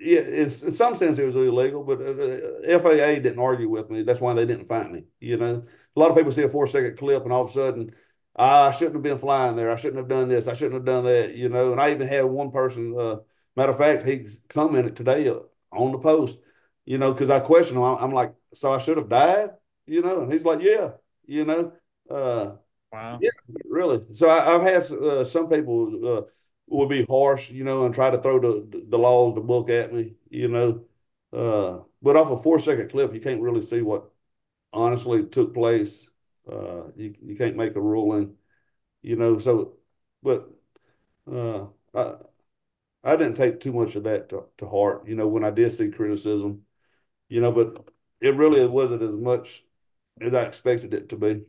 [0.00, 4.02] yeah, it's, in some sense it was illegal, but uh, FAA didn't argue with me.
[4.02, 5.04] That's why they didn't find me.
[5.20, 5.64] You know,
[5.96, 7.98] a lot of people see a four second clip and all of a sudden, "Ah,
[8.36, 9.70] I shouldn't have been flying there.
[9.70, 10.48] I shouldn't have done this.
[10.48, 11.34] I shouldn't have done that.
[11.34, 13.16] You know, and I even had one person, uh,
[13.56, 15.40] matter of fact, he's commented today uh,
[15.72, 16.38] on the post,
[16.84, 17.84] you know, because I questioned him.
[17.84, 19.50] I'm, like, so I should have died,
[19.86, 20.92] you know, and he's like, yeah,
[21.26, 21.72] you know,
[22.10, 22.56] uh,
[22.92, 23.18] Wow.
[23.20, 23.30] yeah,
[23.64, 24.00] really.
[24.14, 26.22] So I, I've had uh, some people uh,
[26.68, 29.68] will be harsh, you know, and try to throw the the law of the book
[29.70, 30.84] at me, you know.
[31.32, 34.10] Uh, but off a four second clip, you can't really see what
[34.72, 36.10] honestly took place.
[36.50, 38.36] Uh, you you can't make a ruling,
[39.02, 39.38] you know.
[39.38, 39.76] So,
[40.22, 40.50] but
[41.32, 42.16] uh, I
[43.04, 45.70] I didn't take too much of that to, to heart, you know, when I did
[45.72, 46.66] see criticism,
[47.28, 47.52] you know.
[47.52, 47.86] But
[48.20, 49.64] it really wasn't as much
[50.20, 51.46] as I expected it to be.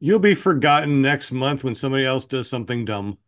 [0.00, 3.18] You'll be forgotten next month when somebody else does something dumb.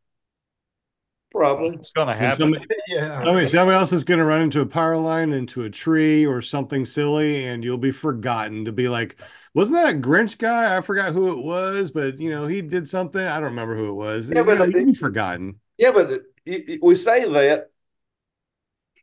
[1.31, 1.79] Probably.
[1.79, 2.33] It's gonna When happen.
[2.33, 3.25] somebody, Yeah.
[3.25, 6.43] somebody, somebody else is going to run into a power line, into a tree, or
[6.43, 9.17] something silly, and you'll be forgotten to be like,
[9.59, 10.77] wasn't that a Grinch guy?
[10.77, 13.21] I forgot who it was, but you know, he did something.
[13.21, 14.31] I don't remember who it was.
[14.31, 15.57] Yeah, but You know, it- forgotten.
[15.77, 17.71] Yeah, but it- it- we say that,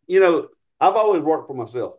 [0.08, 0.48] you know,
[0.80, 1.98] I've always worked for myself.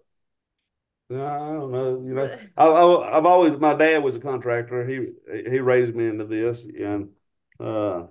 [1.10, 4.86] I don't know, you know, I, I, I've always, my dad was a contractor.
[4.86, 5.08] He,
[5.50, 7.10] he raised me into this and,
[7.60, 8.06] uh,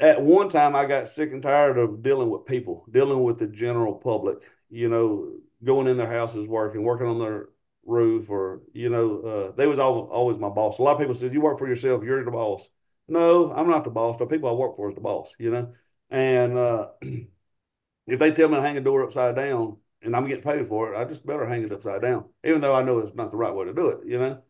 [0.00, 3.46] at one time I got sick and tired of dealing with people, dealing with the
[3.46, 4.38] general public,
[4.70, 7.48] you know, going in their houses working, working on their
[7.88, 10.78] roof, or you know, uh, they was always, always my boss.
[10.78, 12.68] A lot of people says you work for yourself, you're the boss.
[13.08, 14.18] No, I'm not the boss.
[14.18, 15.72] The people I work for is the boss, you know.
[16.10, 16.88] And uh,
[18.06, 20.92] if they tell me to hang a door upside down and I'm getting paid for
[20.92, 23.36] it, I just better hang it upside down, even though I know it's not the
[23.36, 24.42] right way to do it, you know.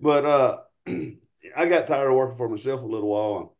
[0.00, 3.56] But uh, I got tired of working for myself a little while.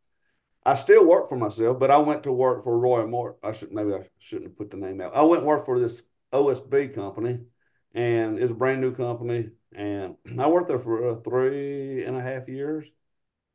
[0.65, 3.37] I still work for myself, but I went to work for Roy Moore.
[3.43, 5.15] I should maybe I shouldn't have put the name out.
[5.15, 7.39] I went worked for this OSB company,
[7.93, 9.51] and it's a brand new company.
[9.73, 12.91] And I worked there for uh, three and a half years.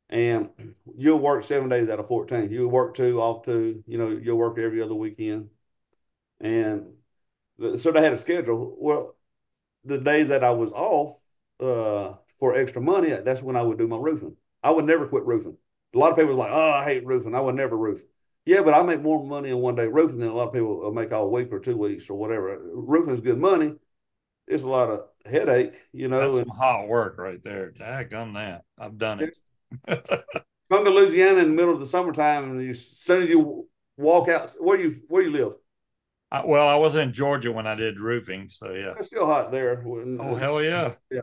[0.09, 2.51] And you'll work seven days out of 14.
[2.51, 3.83] You'll work two, off two.
[3.87, 5.49] You know, you'll work every other weekend.
[6.39, 6.93] And
[7.57, 8.75] the, so they had a schedule.
[8.79, 9.15] Well,
[9.83, 11.21] the days that I was off
[11.59, 14.37] uh, for extra money, that's when I would do my roofing.
[14.63, 15.57] I would never quit roofing.
[15.95, 17.35] A lot of people are like, oh, I hate roofing.
[17.35, 18.03] I would never roof.
[18.45, 20.89] Yeah, but I make more money in one day roofing than a lot of people
[20.91, 22.59] make all week or two weeks or whatever.
[22.73, 23.75] Roofing is good money.
[24.47, 26.35] It's a lot of headache, you know.
[26.35, 27.71] That's some hot work right there.
[27.71, 28.63] Dag on that.
[28.79, 29.37] I've done it.
[30.69, 33.67] come to Louisiana in the middle of the summertime, and you, as soon as you
[33.97, 35.53] walk out, where you where you live?
[36.31, 38.93] I, well, I was in Georgia when I did roofing, so yeah.
[38.97, 39.83] It's still hot there.
[39.85, 40.93] Oh hell yeah!
[41.09, 41.21] Yeah,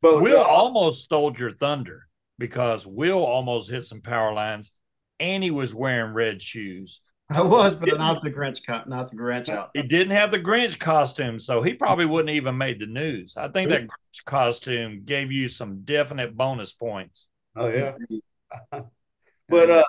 [0.00, 2.06] but Will uh, almost stole your thunder
[2.38, 4.72] because Will almost hit some power lines,
[5.18, 7.00] and he was wearing red shoes.
[7.28, 9.70] I was, but not the Grinch cut, not the Grinch out.
[9.74, 13.36] He didn't have the Grinch costume, so he probably wouldn't even made the news.
[13.36, 17.26] I think that Grinch costume gave you some definite bonus points.
[17.56, 17.94] Oh yeah.
[19.48, 19.84] but uh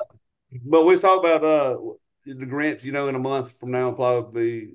[0.66, 1.78] but we talk about uh
[2.26, 4.74] the Grinch, you know, in a month from now probably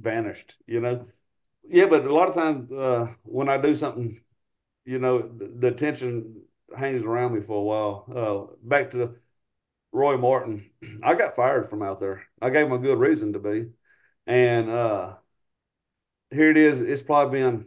[0.00, 1.06] vanished, you know.
[1.64, 4.20] Yeah, but a lot of times uh when I do something,
[4.84, 6.42] you know, the, the attention
[6.76, 8.04] hangs around me for a while.
[8.12, 9.14] Uh back to
[9.94, 10.68] Roy Martin.
[11.02, 12.24] I got fired from out there.
[12.42, 13.70] I gave him a good reason to be.
[14.26, 15.16] And uh
[16.30, 16.82] here it is.
[16.82, 17.66] It's probably been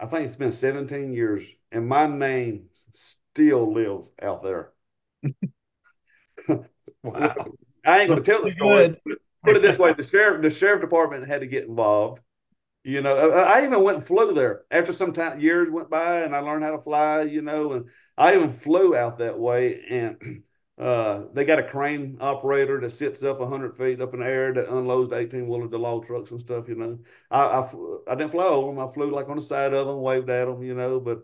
[0.00, 4.72] I think it's been 17 years, and my name still lives out there.
[6.48, 6.66] wow.
[7.84, 9.00] I ain't gonna tell the story.
[9.44, 12.20] Put it this way: the sheriff, the sheriff department had to get involved.
[12.82, 16.34] You know, I even went and flew there after some time years went by, and
[16.34, 17.22] I learned how to fly.
[17.22, 17.88] You know, and
[18.18, 20.42] I even flew out that way, and
[20.78, 24.52] uh, they got a crane operator that sits up 100 feet up in the air
[24.54, 26.98] that unloads 18 wheeler the log trucks and stuff, you know.
[27.30, 27.72] I, I,
[28.08, 28.78] I didn't fly over them.
[28.78, 30.98] I flew like on the side of them, waved at them, you know.
[30.98, 31.22] But,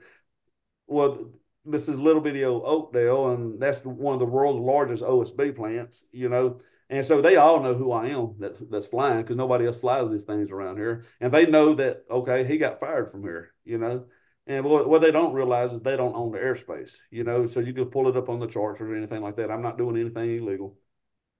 [0.86, 1.32] well,
[1.64, 6.28] this is little video Oakdale, and that's one of the world's largest OSB plants, you
[6.28, 6.58] know.
[6.90, 10.10] And so they all know who I am that's, that's flying because nobody else flies
[10.10, 11.04] these things around here.
[11.20, 14.06] And they know that, okay, he got fired from here, you know.
[14.48, 17.74] And what, they don't realize is they don't own the airspace, you know, so you
[17.74, 19.50] could pull it up on the charts or anything like that.
[19.50, 20.78] I'm not doing anything illegal,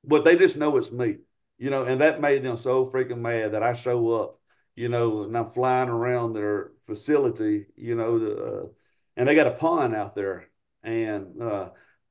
[0.05, 1.17] but they just know it's me,
[1.57, 4.39] you know, and that made them so freaking mad that I show up,
[4.77, 8.67] you know, and I'm flying around their facility, you know, uh,
[9.17, 10.51] and they got a pond out there,
[10.83, 11.71] and uh,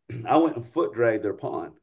[0.27, 1.73] I went and foot dragged their pond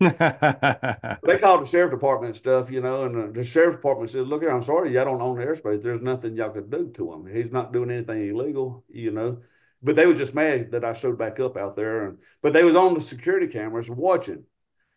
[0.00, 4.26] they called the sheriff department and stuff, you know, and the, the sheriff department said,
[4.26, 5.82] "Look here, I'm sorry, y'all don't own the airspace.
[5.82, 7.26] There's nothing y'all could do to him.
[7.26, 9.40] He's not doing anything illegal, you know."
[9.82, 12.64] But they were just mad that I showed back up out there, and but they
[12.64, 14.44] was on the security cameras watching,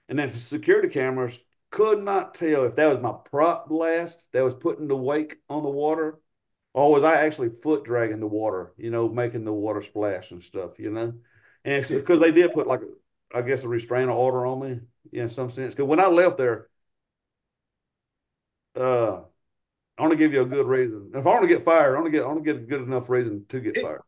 [0.07, 4.43] and then the security cameras could not tell if that was my prop blast that
[4.43, 6.19] was putting the wake on the water,
[6.73, 10.41] or was I actually foot dragging the water, you know, making the water splash and
[10.41, 11.13] stuff, you know.
[11.65, 12.81] And because they did put like
[13.33, 14.79] I guess a restraining order on me
[15.11, 15.73] in some sense.
[15.73, 16.69] Because when I left there,
[18.75, 19.21] uh,
[19.97, 21.11] I want to give you a good reason.
[21.13, 22.65] If I want to get fired, I want to get I want to get a
[22.65, 24.01] good enough reason to get fired.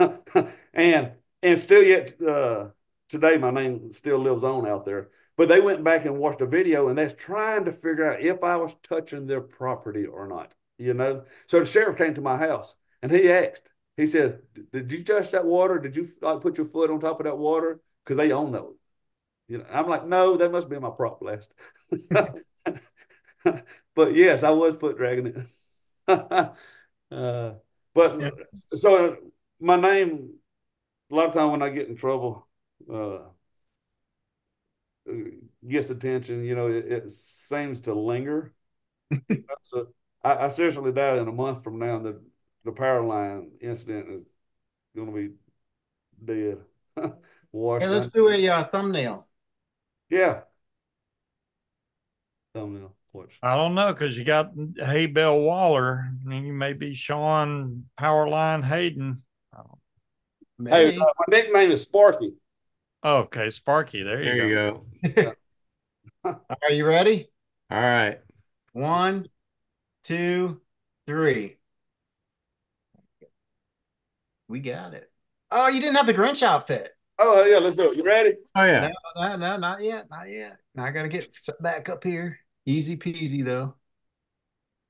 [0.74, 2.68] and and still yet uh,
[3.08, 5.10] today my name still lives on out there.
[5.36, 8.42] But they went back and watched a video and that's trying to figure out if
[8.42, 10.54] I was touching their property or not.
[10.78, 13.70] You know, so the sheriff came to my house and he asked.
[13.96, 14.40] He said,
[14.72, 15.78] "Did you touch that water?
[15.78, 17.80] Did you like put your foot on top of that water?
[18.10, 18.74] Because they own those."
[19.46, 21.54] You know, I'm like, no, that must be my prop blast.
[23.94, 25.46] but yes, I was foot dragging it.
[27.10, 27.54] uh,
[27.94, 28.30] but yeah.
[28.54, 29.16] so
[29.60, 30.34] my name,
[31.10, 32.46] a lot of time when I get in trouble,
[32.92, 33.28] uh,
[35.66, 36.44] gets attention.
[36.44, 38.54] You know, it, it seems to linger.
[39.62, 39.88] so
[40.22, 42.22] I, I, seriously doubt in a month from now the
[42.64, 44.24] the power line incident is
[44.94, 45.34] going to be
[46.24, 46.58] dead.
[47.52, 49.26] Washed hey, let's do a uh, thumbnail.
[50.08, 50.42] Yeah.
[52.54, 52.94] Thumbnail.
[53.12, 53.38] Watch.
[53.42, 58.64] I don't know because you got Hay Bell Waller, and you may be Shaun Powerline
[58.64, 59.22] Hayden.
[60.64, 62.34] Hey, uh, my nickname is Sparky.
[63.04, 64.02] Okay, Sparky.
[64.02, 64.86] There you there go.
[65.02, 65.34] You go.
[66.24, 67.30] Are you ready?
[67.70, 68.20] All right.
[68.72, 69.26] One,
[70.04, 70.60] two,
[71.06, 71.56] three.
[74.48, 75.10] We got it.
[75.50, 76.94] Oh, you didn't have the Grinch outfit.
[77.22, 77.96] Oh yeah, let's do it.
[77.96, 78.34] You ready?
[78.54, 78.90] Oh yeah.
[79.16, 80.56] No, no, no, not yet, not yet.
[80.74, 82.38] Now I gotta get back up here.
[82.64, 83.74] Easy peasy though.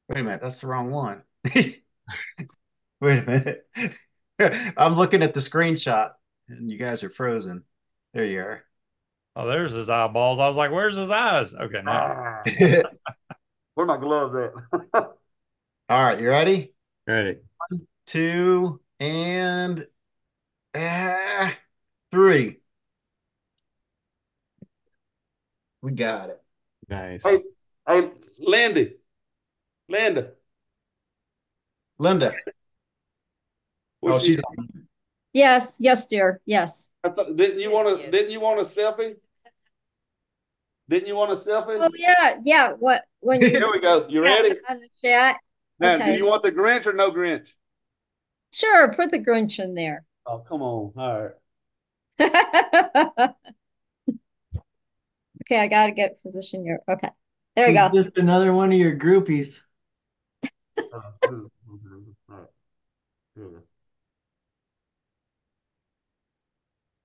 [0.09, 1.23] Wait a minute, that's the wrong one.
[1.55, 1.85] Wait
[3.03, 3.67] a minute.
[4.77, 6.13] I'm looking at the screenshot
[6.49, 7.65] and you guys are frozen.
[8.15, 8.65] There you are.
[9.37, 10.39] Oh, there's his eyeballs.
[10.39, 11.55] I was like, where's his eyes?
[11.55, 12.43] Okay, now.
[12.47, 12.83] Ah.
[13.75, 15.03] Where my gloves at?
[15.89, 16.75] All right, you ready?
[17.07, 17.39] Ready.
[17.69, 19.87] One, Two and
[20.75, 21.51] uh,
[22.11, 22.61] three.
[25.83, 26.43] We got it.
[26.89, 27.23] Nice.
[27.23, 27.39] hey,
[27.87, 28.11] hey,
[28.41, 28.95] Landy,
[29.89, 30.33] Linda.
[31.99, 32.33] Linda.
[34.01, 34.41] was Oh, she- she's
[35.33, 36.41] Yes, yes, dear.
[36.45, 36.91] Yes.
[37.05, 38.11] Thought- didn't you want to?
[38.11, 39.17] Didn't you want a selfie?
[40.89, 41.79] Didn't you want a selfie?
[41.81, 42.73] Oh yeah, yeah.
[42.73, 44.07] What when you Here we go.
[44.09, 44.59] You ready?
[44.69, 45.37] on the chat?
[45.79, 46.17] Now, do Okay.
[46.17, 47.55] you want the Grinch or no Grinch?
[48.53, 50.05] Sure, put the Grinch in there.
[50.27, 50.93] Oh, come on.
[50.97, 51.33] All right.
[55.43, 56.81] okay, I gotta get physician here.
[56.89, 57.09] Okay,
[57.57, 57.91] there we go.
[57.93, 59.59] Just another one of your groupies.
[60.93, 60.95] All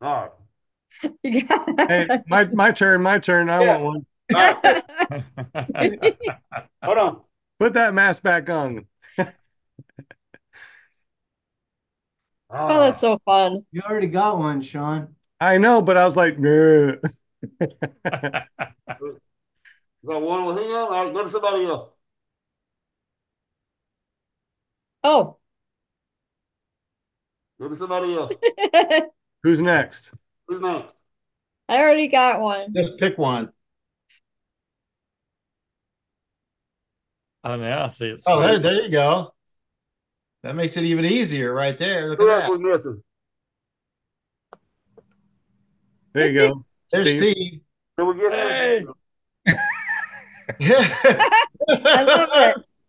[0.01, 0.31] right.
[1.87, 3.49] Hey, my my turn, my turn.
[3.49, 3.77] I Yeah.
[3.77, 4.05] want one.
[4.33, 4.57] All
[5.75, 5.93] right.
[6.83, 7.21] Hold on.
[7.59, 8.87] Put that mask back on.
[12.49, 13.65] Oh, oh, that's so fun.
[13.71, 15.15] You already got one, Shaun.
[15.39, 16.93] I know, but I was like, "Nah."
[20.05, 20.71] Got one with him.
[20.71, 21.87] All right, go to somebody else.
[25.03, 25.37] Oh,
[27.59, 28.33] Go to somebody else.
[29.43, 30.11] Who's next?
[30.47, 30.95] Who's next?
[31.69, 32.73] I already got one.
[32.75, 33.51] Just pick one.
[37.43, 38.23] oh, now I see it.
[38.27, 39.34] Oh, there, there you go.
[40.45, 42.07] That makes it even easier right there.
[42.11, 42.51] Look Who at else that.
[42.51, 43.03] was missing?
[46.13, 46.65] There you go.
[46.91, 47.33] There's Steve.
[47.33, 47.61] Steve.
[47.97, 48.79] Did we get Hey.
[48.81, 48.93] him?
[51.67, 52.29] I love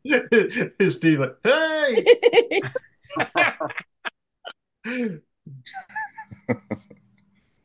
[0.05, 0.93] it.
[0.93, 2.05] Steve, like, hey.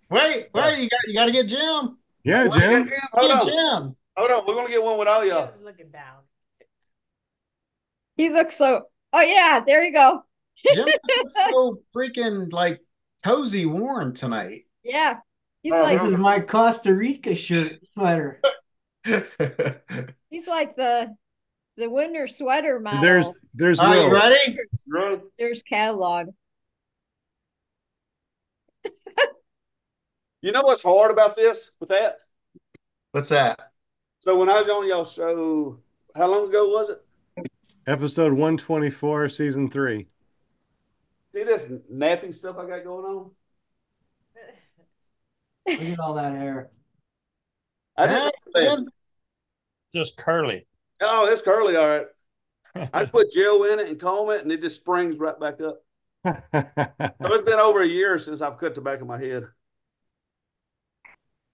[0.09, 1.97] Wait, wait, you got you got to get Jim.
[2.23, 2.91] Yeah, We got Jim.
[3.11, 3.45] Hold Get on.
[3.47, 3.95] Jim.
[4.17, 4.45] Hold on.
[4.47, 5.47] We're gonna get one with all y'all.
[5.47, 6.19] Jim's looking down.
[8.15, 8.83] he looks so.
[9.13, 10.23] Oh yeah, there you go.
[10.73, 12.79] Jim looks so freaking like
[13.23, 14.65] cozy warm tonight.
[14.83, 15.19] Yeah,
[15.63, 18.41] he's Oh, like This is my Costa Rica shirt sweater.
[20.29, 21.15] he's like the
[21.77, 23.01] the winter sweater model.
[23.01, 24.13] There's there's Are you Will.
[24.13, 24.57] ready?
[24.87, 25.21] Ready?
[25.37, 26.29] There's catalog.
[30.41, 32.17] You know what's hard about this with that?
[33.11, 33.71] What's that?
[34.19, 35.79] So when I was on y'all show,
[36.15, 37.01] how long ago was it?
[37.87, 40.07] Episode 124, season three.
[41.33, 43.31] See this napping stuff I got going on?
[45.67, 46.69] Look at all that hair.
[47.97, 48.23] I didn't
[48.55, 48.91] know that.
[49.93, 50.65] Just curly.
[51.01, 52.05] Oh, it's curly, all right.
[52.93, 55.81] I put gel in it and comb it, and it just springs right back up.
[57.23, 59.47] So it's been over a year since I've cut the back of my head.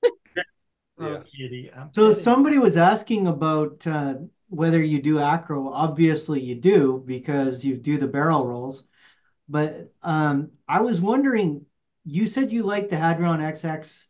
[1.00, 1.72] Oh, kitty.
[1.72, 2.24] I'm So kidding.
[2.24, 4.16] somebody was asking about uh,
[4.50, 5.70] whether you do acro.
[5.72, 8.84] Obviously, you do because you do the barrel rolls.
[9.50, 11.66] But um, I was wondering,
[12.06, 14.06] you said you like the Hadron XX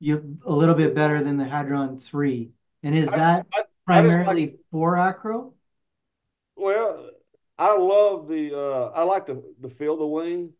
[0.00, 2.50] you a little bit better than the Hadron 3.
[2.82, 5.54] And is I- that I- I like- primarily for acro?
[6.56, 7.10] Well,
[7.58, 10.52] I love the uh I like to to feel the wing.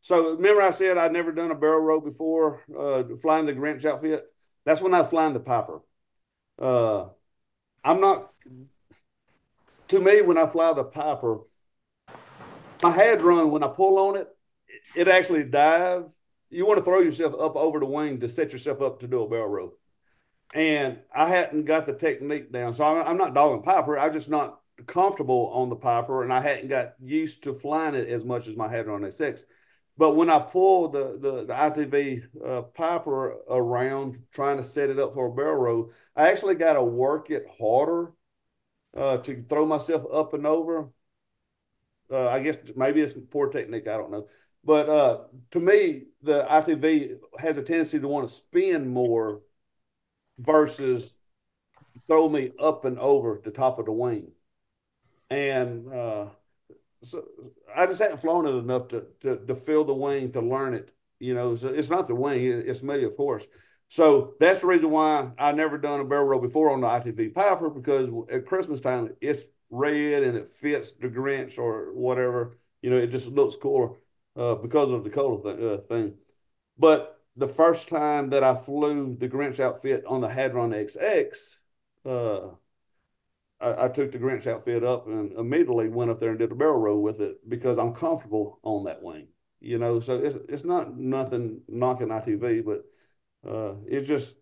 [0.00, 3.84] So remember I said I'd never done a barrel roll before, uh flying the Grinch
[3.84, 4.24] outfit.
[4.64, 5.80] That's when I was flying the Piper.
[6.58, 7.08] Uh
[7.84, 8.32] I'm not
[9.88, 11.40] to me when I fly the Piper,
[12.82, 14.28] my Hadron, when I pull on it,
[14.94, 16.12] it actually dive.
[16.50, 19.22] You want to throw yourself up over the wing to set yourself up to do
[19.22, 19.74] a barrel roll.
[20.54, 22.72] And I hadn't got the technique down.
[22.72, 23.98] So I'm, not dogging Piper.
[23.98, 28.08] I'm just not comfortable on the Piper, and I hadn't got used to flying it
[28.08, 29.42] as much as my Hadron A6.
[29.98, 34.98] But when I pull the the, the ITV uh, Piper around trying to set it
[34.98, 38.12] up for a barrel roll, I actually got to work it harder
[38.96, 40.90] uh, to throw myself up and over.
[42.10, 43.86] Uh, I guess maybe it's poor technique.
[43.86, 44.26] I don't know.
[44.64, 45.18] But uh,
[45.50, 49.42] to me, the ITV has a tendency to want to spin more
[50.38, 51.18] versus
[52.08, 54.32] throw me up and over the top of the wing.
[55.30, 56.28] And uh,
[57.02, 57.24] so
[57.76, 60.92] I just hadn't flown it enough to, to to feel the wing to learn it.
[61.20, 63.46] You know, so it's not the wing; it's me, of course.
[63.88, 67.34] So that's the reason why I never done a barrel roll before on the ITV
[67.34, 72.58] Piper because at Christmas time it's red and it fits the Grinch or whatever.
[72.82, 73.96] You know, it just looks cooler
[74.36, 76.14] uh, because of the color th- uh, thing.
[76.78, 81.60] But the first time that I flew the Grinch outfit on the Hadron XX,
[82.04, 82.40] uh,
[83.60, 86.54] I, I, took the Grinch outfit up and immediately went up there and did a
[86.54, 89.28] barrel roll with it because I'm comfortable on that wing.
[89.60, 92.84] You know, so it's it's not nothing knocking ITV, but
[93.46, 94.36] uh, it's just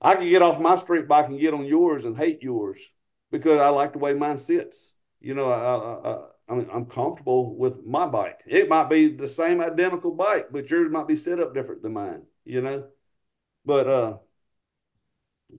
[0.00, 2.90] I can get off my street bike and get on yours and hate yours
[3.30, 4.94] because I like the way mine sits.
[5.20, 8.40] You know, I, I, I mean, I'm comfortable with my bike.
[8.46, 11.92] It might be the same identical bike, but yours might be set up different than
[11.92, 12.22] mine.
[12.44, 12.88] You know,
[13.64, 14.18] but uh,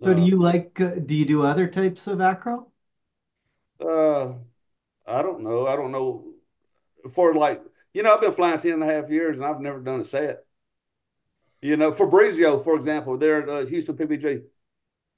[0.02, 2.72] so do uh, you like, uh, do you do other types of acro?
[3.80, 4.34] Uh,
[5.08, 5.68] I don't know.
[5.68, 6.34] I don't know.
[7.14, 7.64] For like,
[7.94, 10.04] you know, I've been flying 10 and a half years and I've never done a
[10.04, 10.46] set.
[11.62, 14.42] You know, Fabrizio, for example, there at uh, Houston PPG,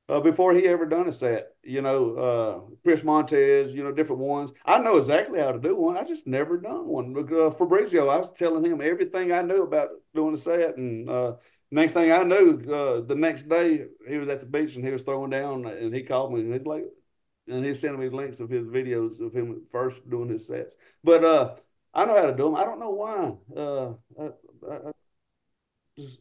[0.10, 4.22] uh, before he ever done a set, you know, uh, Chris Montez, you know, different
[4.22, 4.52] ones.
[4.66, 5.96] I know exactly how to do one.
[5.98, 7.16] I just never done one.
[7.18, 11.36] Uh, Fabrizio, I was telling him everything I knew about doing a set and, uh,
[11.72, 14.92] next thing I knew, uh, the next day he was at the beach and he
[14.92, 16.84] was throwing down, and he called me and he's like,
[17.48, 20.78] and he's sending me links of his videos of him first doing his sets.
[21.04, 21.56] But uh,
[21.94, 22.56] I know how to do them.
[22.56, 23.38] I don't know why.
[23.56, 24.92] Uh, I, I, I
[25.98, 26.20] just,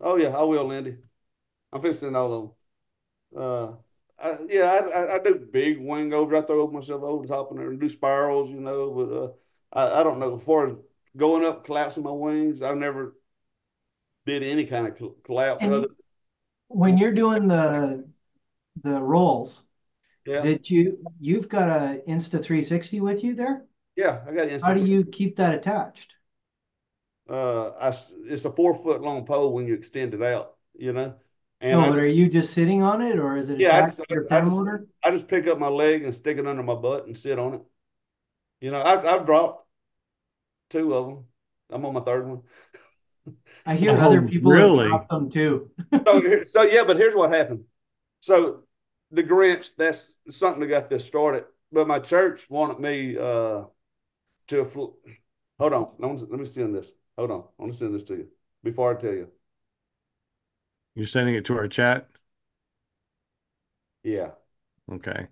[0.00, 0.96] oh yeah, I will, Lindy.
[1.72, 3.42] I'm fixing all of them.
[3.42, 3.72] Uh,
[4.20, 6.36] I, yeah, I, I, do big wing over.
[6.36, 8.90] I throw myself over the top of there and do spirals, you know.
[9.72, 10.34] But uh, I, I don't know.
[10.34, 10.74] As far as
[11.16, 13.16] going up, collapsing my wings, I've never
[14.26, 15.62] did any kind of collapse.
[15.62, 15.88] And other.
[16.68, 18.04] when you're doing the
[18.82, 19.64] the rolls,
[20.26, 20.40] yeah.
[20.40, 23.64] did you you've got a Insta 360 with you there?
[23.94, 24.62] Yeah, I got Insta.
[24.62, 26.14] How do you keep that attached?
[27.28, 31.14] Uh, I, it's a four foot long pole when you extend it out, you know.
[31.60, 33.98] And no, but are you just sitting on it, or is it yeah, I just,
[33.98, 34.86] to your I, I just, motor?
[35.04, 37.54] I just pick up my leg and stick it under my butt and sit on
[37.54, 37.62] it.
[38.60, 39.66] You know, I've, I've dropped
[40.70, 41.24] two of them.
[41.70, 42.42] I'm on my third one.
[43.66, 44.88] I hear oh, other people really?
[44.88, 45.70] drop them too.
[46.06, 47.64] so, so yeah, but here's what happened.
[48.20, 48.62] So
[49.10, 51.44] the Grinch, that's something that got this started.
[51.70, 53.64] But my church wanted me uh,
[54.48, 54.96] to fl-
[55.58, 55.88] hold on.
[55.98, 56.94] Let me see on this.
[57.18, 57.40] Hold on.
[57.58, 58.28] I'm gonna send this to you
[58.62, 59.28] before I tell you.
[60.94, 62.08] You're sending it to our chat?
[64.04, 64.30] Yeah.
[64.90, 65.26] Okay.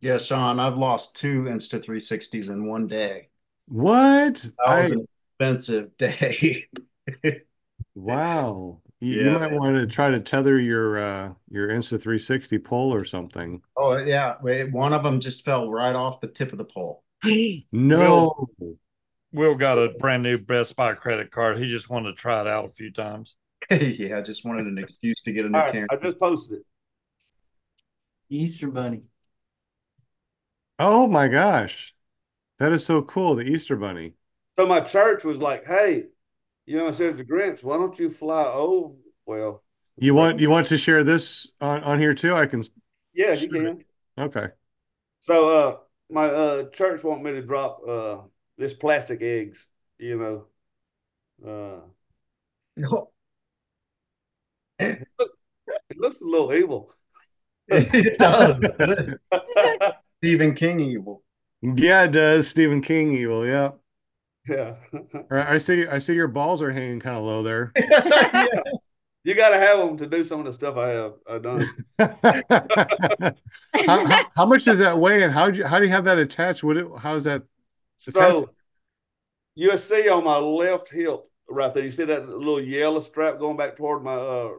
[0.00, 3.28] Yeah, Shaun, I've lost two Insta 360s in one day.
[3.68, 4.50] What?
[4.58, 4.88] That I,
[5.38, 6.68] expensive day.
[7.94, 8.80] wow.
[9.00, 12.94] You, yeah, you might want to try to tether your uh your Insta 360 pole
[12.94, 13.62] or something.
[13.76, 17.02] Oh yeah, Wait, one of them just fell right off the tip of the pole.
[17.24, 18.48] no.
[18.58, 18.76] Will,
[19.34, 21.58] Will got a brand new Best Buy credit card.
[21.58, 23.34] He just wanted to try it out a few times.
[23.70, 25.88] yeah, I just wanted an excuse to get a new right, camera.
[25.90, 26.66] I just posted it.
[28.30, 29.02] Easter bunny.
[30.78, 31.94] Oh my gosh.
[32.60, 34.12] That is so cool, the Easter bunny.
[34.56, 36.04] So my church was like, "Hey,
[36.64, 38.94] you know," I said to Grinch, "Why don't you fly over?"
[39.26, 39.64] Well,
[39.96, 42.36] you want you want to share this on, on here too?
[42.36, 42.62] I can.
[43.12, 43.84] Yeah, you can.
[44.16, 44.48] Okay.
[45.18, 45.76] So, uh,
[46.08, 48.22] my uh church want me to drop uh
[48.58, 49.68] this plastic eggs.
[49.98, 50.46] You know.
[51.46, 51.80] Uh.
[52.76, 53.10] No.
[54.78, 56.92] It, it looks a little evil.
[57.68, 58.62] it does.
[60.20, 61.22] Stephen King evil.
[61.62, 62.48] Yeah, it does.
[62.48, 63.46] Stephen King evil.
[63.46, 63.70] Yeah.
[64.48, 64.74] Yeah.
[65.30, 65.86] I see.
[65.86, 67.72] I see your balls are hanging kind of low there.
[67.76, 68.46] yeah.
[69.22, 71.70] You got to have them to do some of the stuff I have I've done.
[71.98, 73.34] how,
[73.86, 76.18] how, how, much does that weigh, and how do you how do you have that
[76.18, 76.62] attached?
[76.62, 76.86] Would it?
[76.98, 77.44] How's that?
[78.08, 78.50] So
[79.54, 81.84] you see on my left hip right there.
[81.84, 84.52] You see that little yellow strap going back toward my uh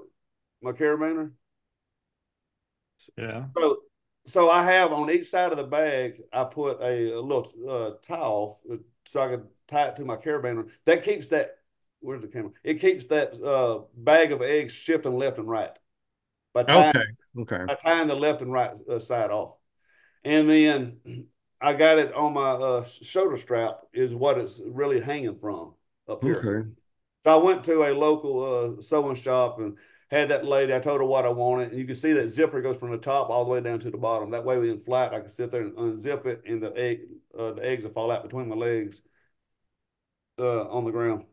[0.62, 1.32] my carabiner.
[3.18, 3.46] Yeah.
[3.58, 3.78] So
[4.26, 7.92] so I have on each side of the bag, I put a, a little uh,
[8.02, 8.58] towel
[9.06, 10.70] so I can tie it to my carabiner.
[10.86, 11.58] That keeps that.
[12.00, 12.52] Where's the camera?
[12.64, 15.72] It keeps that uh, bag of eggs shifting left and right.
[16.54, 16.94] By tying,
[17.38, 17.56] okay.
[17.56, 17.66] Okay.
[17.66, 19.58] By tying the left and right uh, side off,
[20.24, 21.28] and then
[21.66, 23.80] I got it on my uh, shoulder strap.
[23.92, 25.74] Is what it's really hanging from
[26.08, 26.36] up here.
[26.36, 26.70] Okay.
[27.26, 29.78] So I went to a local uh, sewing shop and
[30.12, 30.76] had that lady.
[30.76, 33.00] I told her what I wanted, and you can see that zipper goes from the
[33.00, 34.30] top all the way down to the bottom.
[34.30, 37.00] That way, in flat, I can sit there and unzip it, and the egg,
[37.38, 39.02] uh, the eggs will fall out between my legs
[40.38, 41.26] uh, on the ground.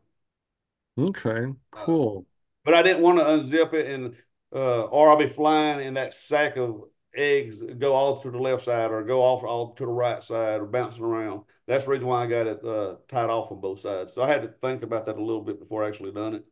[0.97, 2.25] Okay, uh, cool.
[2.65, 4.15] But I didn't want to unzip it, and
[4.55, 6.85] uh, or I'll be flying, in that sack of
[7.15, 10.59] eggs go all to the left side, or go off all to the right side,
[10.61, 11.43] or bouncing around.
[11.67, 14.13] That's the reason why I got it uh, tied off on both sides.
[14.13, 16.45] So I had to think about that a little bit before I actually done it.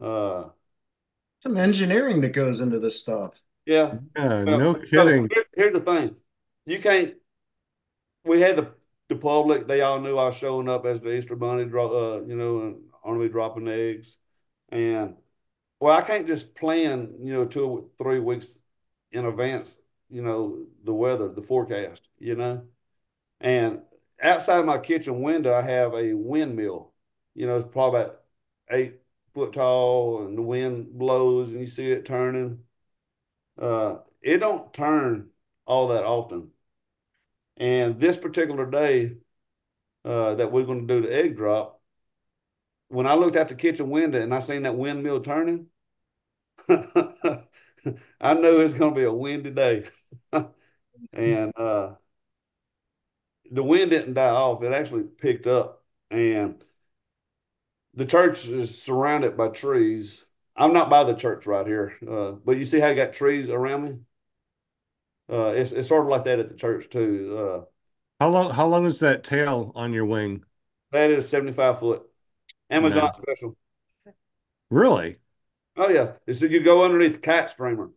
[0.00, 0.48] Uh,
[1.40, 3.40] some engineering that goes into this stuff.
[3.66, 3.98] Yeah.
[4.16, 5.28] Yeah, Well, no so kidding.
[5.32, 6.16] here- here's the thing.
[6.66, 7.14] You can't,
[8.24, 8.72] we had the,
[9.08, 12.36] the public, they all knew I was showing up as the Easter Bunny, uh, you
[12.36, 14.18] know, and only dropping eggs.
[14.70, 15.16] And,
[15.80, 18.60] well, I can't just plan, you know, two, or three weeks
[19.12, 19.78] in advance,
[20.08, 22.66] you know, the weather, the forecast, you know?
[23.40, 23.82] And
[24.22, 26.92] outside my kitchen window, I have a windmill.
[27.34, 28.20] You know, it's probably about
[28.70, 28.94] eight
[29.34, 32.64] foot tall, and the wind blows, and you see it turning.
[33.60, 35.30] Uh, it don't turn
[35.66, 36.52] all that often.
[37.56, 39.16] And this particular day,
[40.04, 41.80] uh, that we're going to do the egg drop,
[42.88, 45.66] when I looked out the kitchen window and I seen that windmill turning,
[48.20, 49.84] I knew it's going to be a windy day.
[51.12, 51.94] and uh,
[53.50, 55.82] the wind didn't die off; it actually picked up.
[56.10, 56.62] And
[57.94, 60.24] the church is surrounded by trees.
[60.56, 63.48] I'm not by the church right here, uh, but you see how I got trees
[63.48, 63.98] around me.
[65.30, 67.36] Uh, it's it's sort of like that at the church too.
[67.38, 67.64] Uh,
[68.20, 70.44] How long how long is that tail on your wing?
[70.92, 72.02] that is 75 foot.
[72.70, 73.10] Amazon No.
[73.12, 73.56] special.
[74.70, 75.16] Really?
[75.78, 77.90] Oh yeah, it's you go underneath the kite streamer.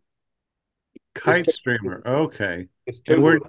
[1.15, 2.01] Kite It's- streamer.
[2.05, 2.67] Okay.
[2.85, 3.39] It's And where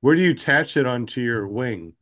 [0.00, 1.94] where do you attach it onto your wing?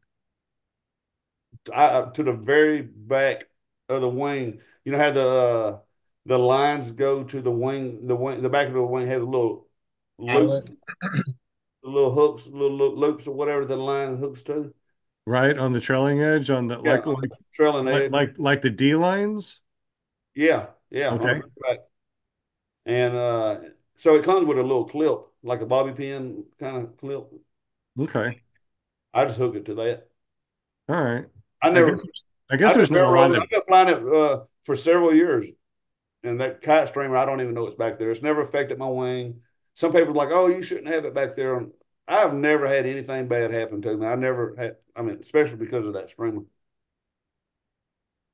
[1.74, 3.44] I, to the very back
[3.88, 4.60] of the wing.
[4.84, 5.78] You know how the uh,
[6.26, 9.24] the lines go to the wing, the wing, the back of the wing has a
[9.24, 9.66] little
[10.20, 10.64] Outlet.
[10.64, 10.76] loops,
[11.82, 14.72] little hooks, little, little loops or whatever the line hooks to.
[15.26, 18.10] Right on the trailing edge on the Yeah, like like trailing like, edge.
[18.10, 19.60] like like the D lines?
[20.34, 21.14] Yeah, yeah.
[21.14, 21.40] Okay.
[22.86, 23.60] And uh,
[23.96, 27.30] so it comes with a little clip, like a bobby pin kind of clip.
[27.98, 28.42] Okay.
[29.14, 30.08] I just hook it to that.
[30.88, 31.26] All right.
[31.62, 32.02] I I never, guess,
[32.50, 33.36] I guess I there's just not never lot it.
[33.36, 35.46] of I've been flying it uh, for several years.
[36.24, 38.10] And that kite streamer, I don't even know it's back there.
[38.10, 39.42] It's never affected my wing.
[39.74, 41.66] Some people are like, oh, you shouldn't have it back there.
[42.08, 44.06] I've never had anything bad happen to me.
[44.06, 46.42] I never had, I mean, especially because of that streamer.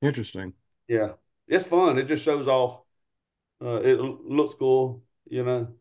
[0.01, 0.53] interesting.
[0.87, 1.13] Yeah.
[1.47, 1.97] It's fun.
[1.97, 2.81] It just shows off.
[3.61, 5.75] Uh, it looks cool, you know.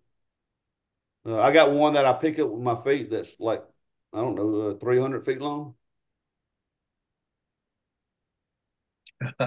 [1.24, 3.64] Uh, I got one that I pick up with my feet that's like,
[4.12, 5.74] I don't know, uh, 300 feet long.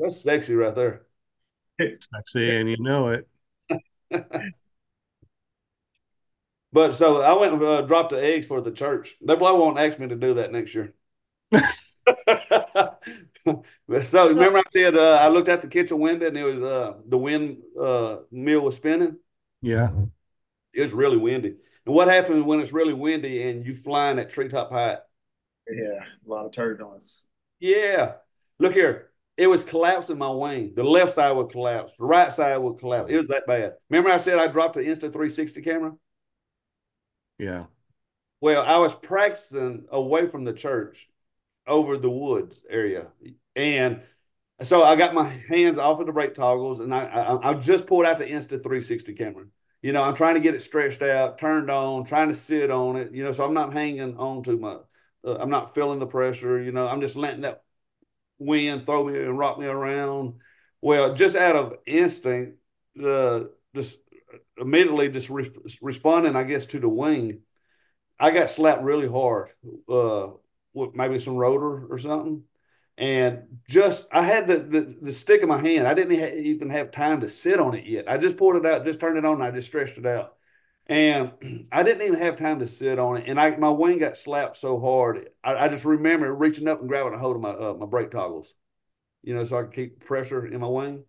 [0.00, 1.06] That's sexy right there.
[1.78, 3.28] It's Sexy and you know it.
[6.72, 9.16] But so I went and uh, dropped the eggs for the church.
[9.20, 10.94] They probably won't ask me to do that next year.
[13.88, 16.62] But so remember I said uh, I looked out the kitchen window and it was
[16.62, 19.18] uh, the wind uh, mill was spinning.
[19.60, 19.90] Yeah.
[20.74, 21.56] It was really windy.
[21.86, 24.98] And what happens when it's really windy and you flying at treetop height?
[25.68, 27.24] Yeah, a lot of turbulence.
[27.60, 28.14] Yeah.
[28.58, 29.10] Look here.
[29.36, 30.72] It was collapsing my wing.
[30.76, 31.96] The left side would collapse.
[31.96, 33.10] The right side would collapse.
[33.10, 33.74] It was that bad.
[33.88, 35.92] Remember I said I dropped the Insta360 camera?
[37.38, 37.64] Yeah.
[38.40, 41.08] Well, I was practicing away from the church
[41.66, 43.12] over the woods area.
[43.54, 44.02] And
[44.62, 47.86] so I got my hands off of the brake toggles and I, I, I just
[47.86, 49.46] pulled out the Insta360 camera.
[49.82, 52.96] You know, I'm trying to get it stretched out, turned on, trying to sit on
[52.96, 54.80] it, you know, so I'm not hanging on too much.
[55.24, 57.62] Uh, I'm not feeling the pressure, you know, I'm just letting that
[58.38, 60.34] wind throw me and rock me around.
[60.80, 62.58] Well, just out of instinct,
[63.04, 63.44] uh,
[63.74, 63.98] just
[64.56, 67.40] immediately just re- responding, I guess, to the wing,
[68.18, 69.50] I got slapped really hard,
[69.88, 70.28] uh,
[70.74, 72.44] with maybe some rotor or something.
[72.98, 75.88] And just, I had the, the, the stick in my hand.
[75.88, 76.12] I didn't
[76.46, 78.08] even have time to sit on it yet.
[78.10, 80.34] I just pulled it out, just turned it on, and I just stretched it out.
[80.86, 81.32] And
[81.72, 83.24] I didn't even have time to sit on it.
[83.28, 85.28] And I, my wing got slapped so hard.
[85.42, 88.10] I, I just remember reaching up and grabbing a hold of my, uh, my brake
[88.10, 88.54] toggles,
[89.22, 91.04] you know, so I could keep pressure in my wing.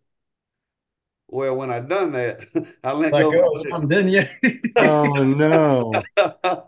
[1.27, 2.45] Well, when I done that,
[2.83, 3.33] I let Like, go.
[3.33, 3.69] oh, my stick.
[3.69, 4.09] something, didn't
[4.43, 4.59] you?
[4.75, 6.07] Oh no.
[6.17, 6.65] yeah,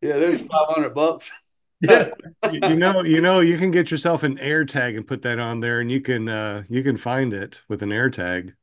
[0.00, 1.47] there's 500 bucks.
[1.80, 2.10] Yeah.
[2.50, 5.60] you, know, you know, you can get yourself an air tag and put that on
[5.60, 8.54] there and you can uh you can find it with an air tag.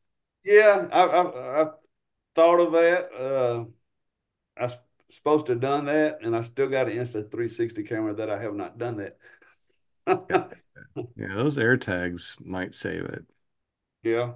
[0.43, 1.65] Yeah, I, I, I
[2.35, 3.09] thought of that.
[3.19, 3.65] Uh,
[4.57, 4.77] I was
[5.09, 8.53] supposed to have done that, and I still got an Insta360 camera that I have
[8.53, 9.17] not done that.
[11.15, 13.25] Yeah, those air tags might save it.
[14.03, 14.33] Yeah.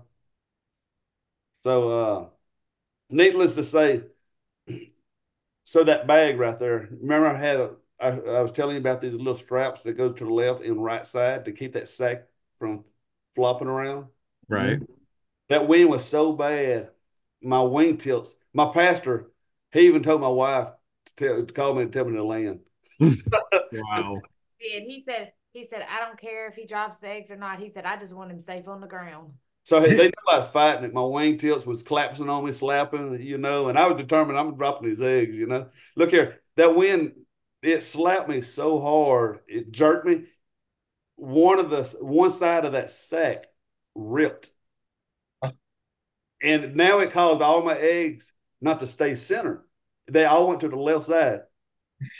[1.65, 2.29] So, uh,
[3.09, 4.03] needless to say,
[5.63, 9.01] so that bag right there, remember I had a, I, I was telling you about
[9.01, 12.27] these little straps that go to the left and right side to keep that sack
[12.57, 12.85] from
[13.35, 14.07] flopping around.
[14.47, 14.79] Right?
[14.79, 14.93] Mm-hmm.
[15.49, 16.89] That wind was so bad,
[17.41, 18.35] my wing tilts.
[18.53, 19.31] My pastor,
[19.71, 20.69] he even told my wife
[21.05, 22.61] to, tell, to call me and tell me to land.
[23.71, 24.19] Wow.
[24.59, 27.59] Did he said he said I don't care if he drops the eggs or not.
[27.59, 29.33] He said I just want him safe on the ground.
[29.63, 30.93] So they knew I was fighting it.
[30.93, 34.87] My wingtips was collapsing on me, slapping, you know, and I was determined I'm dropping
[34.87, 35.67] these eggs, you know.
[35.95, 37.13] Look here, that wind,
[37.61, 40.25] it slapped me so hard, it jerked me.
[41.15, 43.45] One of the one side of that sack
[43.95, 44.49] ripped.
[46.41, 49.65] And now it caused all my eggs not to stay center.
[50.07, 51.41] They all went to the left side.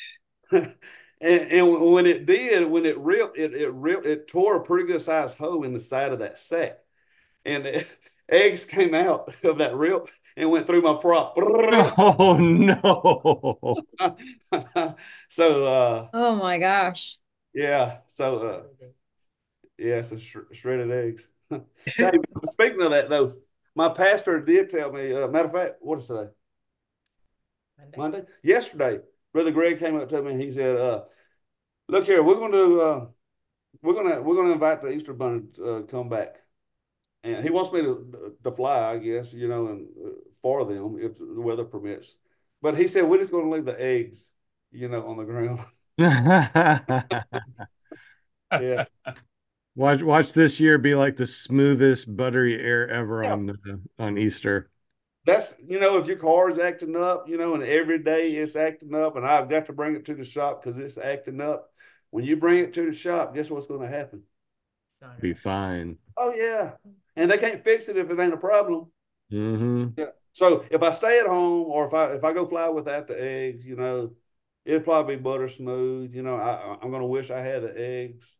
[0.51, 0.75] and,
[1.21, 5.01] and when it did, when it ripped, it, it ripped, it tore a pretty good
[5.01, 6.79] sized hole in the side of that sack.
[7.45, 7.85] And it,
[8.31, 10.07] eggs came out of that rip
[10.37, 11.35] and went through my prop.
[11.97, 13.83] Oh no.
[15.29, 17.17] so uh Oh my gosh.
[17.53, 18.85] yeah, so uh
[19.77, 21.27] yeah, so sh shredded eggs.
[21.85, 22.11] Hey,
[22.47, 23.35] speaking of that though,
[23.75, 26.29] my pastor did tell me, uh, matter of fact, what is today?
[27.77, 27.97] Monday.
[27.97, 28.23] Monday?
[28.43, 28.99] Yesterday,
[29.33, 31.03] Brother Greg came up to me and he said, uh,
[31.87, 33.07] look here, we're gonna uh
[33.81, 36.37] we're gonna we're gonna invite the Easter Bunny to uh, come back.
[37.23, 40.09] And he wants me to to fly, I guess, you know, and uh,
[40.41, 42.15] for them if the weather permits.
[42.61, 44.31] But he said we're just going to leave the eggs,
[44.71, 45.59] you know, on the ground.
[48.57, 48.83] yeah,
[49.75, 53.33] Watch watch this year be like the smoothest buttery air ever Yeah.
[53.33, 54.69] on the, on Easter.
[55.25, 58.55] that's you know, if your car is acting up, you know, and every day it's
[58.55, 61.71] acting up, and I've got to bring it to the shop because it's acting up.
[62.09, 64.23] When you bring it to the shop, guess what's going to happen?
[65.19, 65.97] Be fine.
[66.17, 66.75] Oh yeah,
[67.19, 68.91] and they can't fix it if it ain't a problem.
[69.31, 70.07] hmm Yeah.
[70.33, 73.21] So if I stay at home or if I if I go fly without the
[73.21, 74.15] eggs, you know,
[74.65, 76.13] it'll probably be butter smooth.
[76.13, 78.37] You know, I I'm gonna wish I had the eggs.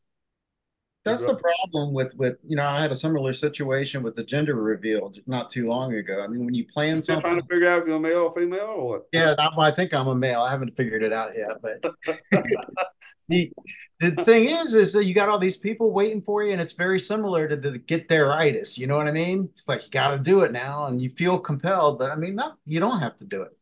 [1.05, 4.55] That's the problem with with you know I had a similar situation with the gender
[4.55, 6.21] reveal not too long ago.
[6.23, 8.23] I mean, when you plan Still trying something, to figure out if you're a male
[8.23, 9.07] or female or what.
[9.11, 10.41] yeah, I, I think I'm a male.
[10.41, 11.83] I haven't figured it out yet, but
[13.29, 13.51] the
[13.99, 16.73] the thing is, is that you got all these people waiting for you, and it's
[16.73, 18.77] very similar to the get there itis.
[18.77, 19.49] You know what I mean?
[19.51, 22.35] It's like you got to do it now, and you feel compelled, but I mean,
[22.35, 23.57] no, you don't have to do it.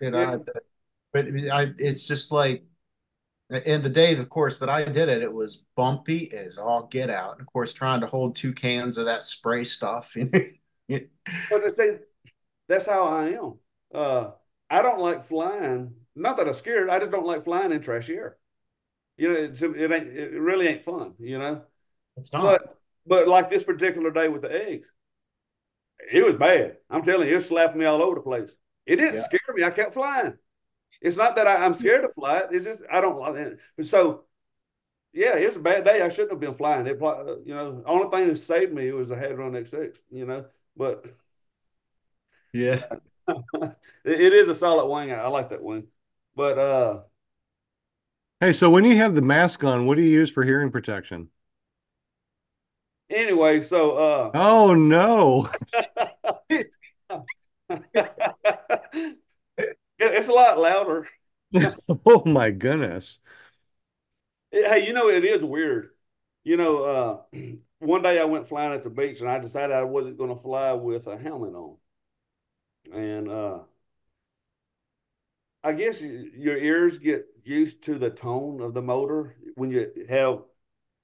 [0.00, 0.60] You know, Yeah.
[1.12, 2.64] but I, it's just like
[3.50, 7.10] in the day, of course, that I did it, it was bumpy as all get
[7.10, 7.40] out.
[7.40, 10.16] Of course, trying to hold two cans of that spray stuff.
[10.88, 11.06] You know?
[11.48, 11.98] But they say
[12.68, 13.54] that's how I am.
[13.94, 14.32] Uh,
[14.68, 15.94] I don't like flying.
[16.16, 16.90] Not that I'm scared.
[16.90, 18.36] I just don't like flying in trash air.
[19.16, 20.08] You know, it, it ain't.
[20.08, 21.14] It really ain't fun.
[21.18, 21.62] You know.
[22.16, 22.42] It's not.
[22.44, 24.90] But but like this particular day with the eggs,
[26.10, 26.78] it was bad.
[26.90, 28.56] I'm telling you, it slapped me all over the place.
[28.86, 29.22] It didn't Yeah.
[29.24, 29.64] scare me.
[29.64, 30.36] I kept flying.
[31.00, 32.42] It's not that I, I'm scared to fly.
[32.50, 33.60] It's just I don't like it.
[33.84, 34.24] So
[35.12, 36.02] yeah, it was a bad day.
[36.02, 36.86] I shouldn't have been flying.
[36.86, 40.02] It, you know, the only thing that saved me was a Hadron X6.
[40.10, 41.06] You know, but
[42.52, 42.82] Yeah.
[43.28, 45.12] it, it is a solid wing.
[45.12, 45.88] I, I like that wing.
[46.34, 47.02] But uh,
[48.42, 51.30] Hey, so when you have the mask on, what do you use for hearing protection?
[53.10, 55.48] anyway, so uh, Oh no.
[59.98, 61.06] it's a lot louder.
[62.06, 63.20] Oh my goodness.
[64.50, 65.90] Hey, you know, it is weird.
[66.44, 66.84] You know,
[67.32, 67.38] uh,
[67.78, 70.36] one day I went flying at the beach and I decided I wasn't going to
[70.40, 71.76] fly with a helmet on.
[72.92, 73.60] And uh,
[75.64, 80.42] I guess your ears get used to the tone of the motor when you have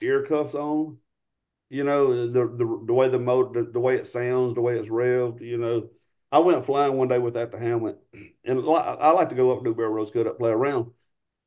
[0.00, 0.98] ear cuffs on.
[1.70, 4.78] You know, the the, the way the motor, the, the way it sounds, the way
[4.78, 5.90] it's revved, you know.
[6.32, 7.98] I went flying one day without the helmet.
[8.44, 10.92] And I like to go up Newberry Rose Cut up, play around.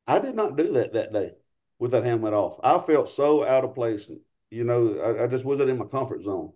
[0.08, 1.34] I did not do that that day
[1.80, 2.60] with that helmet off.
[2.64, 4.10] I felt so out of place.
[4.50, 6.54] You know, I, I just wasn't in my comfort zone.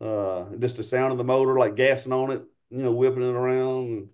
[0.00, 3.34] Uh, just the sound of the motor, like gassing on it, you know, whipping it
[3.34, 4.10] around.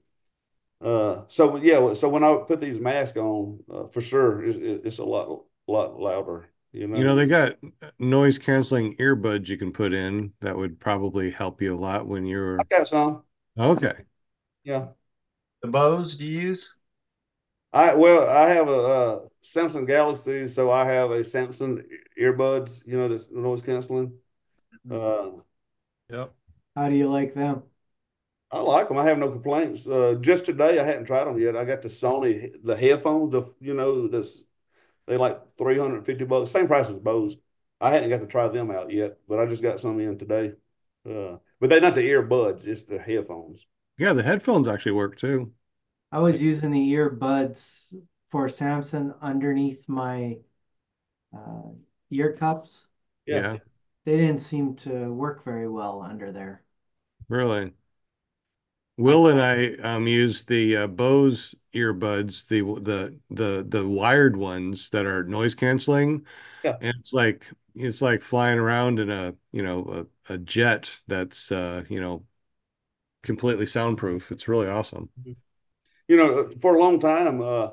[0.80, 4.98] Uh, so yeah, so when I put these masks on, uh, for sure, it's, it's
[4.98, 6.50] a lot, lot louder.
[6.72, 7.56] You know, You know, they got
[7.98, 12.26] noise canceling earbuds you can put in that would probably help you a lot when
[12.26, 13.24] you're I got some.
[13.58, 14.06] okay.
[14.64, 14.88] Yeah,
[15.62, 16.76] The Bose do you use?
[17.72, 21.82] I well, I have a, uh Samsung Galaxy, so I have a Samsung
[22.20, 22.86] earbuds.
[22.86, 24.18] You know, this noise canceling.
[24.90, 25.32] Uh,
[26.10, 26.34] Yep.
[26.76, 27.62] How do you like them?
[28.52, 28.98] I like them.
[28.98, 29.86] I have no complaints.
[29.86, 31.56] Uh, just today, I hadn't tried them yet.
[31.56, 34.44] I got the Sony, the headphones, the, you know, this,
[35.06, 37.36] they like 350 bucks, same price as Bose.
[37.80, 40.54] I hadn't got to try them out yet, but I just got some in today.
[41.08, 43.66] Uh, but they're not the earbuds, it's the headphones.
[43.98, 45.52] Yeah, the headphones actually work too.
[46.12, 47.94] I was using the earbuds
[48.30, 50.38] for Samsung underneath my
[51.36, 51.70] uh,
[52.10, 52.86] ear cups.
[53.26, 53.42] Yeah.
[53.42, 53.58] Yeah,
[54.04, 56.64] They didn't seem to work very well under there.
[57.28, 57.72] really.
[59.00, 64.90] Will and I um use the uh, Bose earbuds, the the the the wired ones
[64.90, 66.26] that are noise canceling.
[66.62, 66.78] Yeah.
[66.80, 71.52] And it's like it's like flying around in a, you know, a, a jet that's
[71.52, 72.26] uh, you know
[73.22, 74.32] completely soundproof.
[74.32, 75.10] It's really awesome.
[76.08, 77.70] You know, for a long time, uh,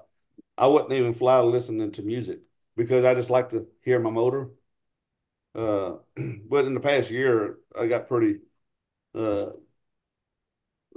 [0.58, 2.42] I wouldn't even fly listening to music
[2.76, 4.52] because I just like to hear my motor.
[5.56, 5.98] Uh,
[6.50, 8.40] but in the past year, I got pretty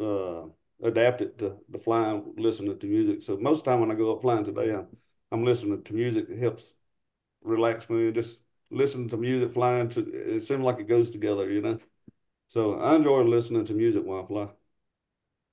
[0.01, 0.45] uh,
[0.83, 3.23] adapted to the flying, listening to music.
[3.23, 4.89] So most of the time when I go up flying today, I'm,
[5.33, 6.29] I'm listening to music.
[6.29, 6.75] that helps
[7.43, 8.41] relax me and just
[8.71, 10.01] listening to music flying to
[10.37, 11.79] it seems like it goes together, you know.
[12.49, 14.49] So I enjoy listening to music while I fly.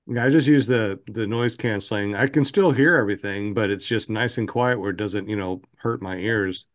[0.09, 2.15] Yeah, I just use the the noise canceling.
[2.15, 5.35] I can still hear everything, but it's just nice and quiet where it doesn't, you
[5.35, 6.65] know, hurt my ears.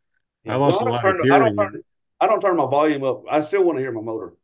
[0.44, 0.54] Yeah.
[0.54, 1.72] I lost Well, a I lot don't of turn, I don't hearing.
[1.72, 1.82] turn,
[2.20, 3.24] I don't turn my volume up.
[3.30, 4.34] I still want to hear my motor.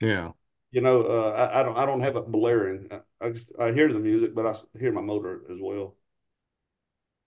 [0.00, 0.32] Yeah.
[0.70, 2.88] You know, uh, I, I don't I don't have it blaring.
[2.92, 5.96] I, I just I hear the music, but I hear my motor as well.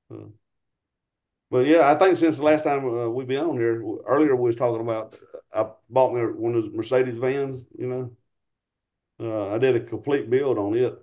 [0.10, 0.28] Uh,
[1.50, 4.44] but yeah, I think since the last time uh, we've been on here, earlier we
[4.44, 5.16] was talking about
[5.54, 7.66] I bought me one of those Mercedes vans.
[7.78, 8.12] You know,
[9.20, 10.98] uh, I did a complete build on it.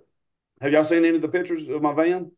[0.61, 2.31] Have y'all seen any of the pictures of my van?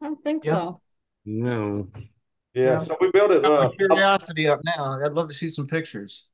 [0.00, 0.52] I don't think Yeah.
[0.52, 0.80] so.
[1.24, 1.88] No.
[2.54, 2.78] Yeah, Yeah.
[2.78, 3.44] so we built it.
[3.44, 4.98] Uh, curiosity up now.
[5.04, 6.28] I'd love to see some pictures.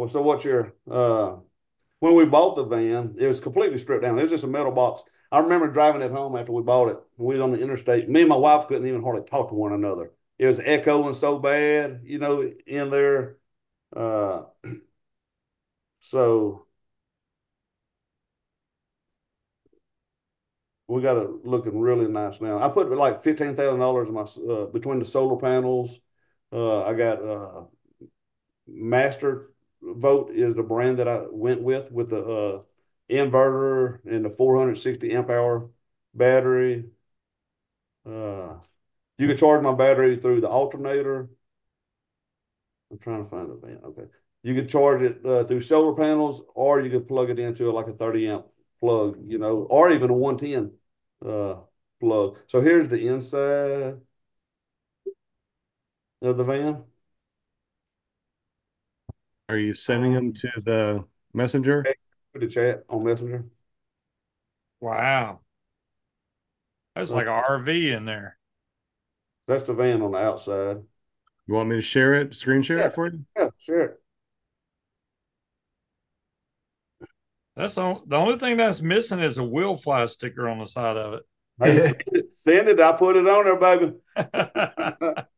[0.00, 1.36] Well, so what's your uh?
[2.00, 4.18] When we bought the van, it was completely stripped down.
[4.18, 5.04] It was just a metal box.
[5.32, 6.98] I remember driving it home after we bought it.
[7.18, 8.08] We was on the interstate.
[8.08, 10.12] Me and my wife couldn't even hardly talk to one another.
[10.38, 13.38] It was echoing so bad, you know, in there.
[13.96, 14.44] Uh,
[15.98, 16.66] so
[20.88, 22.58] we got it looking really nice now.
[22.60, 26.00] I put like fifteen thousand dollars in my uh, between the solar panels.
[26.52, 27.64] Uh, I got uh,
[28.66, 29.50] Master
[29.82, 32.62] Volt is the brand that I went with with the uh,
[33.10, 35.70] inverter and the 460 amp hour
[36.14, 36.86] battery.
[38.06, 38.56] Uh,
[39.18, 41.30] you can charge my battery through the alternator.
[42.90, 43.80] I'm trying to find the van.
[43.84, 44.04] Okay.
[44.42, 47.86] You can charge it uh, through solar panels, or you can plug it into like
[47.88, 48.46] a 30 amp
[48.80, 50.72] plug, you know, or even a 110
[51.24, 51.56] uh,
[52.00, 52.38] plug.
[52.46, 54.00] So here's the inside
[56.22, 56.84] of the van.
[59.50, 61.04] Are you sending them to the
[61.34, 61.84] messenger?
[62.32, 63.44] Put the chat on Messenger.
[64.80, 65.40] Wow.
[66.94, 68.36] That's like an RV in there.
[69.46, 70.82] That's the van on the outside.
[71.46, 72.86] You want me to share it, screen share Yeah.
[72.86, 73.24] it for you?
[73.36, 73.98] Yeah, sure.
[77.56, 80.96] That's the, the only thing that's missing is a will fly sticker on the side
[80.96, 81.20] of
[81.62, 82.80] Hey, send it, send it.
[82.80, 83.94] I put it on there, baby.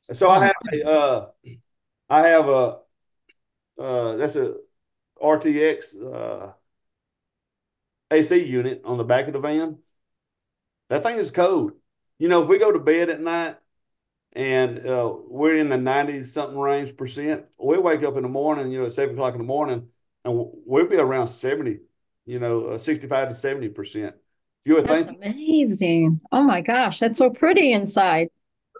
[0.00, 1.30] So I have a, uh,
[2.10, 2.78] I have a,
[3.78, 4.56] uh, that's a
[5.20, 6.52] RTX, uh,
[8.10, 9.78] AC unit on the back of the van.
[10.88, 11.72] That thing is cold.
[12.18, 13.56] You know, if we go to bed at night
[14.34, 18.72] and, uh, we're in the 90 something range percent, we wake up in the morning,
[18.72, 19.90] you know, at seven o'clock in the morning
[20.24, 20.34] and
[20.66, 21.80] we'll be around 70,
[22.26, 24.16] you know, uh, 65 to 70 percent.
[24.64, 26.20] You would That's think amazing.
[26.30, 28.28] Oh my gosh, that's so pretty inside.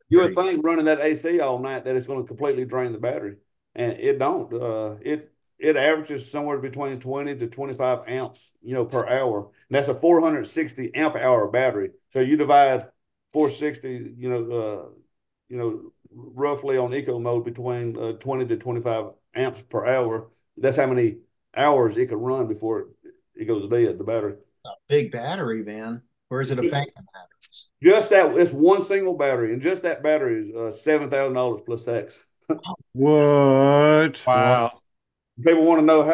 [0.08, 2.98] You would think running that AC all night that it's going to completely drain the
[2.98, 3.36] battery,
[3.74, 4.52] and it don't.
[4.52, 9.50] Uh, it it averages somewhere between twenty to twenty five amps, you know, per hour,
[9.68, 11.90] and that's a four hundred sixty amp hour battery.
[12.10, 12.86] So you divide
[13.32, 14.88] four sixty, you know, uh,
[15.48, 20.30] you know, roughly on eco mode between uh, twenty to twenty five amps per hour.
[20.56, 21.18] That's how many
[21.56, 23.98] hours it could run before it, it goes dead.
[23.98, 24.34] The battery.
[24.66, 26.02] A big battery, man.
[26.30, 27.70] Or is it a phantom batteries?
[27.82, 31.60] Just that it's one single battery, and just that battery is uh, seven thousand dollars
[31.60, 32.26] plus tax.
[32.92, 34.20] What?
[34.26, 34.80] wow.
[35.42, 36.12] People want to know how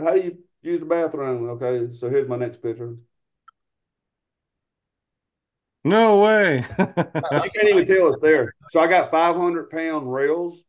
[0.00, 1.48] uh, how do you use the bathroom?
[1.50, 2.96] Okay, so here's my next picture.
[5.84, 6.64] No way.
[6.78, 8.54] You can't even tell it's there.
[8.68, 10.64] So I got 500 pound rails,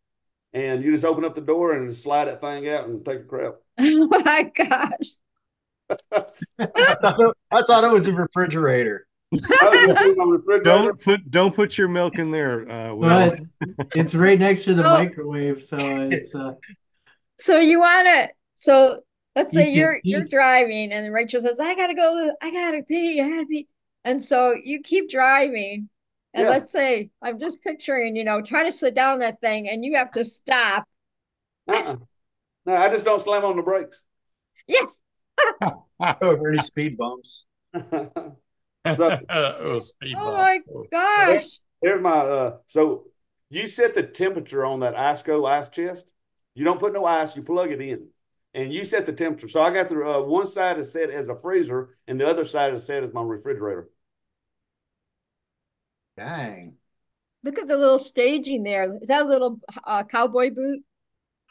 [0.54, 3.24] and you just open up the door and slide that thing out and take a
[3.24, 3.56] crap.
[3.80, 5.16] Oh my gosh.
[6.60, 9.08] I thought it, I thought it was a refrigerator.
[9.34, 9.38] I
[9.70, 10.64] was gonna see my refrigerator.
[10.64, 13.32] Don't put don't put your milk in there, uh, Will.
[13.32, 13.40] But
[13.96, 14.98] it's right next to the Oh.
[14.98, 15.78] microwave, so
[16.12, 16.54] it's uh
[17.40, 19.00] So you want to, so
[19.36, 22.84] let's You say can you're you're driving and Rachel says, I gotta go, I gotta
[22.84, 23.68] pee, I gotta pee.
[24.04, 25.90] And so you keep driving.
[26.34, 26.50] And Yeah.
[26.50, 29.96] let's say I'm just picturing, you know, trying to sit down that thing and you
[29.96, 30.88] have to stop.
[31.68, 31.98] Uh-uh.
[32.66, 34.02] No, I just don't slam on the brakes.
[34.68, 34.86] Yeah.
[36.22, 37.46] Over any speed bumps.
[38.94, 40.60] so oh, speed Oh my
[40.92, 41.60] gosh.
[41.82, 43.06] here's my uh so
[43.52, 46.10] you set the temperature on that IceCo ice chest.
[46.56, 48.08] You don't put no ice, you plug it in.
[48.54, 49.50] And you set the temperature.
[49.50, 52.46] So I got the uh, one side is set as a freezer and the other
[52.46, 53.90] side is set as my refrigerator.
[56.18, 56.76] Dang.
[57.44, 58.98] Look at the little staging there.
[59.02, 60.84] Is that a little uh, cowboy boot?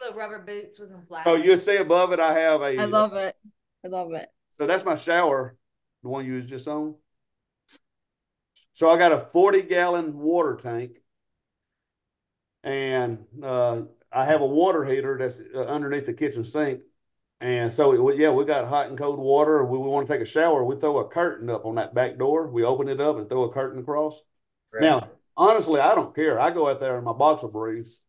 [0.01, 1.24] Little rubber boots with some black.
[1.24, 2.78] So you'll see above it, I have a.
[2.78, 3.36] I love it.
[3.85, 4.28] I love it.
[4.51, 5.57] So that's my shower,
[6.02, 6.94] the one you was just on.
[8.81, 11.01] So I got a 40 gallon water tank.
[12.65, 16.81] And uh, I have a water heater that's uh, underneath the kitchen sink.
[17.43, 19.62] And so, we, yeah, we got hot and cold water.
[19.66, 20.65] We, we want to take a shower.
[20.65, 22.47] We throw a curtain up on that back door.
[22.48, 24.23] We open it up and throw a curtain across.
[24.73, 24.81] Right.
[24.81, 26.40] Now, honestly, I don't care.
[26.40, 28.01] I go out there in my boxer briefs.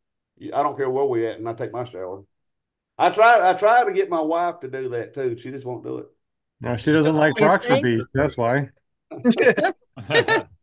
[0.42, 2.24] I don't care where we at, and I take my shower.
[2.98, 3.50] I try.
[3.50, 5.38] I try to get my wife to do that too.
[5.38, 6.06] She just won't do it.
[6.62, 8.04] No, she doesn't like You Rockford think?
[8.14, 8.70] That's why.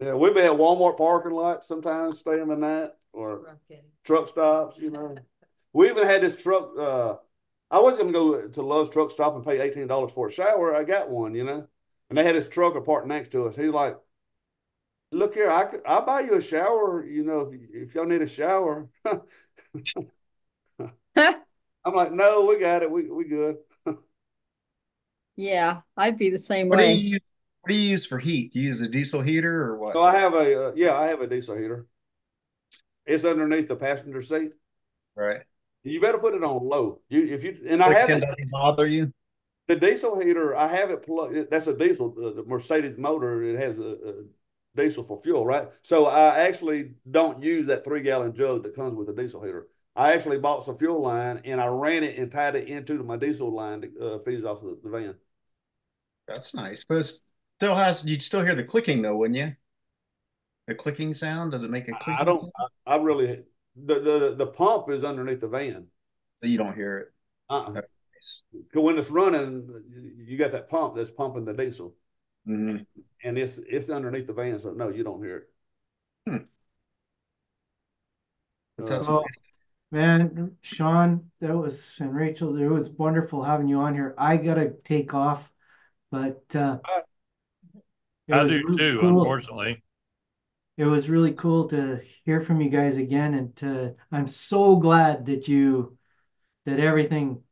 [0.00, 3.58] Yeah, we've been at Walmart parking lots sometimes, staying the night, or I'm
[4.04, 4.78] truck stops.
[4.78, 5.16] You know,
[5.72, 6.70] we even had this truck.
[6.78, 7.16] Uh,
[7.70, 10.32] I was going to go to Love's truck stop and pay eighteen dollars for a
[10.32, 10.74] shower.
[10.74, 11.68] I got one, you know,
[12.08, 13.56] and they had this trucker parked next to us.
[13.56, 13.98] He's like,
[15.12, 17.04] "Look here, I, I'll buy you a shower.
[17.06, 17.52] You know, if
[17.88, 18.88] if y'all need a shower."
[21.84, 22.90] I'm like, "No, we got it.
[22.90, 23.58] We we good."
[25.36, 26.84] yeah, I'd be the same What do way.
[26.84, 27.20] you use,
[27.64, 28.52] what do you use for heat?
[28.52, 29.94] Do you use a diesel heater or what?
[29.94, 31.86] So I have a uh, yeah, I have a diesel heater.
[33.06, 34.52] It's underneath the passenger seat.
[35.16, 35.40] Right.
[35.82, 37.00] You better put it on low.
[37.08, 39.12] You if you and I have it doesn't bother you?
[39.66, 40.54] the diesel heater.
[40.54, 41.50] I have it plugged.
[41.50, 42.10] That's a diesel.
[42.10, 43.42] The, the Mercedes motor.
[43.42, 44.12] It has a, a
[44.76, 45.68] diesel for fuel, right?
[45.80, 49.68] So I actually don't use that three gallon jug that comes with the diesel heater.
[49.96, 53.16] I actually bought some fuel line and I ran it and tied it into my
[53.16, 55.14] diesel line that uh, feeds off the, the van.
[56.26, 56.84] That's nice.
[56.84, 57.12] But it
[57.58, 59.54] still has, you'd still hear the clicking though, wouldn't you?
[60.66, 62.14] The clicking sound, does it make a clicking?
[62.14, 62.50] I don't.
[62.86, 63.44] I, I really.
[63.76, 65.88] The, the the pump is underneath the van.
[66.36, 67.12] So you don't hear it.
[67.50, 67.72] Uh-uh.
[67.72, 67.92] That's
[68.72, 69.68] when it's running,
[70.16, 71.94] you got that pump that's pumping the diesel,
[72.48, 72.86] Mhm.
[73.22, 74.58] and it's it's underneath the van.
[74.58, 76.46] So no, you don't hear it.
[78.76, 79.24] But Uh, that's Oh,
[79.90, 84.14] man, Shaun, that was, and Rachel, it was wonderful having you on here.
[84.18, 85.52] I gotta take off,
[86.10, 86.78] but uh,
[88.28, 89.38] it I do really too, cool.
[89.42, 89.82] unfortunately.
[90.76, 95.26] It was really cool to hear from you guys again, and to I'm so glad
[95.26, 95.98] that you
[96.66, 97.44] that everything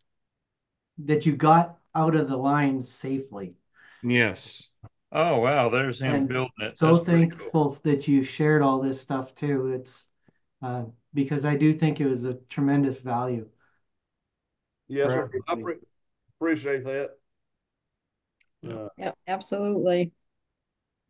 [0.98, 3.54] that you got out of the line safely.
[4.02, 4.68] Yes.
[5.10, 6.78] Oh wow, there's him And building it.
[6.78, 7.54] So That's pretty cool.
[7.54, 9.68] thankful that you shared all this stuff too.
[9.72, 10.06] It's
[10.62, 13.48] uh, because I do think it was a tremendous value.
[14.88, 15.30] yes, sir.
[15.48, 15.76] I pre-
[16.38, 17.18] appreciate that.
[18.62, 18.76] Yeah.
[18.76, 20.12] Uh, Yep, absolutely.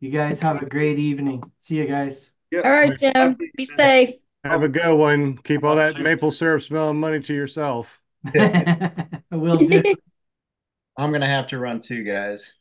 [0.03, 1.41] You guys have a great evening.
[1.59, 2.33] See you guys.
[2.51, 2.59] yeah.
[2.59, 4.09] All right, Jim, be safe.
[4.43, 5.37] Have a good one.
[5.37, 8.01] Keep all that maple syrup smelling money to yourself.
[8.35, 9.81] I will do.
[10.97, 12.55] I'm gonna have to run too, guys.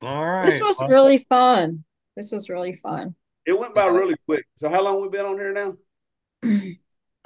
[0.00, 0.46] All right.
[0.46, 1.84] This was Well, really fun.
[2.16, 3.14] This was really fun.
[3.44, 4.46] It went by really quick.
[4.54, 5.76] So how long we been on here now?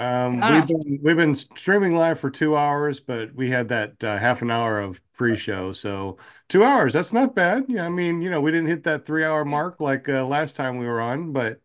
[0.00, 0.54] Um, Ah.
[0.58, 4.42] we've been we've been streaming live for two hours, but we had that uh, half
[4.42, 6.16] an hour of pre-show, so
[6.48, 6.94] two hours.
[6.94, 7.66] That's not bad.
[7.68, 10.78] Yeah, I mean, you know, we didn't hit that three-hour mark like uh, last time
[10.78, 11.60] we were on, but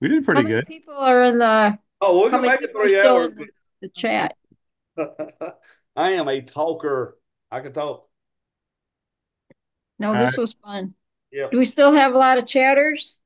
[0.00, 0.66] we did How pretty many good.
[0.66, 3.32] people are in the, Oh, we how can many make it three hours.
[3.38, 3.48] in
[3.80, 4.36] the chat?
[5.96, 7.18] I am a talker.
[7.50, 8.08] I can talk.
[9.98, 10.94] No, Uh, this was fun.
[11.32, 11.48] Yeah.
[11.50, 13.18] Do we still have a lot of chatters?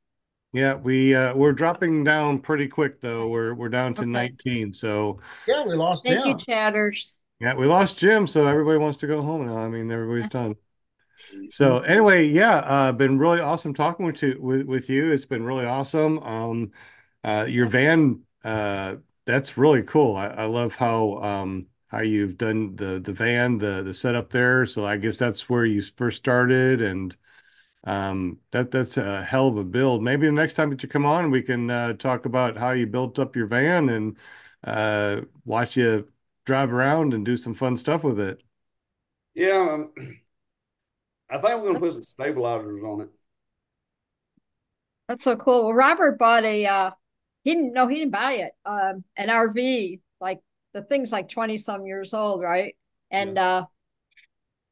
[0.52, 3.28] Yeah, we uh, we're dropping down pretty quick though.
[3.28, 4.06] We're we're down to Okay.
[4.06, 4.72] 19.
[4.72, 7.18] So Yeah, we lost Thank you, chatters.
[7.40, 9.58] Yeah, we lost Jim, so everybody wants to go home now.
[9.58, 10.56] I mean, everybody's done.
[11.50, 15.12] So anyway, yeah, uh, been really awesome talking with you with, with you.
[15.12, 16.18] It's been really awesome.
[16.20, 16.72] Um,
[17.24, 18.96] uh, your van, uh,
[19.26, 20.16] that's really cool.
[20.16, 24.66] I, I love how um how you've done the the van, the the setup there.
[24.66, 27.16] So I guess that's where you first started, and
[27.84, 30.02] um, that that's a hell of a build.
[30.02, 32.86] Maybe the next time that you come on, we can uh, talk about how you
[32.86, 34.16] built up your van and
[34.64, 36.08] uh, watch you
[36.48, 38.42] drive around and do some fun stuff with it.
[39.34, 39.68] Yeah.
[39.70, 39.92] Um,
[41.30, 43.10] I think we're gonna put some stabilizers on it.
[45.08, 45.66] That's so cool.
[45.66, 46.90] Well, Robert bought a uh
[47.44, 48.52] he didn't know he didn't buy it.
[48.64, 50.40] Um an RV, like
[50.72, 52.74] the thing's like 20 some years old, right?
[53.10, 53.66] And uh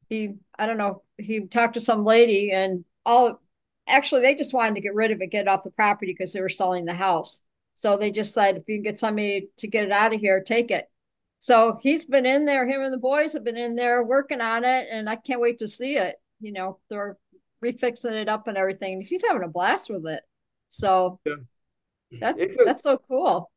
[0.09, 3.39] he I don't know, he talked to some lady and all
[3.87, 6.33] actually they just wanted to get rid of it, get it off the property because
[6.33, 7.43] they were selling the house.
[7.75, 10.41] So they just said if you can get somebody to get it out of here,
[10.41, 10.89] take it.
[11.39, 14.65] So he's been in there, him and the boys have been in there working on
[14.65, 16.15] it, and I can't wait to see it.
[16.41, 17.17] You know, they're
[17.63, 19.01] refixing it up and everything.
[19.01, 20.23] He's having a blast with it.
[20.69, 21.35] So Yeah.
[22.19, 23.51] that's took- that's so cool.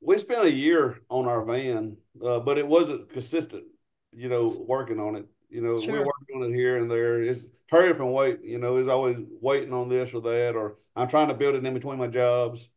[0.00, 3.64] We spent a year on our van, uh, but it wasn't consistent,
[4.12, 5.26] you know, working on it.
[5.48, 5.92] You know, we Sure.
[5.92, 7.20] we're working on it here and there.
[7.22, 10.76] It's hurry up and wait, you know, it's always waiting on this or that, or
[10.96, 12.68] I'm trying to build it in between my jobs.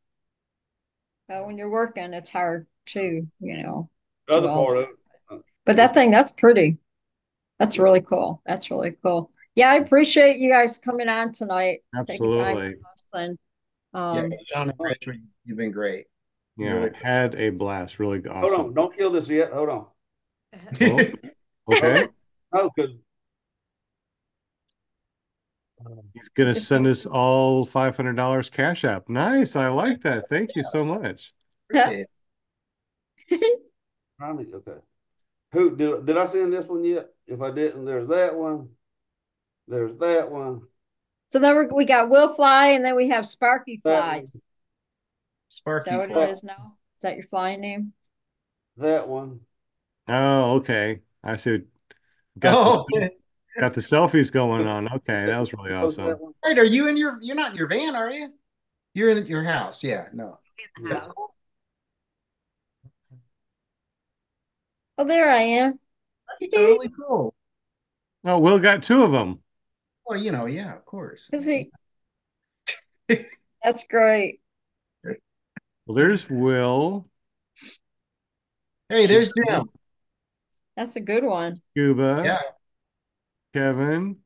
[1.29, 2.67] Uh, when you're working, it's hard.
[2.85, 3.89] too, you know.
[4.27, 5.43] The other Well, part of it.
[5.65, 6.77] But that thing, that's pretty.
[7.59, 8.41] That's really cool.
[8.45, 9.31] That's really cool.
[9.55, 11.79] Yeah, I appreciate you guys coming on tonight.
[12.07, 12.69] taking time Absolutely.
[12.69, 12.85] with
[13.23, 13.37] us
[13.93, 15.13] Yeah, um, Shaun and Rachel,
[15.45, 16.07] you've been great.
[16.57, 16.91] Yeah, Really.
[17.01, 17.99] had a blast.
[17.99, 18.41] Really awesome.
[18.41, 19.51] Hold on, don't kill this yet.
[19.53, 19.85] Hold on.
[20.81, 21.11] Oh,
[21.71, 22.07] okay.
[22.53, 22.95] oh, because
[26.13, 29.09] He's gonna send us all five hundred dollars cash app.
[29.09, 29.55] Nice.
[29.55, 30.29] I like that.
[30.29, 31.33] Thank you so much.
[31.69, 32.07] Appreciate
[34.21, 34.53] it.
[34.53, 34.77] okay.
[35.51, 37.09] Who did did I send this one yet?
[37.27, 38.69] If I didn't, there's that one.
[39.67, 40.63] There's that one.
[41.29, 44.15] so then we're, we got Will Fly and then we have Sparky That Fly.
[44.15, 44.23] one.
[44.23, 44.33] Is
[45.49, 46.25] Sparky that what Fly.
[46.25, 46.77] it is now?
[46.97, 47.93] Is that your flying name?
[48.77, 49.41] That one.
[50.07, 51.01] Oh, okay.
[51.23, 51.61] I see.
[52.39, 53.11] Got Oh, the,
[53.59, 54.91] got the selfies going on.
[54.93, 56.19] Okay, that was really What's that awesome.
[56.19, 56.33] one?
[56.43, 56.57] right.
[56.57, 57.19] Are you in your?
[57.21, 58.33] You're not in your van, are you?
[58.93, 59.83] You're in your house.
[59.83, 60.07] Yeah.
[60.13, 60.39] No.
[60.77, 61.13] In the house.
[64.97, 65.79] Oh, there I am.
[66.27, 67.33] That's totally cool.
[68.25, 69.39] Oh, Will got two of them.
[70.05, 71.29] Well, you know, yeah, of course.
[71.31, 71.71] Is he?
[73.63, 74.39] That's great.
[75.85, 77.07] Well, there's Will,
[78.89, 79.69] Hey, there's Jim.
[80.77, 81.61] That's a good one.
[81.71, 82.39] Scuba, Yeah.
[83.53, 84.17] Kevin.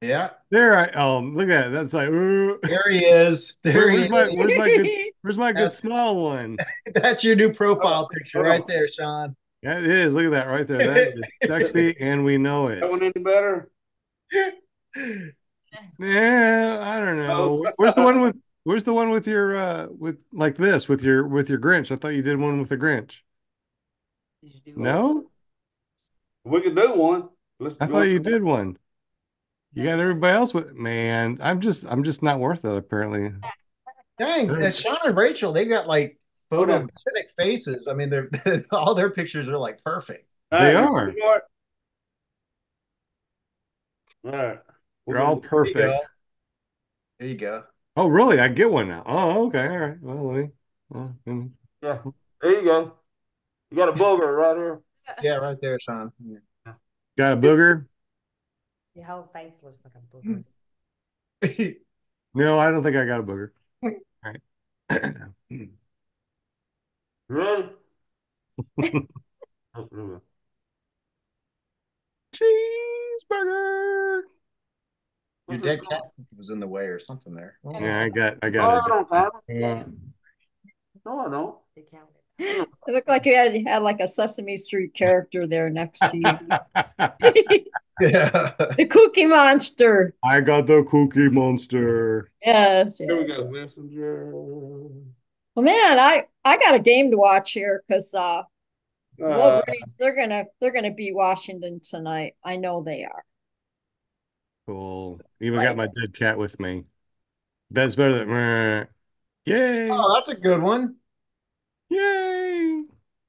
[0.00, 0.30] Yeah.
[0.50, 1.68] There I oh look at that.
[1.70, 2.58] That's like ooh.
[2.62, 3.56] There he is.
[3.62, 4.34] There Where- he where's my is.
[4.36, 4.90] where's my good
[5.22, 6.56] where's my good small one?
[6.94, 9.34] That's your new profile Oh, picture hold right there, Shaun.
[9.62, 10.14] Yeah, it is.
[10.14, 10.78] Look at that right there.
[10.78, 12.80] That is sexy, and we know it.
[12.80, 13.68] That one any better?
[15.98, 17.64] Yeah, I don't know.
[17.66, 17.72] Oh.
[17.76, 21.26] Where's the one with where's the one with your uh with like this with your
[21.26, 21.90] with your Grinch?
[21.90, 23.20] I thought you did one with the Grinch.
[24.42, 25.30] Did you do No?
[26.44, 27.28] We could do one.
[27.58, 28.78] Let's I thought you did one.
[29.74, 31.38] You got everybody else with man.
[31.40, 33.32] I'm just I'm just not worth it apparently.
[34.18, 36.18] Dang, uh, Shaun and Rachel, they got like
[36.50, 36.88] Hold on.
[36.88, 37.86] photogenic faces.
[37.86, 38.28] I mean, they're
[38.72, 40.26] all their pictures are like perfect.
[40.50, 41.06] All They right, are.
[41.06, 41.42] ready for it?
[44.24, 44.58] All right.
[45.06, 46.06] We're They're all gonna- There you perfect.
[47.18, 47.64] There you go.
[47.96, 48.40] Oh, really?
[48.40, 49.02] I get one now.
[49.06, 49.66] Oh, okay.
[49.68, 49.96] All right.
[50.00, 50.50] Well, let me.
[50.88, 51.50] Well, mm.
[51.82, 51.98] Yeah.
[52.40, 52.92] There you go.
[53.70, 54.80] You got a booger right here.
[55.22, 56.12] Yeah, right there, Shaun.
[56.24, 56.72] Yeah.
[57.16, 57.86] got a booger?
[58.98, 60.42] Your whole face looks like a booger.
[61.42, 61.76] Mm.
[62.34, 63.50] No, I don't think I got a booger.
[63.82, 63.92] All
[64.24, 64.40] right.
[67.28, 67.68] Ready?
[69.74, 70.22] Oh, there we go.
[72.34, 74.22] Cheeseburger.
[75.48, 76.02] Your dead cat
[76.36, 77.58] was in the way or something there.
[77.64, 79.54] Oh, Yeah, I got I Oh, got I don't have it.
[79.54, 79.86] it.
[81.06, 81.56] No, I don't.
[81.76, 82.66] They counted.
[82.86, 86.38] It looked like you had had like a Sesame Street character there next to you.
[88.00, 88.54] Yeah.
[88.76, 90.14] the Cookie Monster.
[90.22, 92.30] I got the Cookie Monster.
[92.44, 93.36] Yes, Here we yes.
[93.36, 93.50] go.
[93.50, 94.32] Messenger.
[95.54, 98.42] Well, man, I I got a game to watch here because uh,
[99.22, 99.62] Uh,
[99.98, 102.34] they're gonna they're gonna beat Washington tonight.
[102.44, 103.24] I know they are.
[104.66, 105.20] Cool.
[105.40, 106.84] Even got my dead cat with me.
[107.70, 108.86] That's better than meh.
[109.46, 109.90] Yay!
[109.90, 110.96] Oh, that's a good one.
[111.90, 112.84] Yay!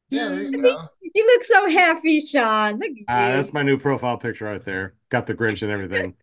[0.09, 0.89] Yeah, there you go.
[1.13, 2.79] You look so happy, Shaun.
[2.79, 3.37] Look at Ah, you.
[3.37, 4.93] that's my new profile picture right there.
[5.09, 6.15] Got the Grinch and everything.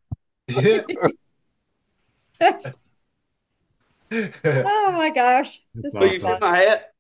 [4.11, 6.93] oh my gosh, this That's so you see my hat?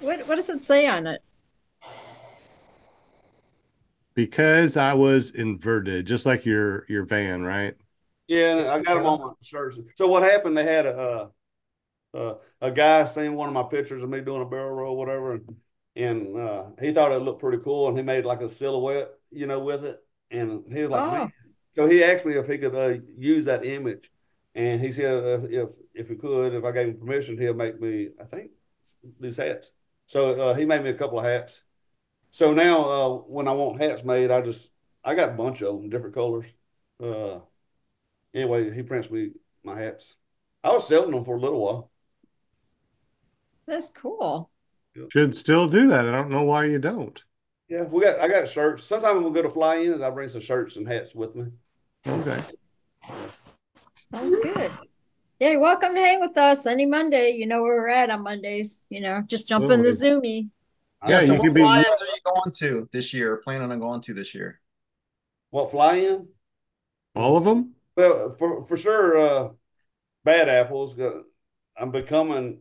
[0.00, 1.22] What what does it say on it?
[4.14, 7.76] Because I was inverted, just like your your van, right?
[8.26, 9.78] Yeah, I got them on my shirts.
[9.96, 10.58] So what happened?
[10.58, 11.28] They had a uh,
[12.16, 15.34] uh, a guy seen one of my pictures of me doing a barrel roll, whatever,
[15.34, 15.56] and,
[15.96, 19.46] and uh, he thought it looked pretty cool, and he made like a silhouette, you
[19.46, 19.98] know, with it.
[20.30, 21.10] And he was like, Oh.
[21.10, 21.32] man.
[21.72, 24.10] So he asked me if he could uh, use that image,
[24.54, 27.80] and he said if if if he could, if I gave him permission, he'll make
[27.80, 28.52] me, I think,
[29.20, 29.72] these hats.
[30.06, 31.62] So uh, he made me a couple of hats.
[32.30, 34.72] So now uh, when I want hats made, I just
[35.04, 36.46] I got a bunch of them, different colors.
[37.02, 37.40] Uh,
[38.34, 39.32] anyway, he prints me
[39.64, 40.16] my hats.
[40.64, 41.92] I was selling them for a little while.
[43.66, 44.51] That's cool.
[45.10, 46.06] Should still do that.
[46.06, 47.22] I don't know why you don't.
[47.68, 48.84] Yeah, we got I got shirts.
[48.84, 51.46] Sometimes when we go to fly-ins, I bring some shirts and hats with me.
[52.06, 52.40] Okay.
[54.12, 54.70] Sounds good.
[55.40, 57.30] Yeah, welcome to hang with us any Monday.
[57.30, 58.82] You know where we're at on Mondays.
[58.90, 60.50] You know, just jump in the Zoomy.
[61.08, 63.38] Yeah, so you what could be- fly-ins are you going to this year?
[63.38, 64.60] Planning on going to this year?
[65.50, 66.28] What fly-in?
[67.16, 67.74] All of them?
[67.96, 69.48] Well, for for sure, uh,
[70.24, 70.98] bad apples.
[71.76, 72.58] I'm becoming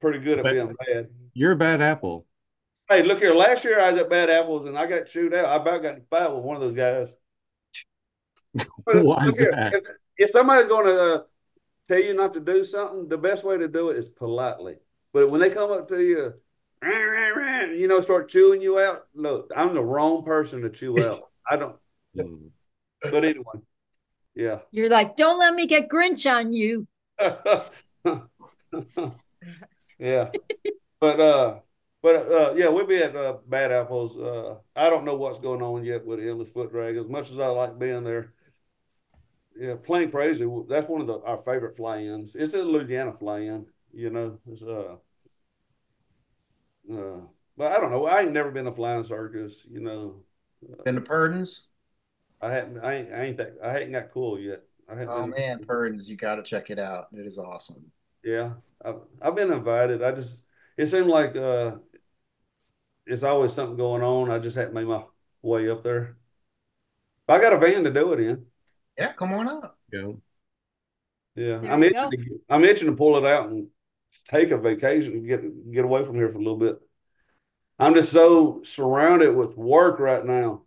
[0.00, 1.08] pretty good at But- being bad.
[1.36, 2.24] You're a bad apple.
[2.88, 3.34] Hey, look here.
[3.34, 5.44] Last year I was at Bad Apples and I got chewed out.
[5.44, 7.14] I about got in a fight with one of those guys.
[8.86, 9.74] Why is here, that?
[9.74, 9.84] If,
[10.16, 11.22] if somebody's going to uh,
[11.88, 14.76] tell you not to do something, the best way to do it is politely.
[15.12, 16.32] But when they come up to you,
[16.82, 20.70] "Rah, rah, rah," you know, start chewing you out, look, I'm the wrong person to
[20.70, 21.30] chew out.
[21.48, 21.76] I don't.
[22.16, 22.48] Mm.
[23.02, 23.60] But anyway,
[24.34, 24.60] yeah.
[24.70, 26.86] You're like, don't let me get Grinch on you.
[29.98, 30.30] yeah.
[31.00, 31.60] But uh
[32.02, 34.16] but uh yeah, we'll be at uh, Bad Apples.
[34.16, 36.96] Uh I don't know what's going on yet with Endless Foot Drag.
[36.96, 38.32] As much as I like being there.
[39.58, 40.46] Yeah, Plain Crazy.
[40.68, 42.36] That's one of the our favorite fly-ins.
[42.36, 44.38] It's a Louisiana fly-in, you know.
[44.50, 44.96] It's uh
[46.92, 47.20] uh
[47.56, 48.06] but I don't know.
[48.06, 50.22] I ain't never been a flying circus, you know.
[50.84, 51.68] Been to Purdon's?
[52.40, 54.62] I haven't I ain't I ain't that I ain't got cool yet.
[54.88, 57.08] Oh man, Purdon's, you got to check it out.
[57.12, 57.90] It is awesome.
[58.22, 58.54] Yeah,
[58.84, 60.02] I've I've been invited.
[60.02, 60.44] I just
[60.76, 61.78] it seemed like uh
[63.06, 64.30] it's always something going on.
[64.30, 65.04] I just had to make my
[65.42, 66.16] way up there.
[67.28, 68.46] I got a van to do it in.
[68.98, 69.78] Yeah, come on up.
[69.92, 70.12] Yeah.
[71.34, 72.10] Yeah, There I'm itching go.
[72.10, 73.68] to I'm itching to pull it out and
[74.26, 76.80] take a vacation and get get away from here for a little bit.
[77.78, 80.64] I'm just so surrounded with work right now.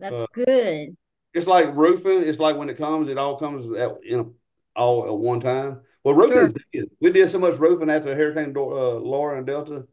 [0.00, 0.96] That's Uh, good.
[1.32, 2.22] It's like roofing.
[2.22, 4.24] It's like when it comes, it all comes at in a,
[4.78, 5.82] all at one time.
[6.02, 6.86] Well, roofing is.
[7.00, 9.86] We did so much roofing after Hurricane uh, Laura and Delta.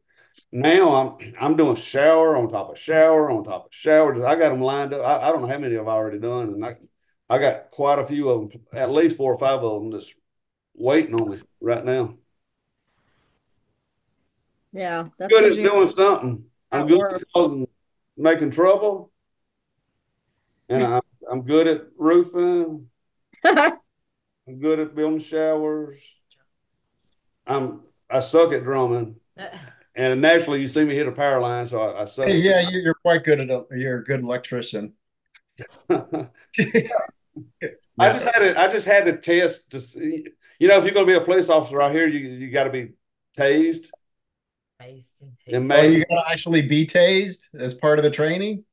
[0.52, 4.26] Now I'm I'm doing shower on top of shower on top of shower.
[4.26, 5.02] I got them lined up.
[5.06, 6.78] I, I don't know how many I've already done, and I
[7.30, 10.14] I got quite a few of them, at least four or five of them, just
[10.74, 12.16] waiting on me right now.
[14.72, 16.46] Yeah, that's Good at doing something.
[16.72, 17.16] I'm good work.
[17.16, 17.68] at causing,
[18.16, 19.12] making trouble,
[20.70, 22.90] and I'm I'm good at roofing.
[24.48, 26.02] I'm good at building showers.
[27.46, 29.18] I'm I suck at drumming,
[29.96, 32.28] and naturally you see me hit a power line, so I, I suck.
[32.28, 33.68] Hey, yeah, you- you're quite good at it.
[33.72, 34.94] You're a good electrician.
[38.00, 40.26] I just had to I just had to test to see.
[40.60, 42.66] You know, if you're going to be a police officer out here, you you got
[42.66, 42.94] to be
[43.38, 43.88] tased
[44.82, 48.64] Tased and Oh, you got to actually be tased as part of the training?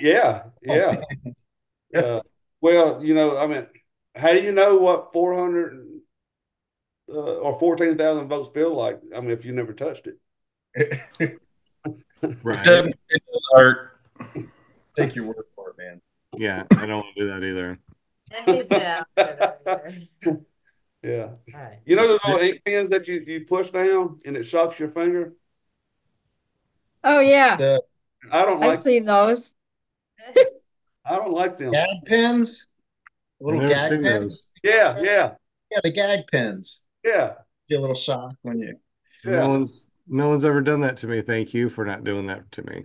[0.00, 1.00] Yeah, yeah.
[1.94, 2.20] Uh,
[2.60, 3.66] well, you know, I mean,
[4.14, 5.86] how do you know what 400
[7.08, 9.00] uh, or 14,000 votes feel like?
[9.14, 10.18] I mean, if you never touched it.
[12.44, 12.62] Right.
[12.62, 13.98] Doesn't- it does hurt.
[14.96, 16.00] Take your word for it, man.
[16.36, 17.78] Yeah, I don't want to do that either.
[21.02, 21.30] Yeah.
[21.84, 24.88] You know those little ink pens that you, you push down and it shocks your
[24.88, 25.32] finger?
[27.02, 27.82] Oh yeah, The
[28.30, 29.56] I don't I've like seen those.
[31.04, 31.72] I don't like them.
[31.72, 32.68] gag pens?
[33.44, 34.30] Little I've never gag seen pens?
[34.32, 34.50] those.
[34.62, 35.34] Yeah, yeah,
[35.70, 36.84] Yeah, the gag pens.
[37.04, 37.34] yeah.
[37.68, 38.76] Get a little shock when you.
[39.24, 39.32] Yeah.
[39.36, 41.22] No one's no one's ever done that to me.
[41.22, 42.84] Thank you for not doing that to me.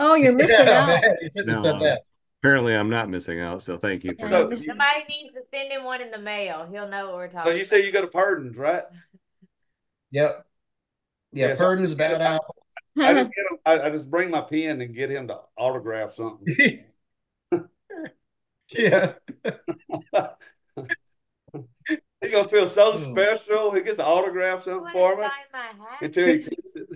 [0.00, 0.86] Oh, you're missing Yeah, out.
[0.88, 1.52] man, you No.
[1.62, 2.02] said that.
[2.42, 3.62] Apparently, I'm not missing out.
[3.62, 4.14] So thank you.
[4.20, 6.66] For So- you're Somebody needs to send him one in the mail.
[6.70, 7.50] He'll know what we're talking.
[7.50, 8.84] So talking you say you go to Pardons, right?
[10.12, 10.46] Yep.
[11.32, 12.56] Yeah, Yeah, so- bad apple.
[12.98, 16.12] I just get him, I, I just bring my pen and get him to autograph
[16.12, 16.56] something.
[18.70, 19.12] yeah.
[22.20, 22.96] He's gonna feel so Hmm.
[22.96, 23.72] special.
[23.72, 24.92] He gets to autograph something about.
[24.92, 26.02] for me my hat.
[26.02, 26.88] until he gets it.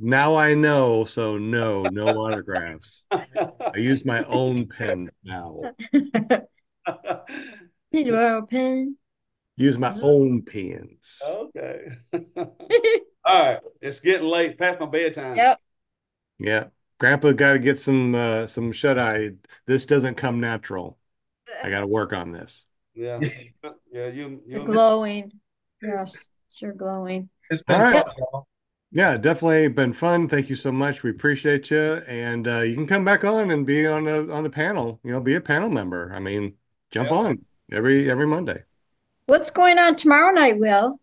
[0.00, 1.04] Now I know.
[1.04, 3.04] So no, no autographs.
[3.12, 5.62] I use my own pen now.
[7.92, 8.96] Need to borrow a pen.
[9.56, 11.20] Use my own pens.
[11.24, 11.88] okay.
[13.24, 14.46] All right, it's getting late.
[14.50, 15.36] It's past my bedtime.
[15.36, 15.60] Yep.
[16.38, 16.64] Yeah.
[16.98, 19.30] Grandpa got to get some uh, some shut eye.
[19.66, 20.98] This doesn't come natural.
[21.62, 22.66] I got to work on this.
[22.94, 23.20] Yeah,
[23.92, 24.08] yeah.
[24.08, 25.32] You, You're glowing.
[25.82, 26.28] Yes,
[26.60, 27.28] you're glowing.
[27.50, 28.04] It's been All right.
[28.04, 28.42] fun.
[28.92, 30.28] Yeah, definitely been fun.
[30.28, 31.02] Thank you so much.
[31.02, 34.42] We appreciate you, and uh, you can come back on and be on the on
[34.42, 35.00] the panel.
[35.04, 36.12] You know, be a panel member.
[36.14, 36.54] I mean,
[36.90, 37.16] jump Yeah.
[37.18, 38.62] on every every Monday.
[39.26, 41.00] What's going on tomorrow night, Will?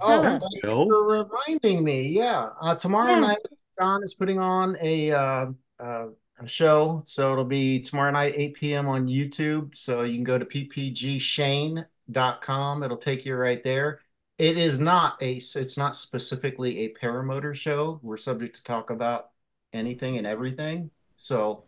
[0.00, 0.42] Oh, Tell us.
[0.42, 0.86] thank you Bill?
[0.86, 2.02] for reminding me.
[2.08, 2.50] Yeah.
[2.60, 3.20] Uh, tomorrow Yeah.
[3.20, 3.38] night,
[3.80, 5.46] John is putting on a uh,
[5.78, 6.06] uh,
[6.38, 7.02] a show.
[7.06, 8.88] So it'll be tomorrow night, 8 p.m.
[8.88, 9.74] on YouTube.
[9.74, 12.82] So you can go to ppgshane.com.
[12.82, 14.00] It'll take you right there.
[14.38, 18.00] It is not a, it's not specifically a paramotor show.
[18.02, 19.30] We're subject to talk about
[19.72, 20.90] anything and everything.
[21.16, 21.64] So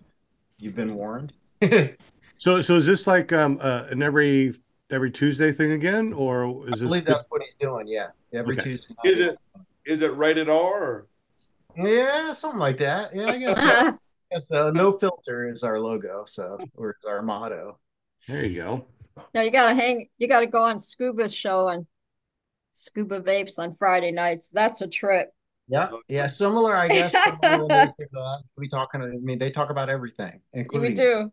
[0.58, 1.32] you've been warned.
[2.38, 4.58] So so is this like um uh, an every
[4.90, 7.86] every Tuesday thing again, or I is this believe that's what he's doing.
[7.86, 8.08] Yeah.
[8.32, 8.64] Every Okay.
[8.64, 8.88] Tuesday.
[8.88, 9.12] night.
[9.12, 9.38] Is it
[9.84, 10.58] is it rated R?
[10.58, 11.06] Or?
[11.76, 13.14] Yeah, something like that.
[13.14, 13.68] Yeah, I guess so.
[13.70, 13.94] I
[14.30, 14.70] guess so.
[14.70, 17.78] No filter is our logo, so or is our motto.
[18.28, 18.84] there you go.
[19.34, 20.08] Now you gotta hang.
[20.18, 21.86] You gotta go on Scuba show and
[22.72, 24.50] Scuba Vapes on Friday nights.
[24.52, 25.30] That's a trip.
[25.68, 27.12] Yeah, yeah, similar, I guess.
[27.40, 29.02] similar uh, we talking.
[29.02, 30.40] I mean, they talk about everything,
[30.72, 31.32] We do.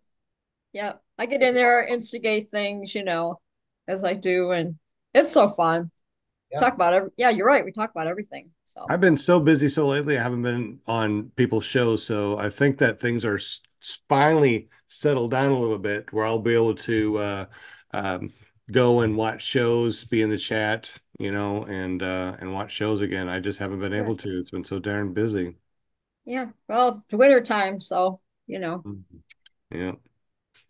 [0.71, 3.39] Yeah, I get in there, instigate things, you know,
[3.87, 4.75] as I do, and
[5.13, 5.91] It's so fun.
[6.51, 6.59] Yeah.
[6.59, 7.63] Talk about every, yeah, you're right.
[7.63, 8.51] We talk about everything.
[8.65, 12.03] So I've been so busy so lately, I haven't been on people's shows.
[12.05, 13.39] So I think that things are
[14.07, 17.45] finally settled down a little bit where I'll be able to uh,
[17.93, 18.33] um,
[18.71, 23.01] go and watch shows, be in the chat, you know, and uh, and watch shows
[23.01, 23.29] again.
[23.29, 24.05] I just haven't been Sure.
[24.05, 24.39] able to.
[24.39, 25.55] It's been so darn busy.
[26.25, 28.85] yeah, well, it's winter time, so you know,
[29.71, 29.93] Yeah.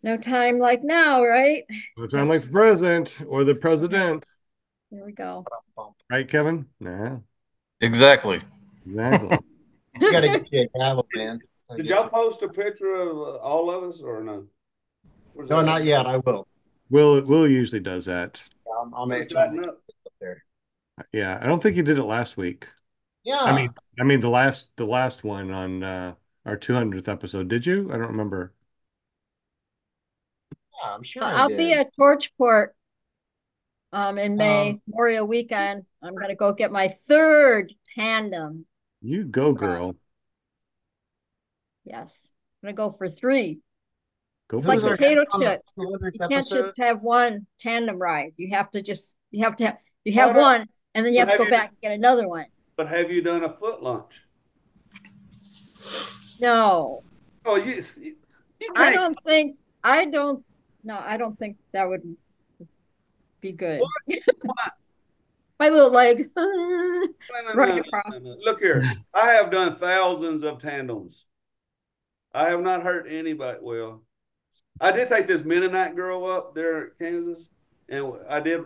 [0.02, 1.64] no time like now, right?
[1.96, 4.24] No time like the president or the president,
[4.90, 5.44] There we go.
[6.10, 6.66] right, Kevin?
[6.80, 7.18] Yeah,
[7.80, 8.40] Exactly.
[8.86, 9.38] exactly.
[9.94, 11.40] You gotta get you a gavel, man.
[11.76, 14.46] Did y'all post a picture of uh, all of us or no?
[15.34, 15.66] Where's No, that?
[15.66, 16.06] not yet.
[16.06, 16.46] I will.
[16.90, 18.44] Will Will usually does that.
[18.66, 19.78] I'll, I'll make Tighten sure up.
[20.06, 20.44] up there.
[21.12, 22.68] Yeah, I don't think he did it last week.
[23.24, 23.44] Yeah.
[23.44, 26.14] I mean, I mean the last the last one on uh,
[26.46, 27.48] our 200th episode.
[27.48, 27.90] Did you?
[27.92, 28.54] I don't remember.
[30.82, 31.72] yeah, I'm sure I I'll be did.
[31.72, 32.68] at Torchport
[33.92, 35.84] um in May, Um, Memorial Weekend.
[36.02, 38.66] I'm gonna go get my third tandem.
[39.02, 39.96] You go, girl.
[41.84, 43.60] Yes, I'm gonna go for three.
[44.48, 44.98] Go It's for like Who's our it.
[44.98, 45.72] potato guest on the chips.
[45.78, 46.54] 200th You can't episode?
[46.56, 48.32] just have one tandem ride.
[48.36, 51.20] You have to just you have to have you have Well, one and then you
[51.20, 52.46] have to have go you- back and get another one.
[52.76, 54.24] But have you done a foot launch?
[56.40, 57.02] No,
[57.44, 58.16] Oh, you, you
[58.76, 60.44] I don't think I don't
[60.84, 62.16] no, I don't think that would
[63.40, 63.80] be good.
[64.42, 64.54] Why?
[65.58, 66.28] My little legs.
[66.34, 68.14] No, no, right no, no, across.
[68.14, 68.36] no, no.
[68.42, 71.26] Look here, I have done thousands of tandems.
[72.32, 73.58] I have not hurt anybody.
[73.60, 74.02] Well,
[74.80, 77.50] I did take this Mennonite girl up there at Kansas,
[77.88, 78.64] and I did.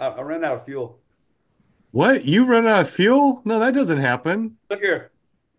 [0.00, 0.98] I, I ran out of fuel.
[1.90, 2.24] What?
[2.24, 3.42] You run out of fuel?
[3.44, 4.56] No, that doesn't happen.
[4.70, 5.10] Look here,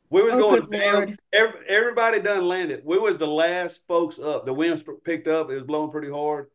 [0.10, 1.18] we was Oh, going good down.
[1.32, 2.82] Every, everybody done landed.
[2.86, 4.46] We was the last folks up.
[4.48, 5.52] The wind picked up.
[5.52, 6.50] It was blowing pretty hard,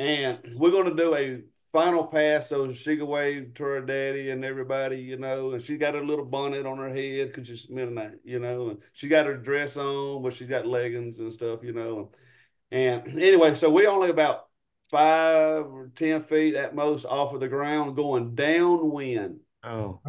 [0.00, 4.44] and we're gonna do a final pass so she could wave to her daddy and
[4.44, 5.52] everybody, you know.
[5.52, 8.70] And she got her little bonnet on her head because she's midnight, you know.
[8.70, 12.10] And she got her dress on, but she's got leggings and stuff, you know.
[12.70, 14.48] And anyway, so we only about
[14.90, 20.00] five or ten feet at most off of the ground, going downwind Oh,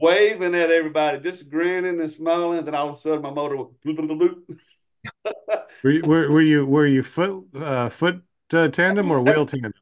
[0.00, 2.64] waving at everybody, just grinning and smiling.
[2.64, 5.62] Then all of a sudden, my motor went bloop, bloop, bloop, bloop.
[5.84, 9.72] were you were, were you were you foot uh, foot tandem or wheel tandem?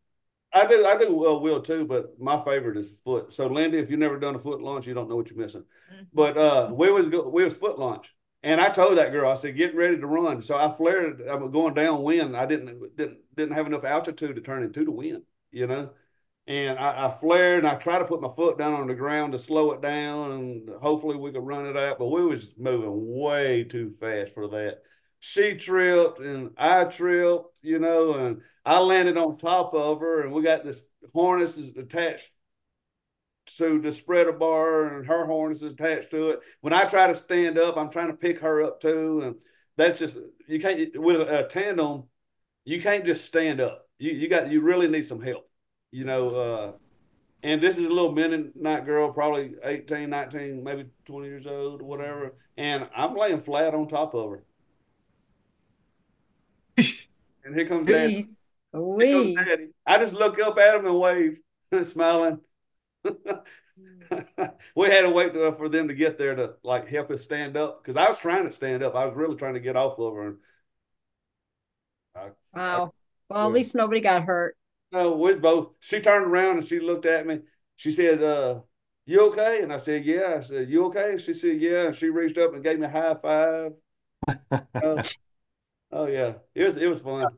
[0.53, 3.33] I do, I do uh, wheel too, but my favorite is foot.
[3.33, 5.65] So, Lindy, if you've never done a foot launch, you don't know what you're missing.
[6.13, 9.35] But uh, we was go, we was foot launch, and I told that girl, I
[9.35, 10.43] said, get ready to run.
[10.43, 11.23] So I flared.
[11.29, 12.37] I was going downwind.
[12.37, 15.91] I didn't didn't didn't have enough altitude to turn into the wind, you know.
[16.47, 19.33] And I, I flared, and I tried to put my foot down on the ground
[19.33, 21.99] to slow it down, and hopefully we could run it out.
[21.99, 24.79] But we was moving way too fast for that.
[25.21, 30.33] She tripped, and I tripped, you know, and I landed on top of her, and
[30.33, 30.85] we got this
[31.15, 32.31] harness is attached
[33.59, 36.41] to the spreader bar, and her harness is attached to it.
[36.63, 39.35] When I try to stand up, I'm trying to pick her up too, and
[39.77, 40.19] that's just
[40.49, 42.05] you can't with a, tandem.
[42.65, 43.89] You can't just stand up.
[43.99, 45.49] You you got you really need some help,
[45.91, 46.29] you know.
[46.29, 46.73] Uh,
[47.43, 52.35] and this is a little Mennonite girl, probably 18, 19, maybe 20 years old, whatever.
[52.57, 54.45] And I'm laying flat on top of her.
[57.45, 58.15] and here comes daddy.
[58.15, 58.37] Jeez.
[58.99, 59.71] Here comes daddy.
[59.87, 61.41] I just look up at him and wave,
[61.85, 62.41] smiling.
[63.05, 67.83] we had to wait for them to get there to like help us stand up
[67.83, 68.95] because I was trying to stand up.
[68.95, 70.37] I was really trying to get off of her.
[72.55, 72.93] Wow.
[73.29, 73.53] Well, at Yeah.
[73.53, 74.57] least nobody got hurt.
[74.93, 75.75] No, we both.
[75.81, 77.41] She turned around and she looked at me.
[77.77, 78.63] She said, uh,
[79.07, 82.09] "You okay?" And I said, "Yeah." I said, "You okay?" She said, "Yeah." And she
[82.11, 83.75] reached up and gave me a high five.
[84.83, 85.09] Oh,
[85.93, 87.29] oh yeah, it was it was fun.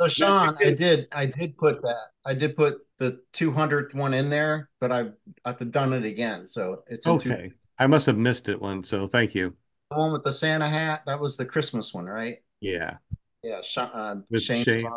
[0.00, 2.06] So Shaun, I did- did I did put that.
[2.24, 5.12] I did put the 200th one in there, but I've
[5.44, 6.46] I've done it again.
[6.46, 8.84] So it's in two, Okay, I must have missed it one.
[8.84, 9.54] So thank you.
[9.90, 11.02] the one with the Santa hat.
[11.06, 12.38] That was the Christmas one, right?
[12.60, 12.98] Yeah,
[13.42, 14.64] Yeah, Shaun, uh, With Shane.
[14.64, 14.88] Shane.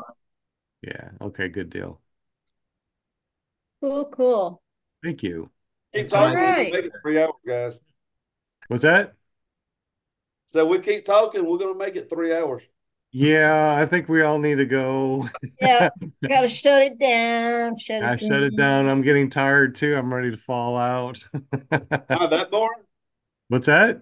[0.82, 1.10] yeah.
[1.22, 2.02] Okay, good deal.
[3.82, 4.62] Cool, cool.
[5.04, 5.50] Thank you.
[5.94, 6.38] Keep It's talking.
[6.38, 6.92] right.
[7.02, 7.80] Three hours, guys.
[8.68, 9.16] What's that?
[10.48, 11.46] So we keep talking.
[11.46, 12.64] We're gonna make it three hours.
[13.14, 15.28] Yeah, I think we all need to go.
[15.60, 15.90] Yeah,
[16.28, 17.78] gotta shut it down.
[17.78, 18.88] Shut I it shut it down.
[18.88, 19.96] I'm getting tired too.
[19.96, 21.22] I'm ready to fall out.
[21.72, 22.84] Am I that boring?
[23.50, 24.02] What's that?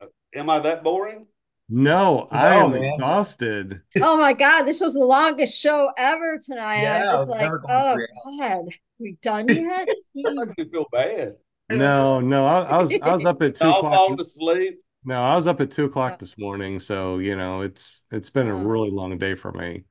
[0.00, 1.26] Uh, am I that boring?
[1.68, 2.84] No, I am man.
[2.84, 3.82] exhausted.
[4.00, 6.82] Oh my God, this was the longest show ever tonight.
[6.82, 8.38] Yeah, I'm just like, never gonna oh.
[8.38, 8.64] God,
[8.98, 9.88] we done yet?
[10.16, 11.36] I can feel bad.
[11.70, 13.94] No, no, I, I was I was up at two All o'clock.
[13.94, 14.80] falling asleep.
[15.04, 15.88] No, I was up at two Yeah.
[15.88, 19.84] o'clock this morning, so you know it's it's been a really long day for me.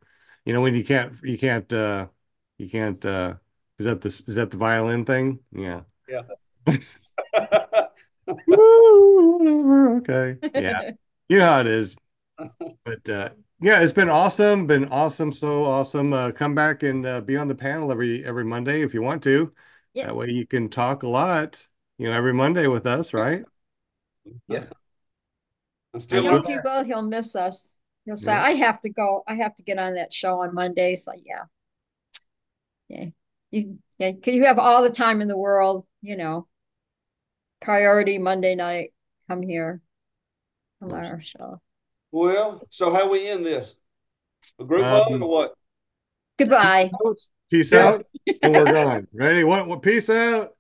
[0.46, 2.08] You know when you can't you can't uh
[2.58, 3.36] you can't uh
[3.80, 5.40] Is that the is that the violin thing?
[5.52, 5.84] Yeah.
[6.08, 6.24] Yeah.
[8.48, 9.98] Woo.
[9.98, 10.38] Okay.
[10.56, 10.84] Yeah.
[11.30, 11.98] You know how it is.
[12.86, 13.30] But uh
[13.62, 14.68] yeah, it's been awesome.
[14.68, 15.34] Been awesome.
[15.34, 16.14] So awesome.
[16.14, 19.24] Uh come back and uh, be on the panel every every Monday if you want
[19.24, 19.54] to.
[19.94, 20.08] Yeah.
[20.08, 21.68] That way you can talk a lot,
[21.98, 23.46] you know, every Monday with us, right?
[24.48, 24.66] Yeah.
[25.94, 27.76] I'm I still know up if you go, he'll miss us.
[28.06, 28.44] He'll say, Yeah.
[28.44, 29.24] I have to go.
[29.28, 30.96] I have to get on that show on Monday.
[30.96, 31.44] So yeah.
[32.88, 33.06] Yeah.
[33.52, 36.48] You yeah, 'cause you have all the time in the world, you know.
[37.62, 38.94] Priority Monday night.
[39.28, 39.82] Come here.
[40.80, 41.62] Come on our show.
[42.12, 43.76] Well, so how we end this?
[44.60, 45.54] A group Um, hug or what?
[46.38, 46.92] Goodbye.
[47.52, 47.90] Peace Yeah.
[47.90, 48.06] out.
[48.42, 49.08] And we're gone.
[49.14, 49.44] Ready?
[49.44, 50.56] What what peace out?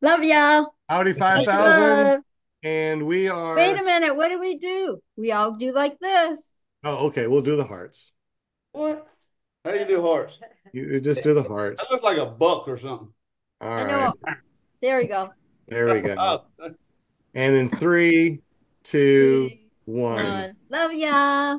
[0.00, 0.74] Love y'all.
[0.88, 2.24] Howdy five Much thousand.
[2.64, 2.70] Love.
[2.70, 4.14] And we are Wait a minute.
[4.16, 5.00] What do we do?
[5.16, 6.50] We all do like this.
[6.84, 7.26] Oh, okay.
[7.26, 8.12] We'll do the hearts.
[8.72, 9.06] What?
[9.64, 10.38] How do you do hearts?
[10.72, 11.82] You you just do the hearts.
[11.82, 13.08] That looks like a buck or something.
[13.60, 13.86] All I right.
[13.86, 14.14] know.
[14.80, 15.30] There we go.
[15.68, 16.16] There we go.
[16.18, 16.70] Oh.
[17.34, 18.40] And in three,
[18.82, 20.24] two, Three, one.
[20.24, 20.56] one.
[20.70, 21.58] Love ya.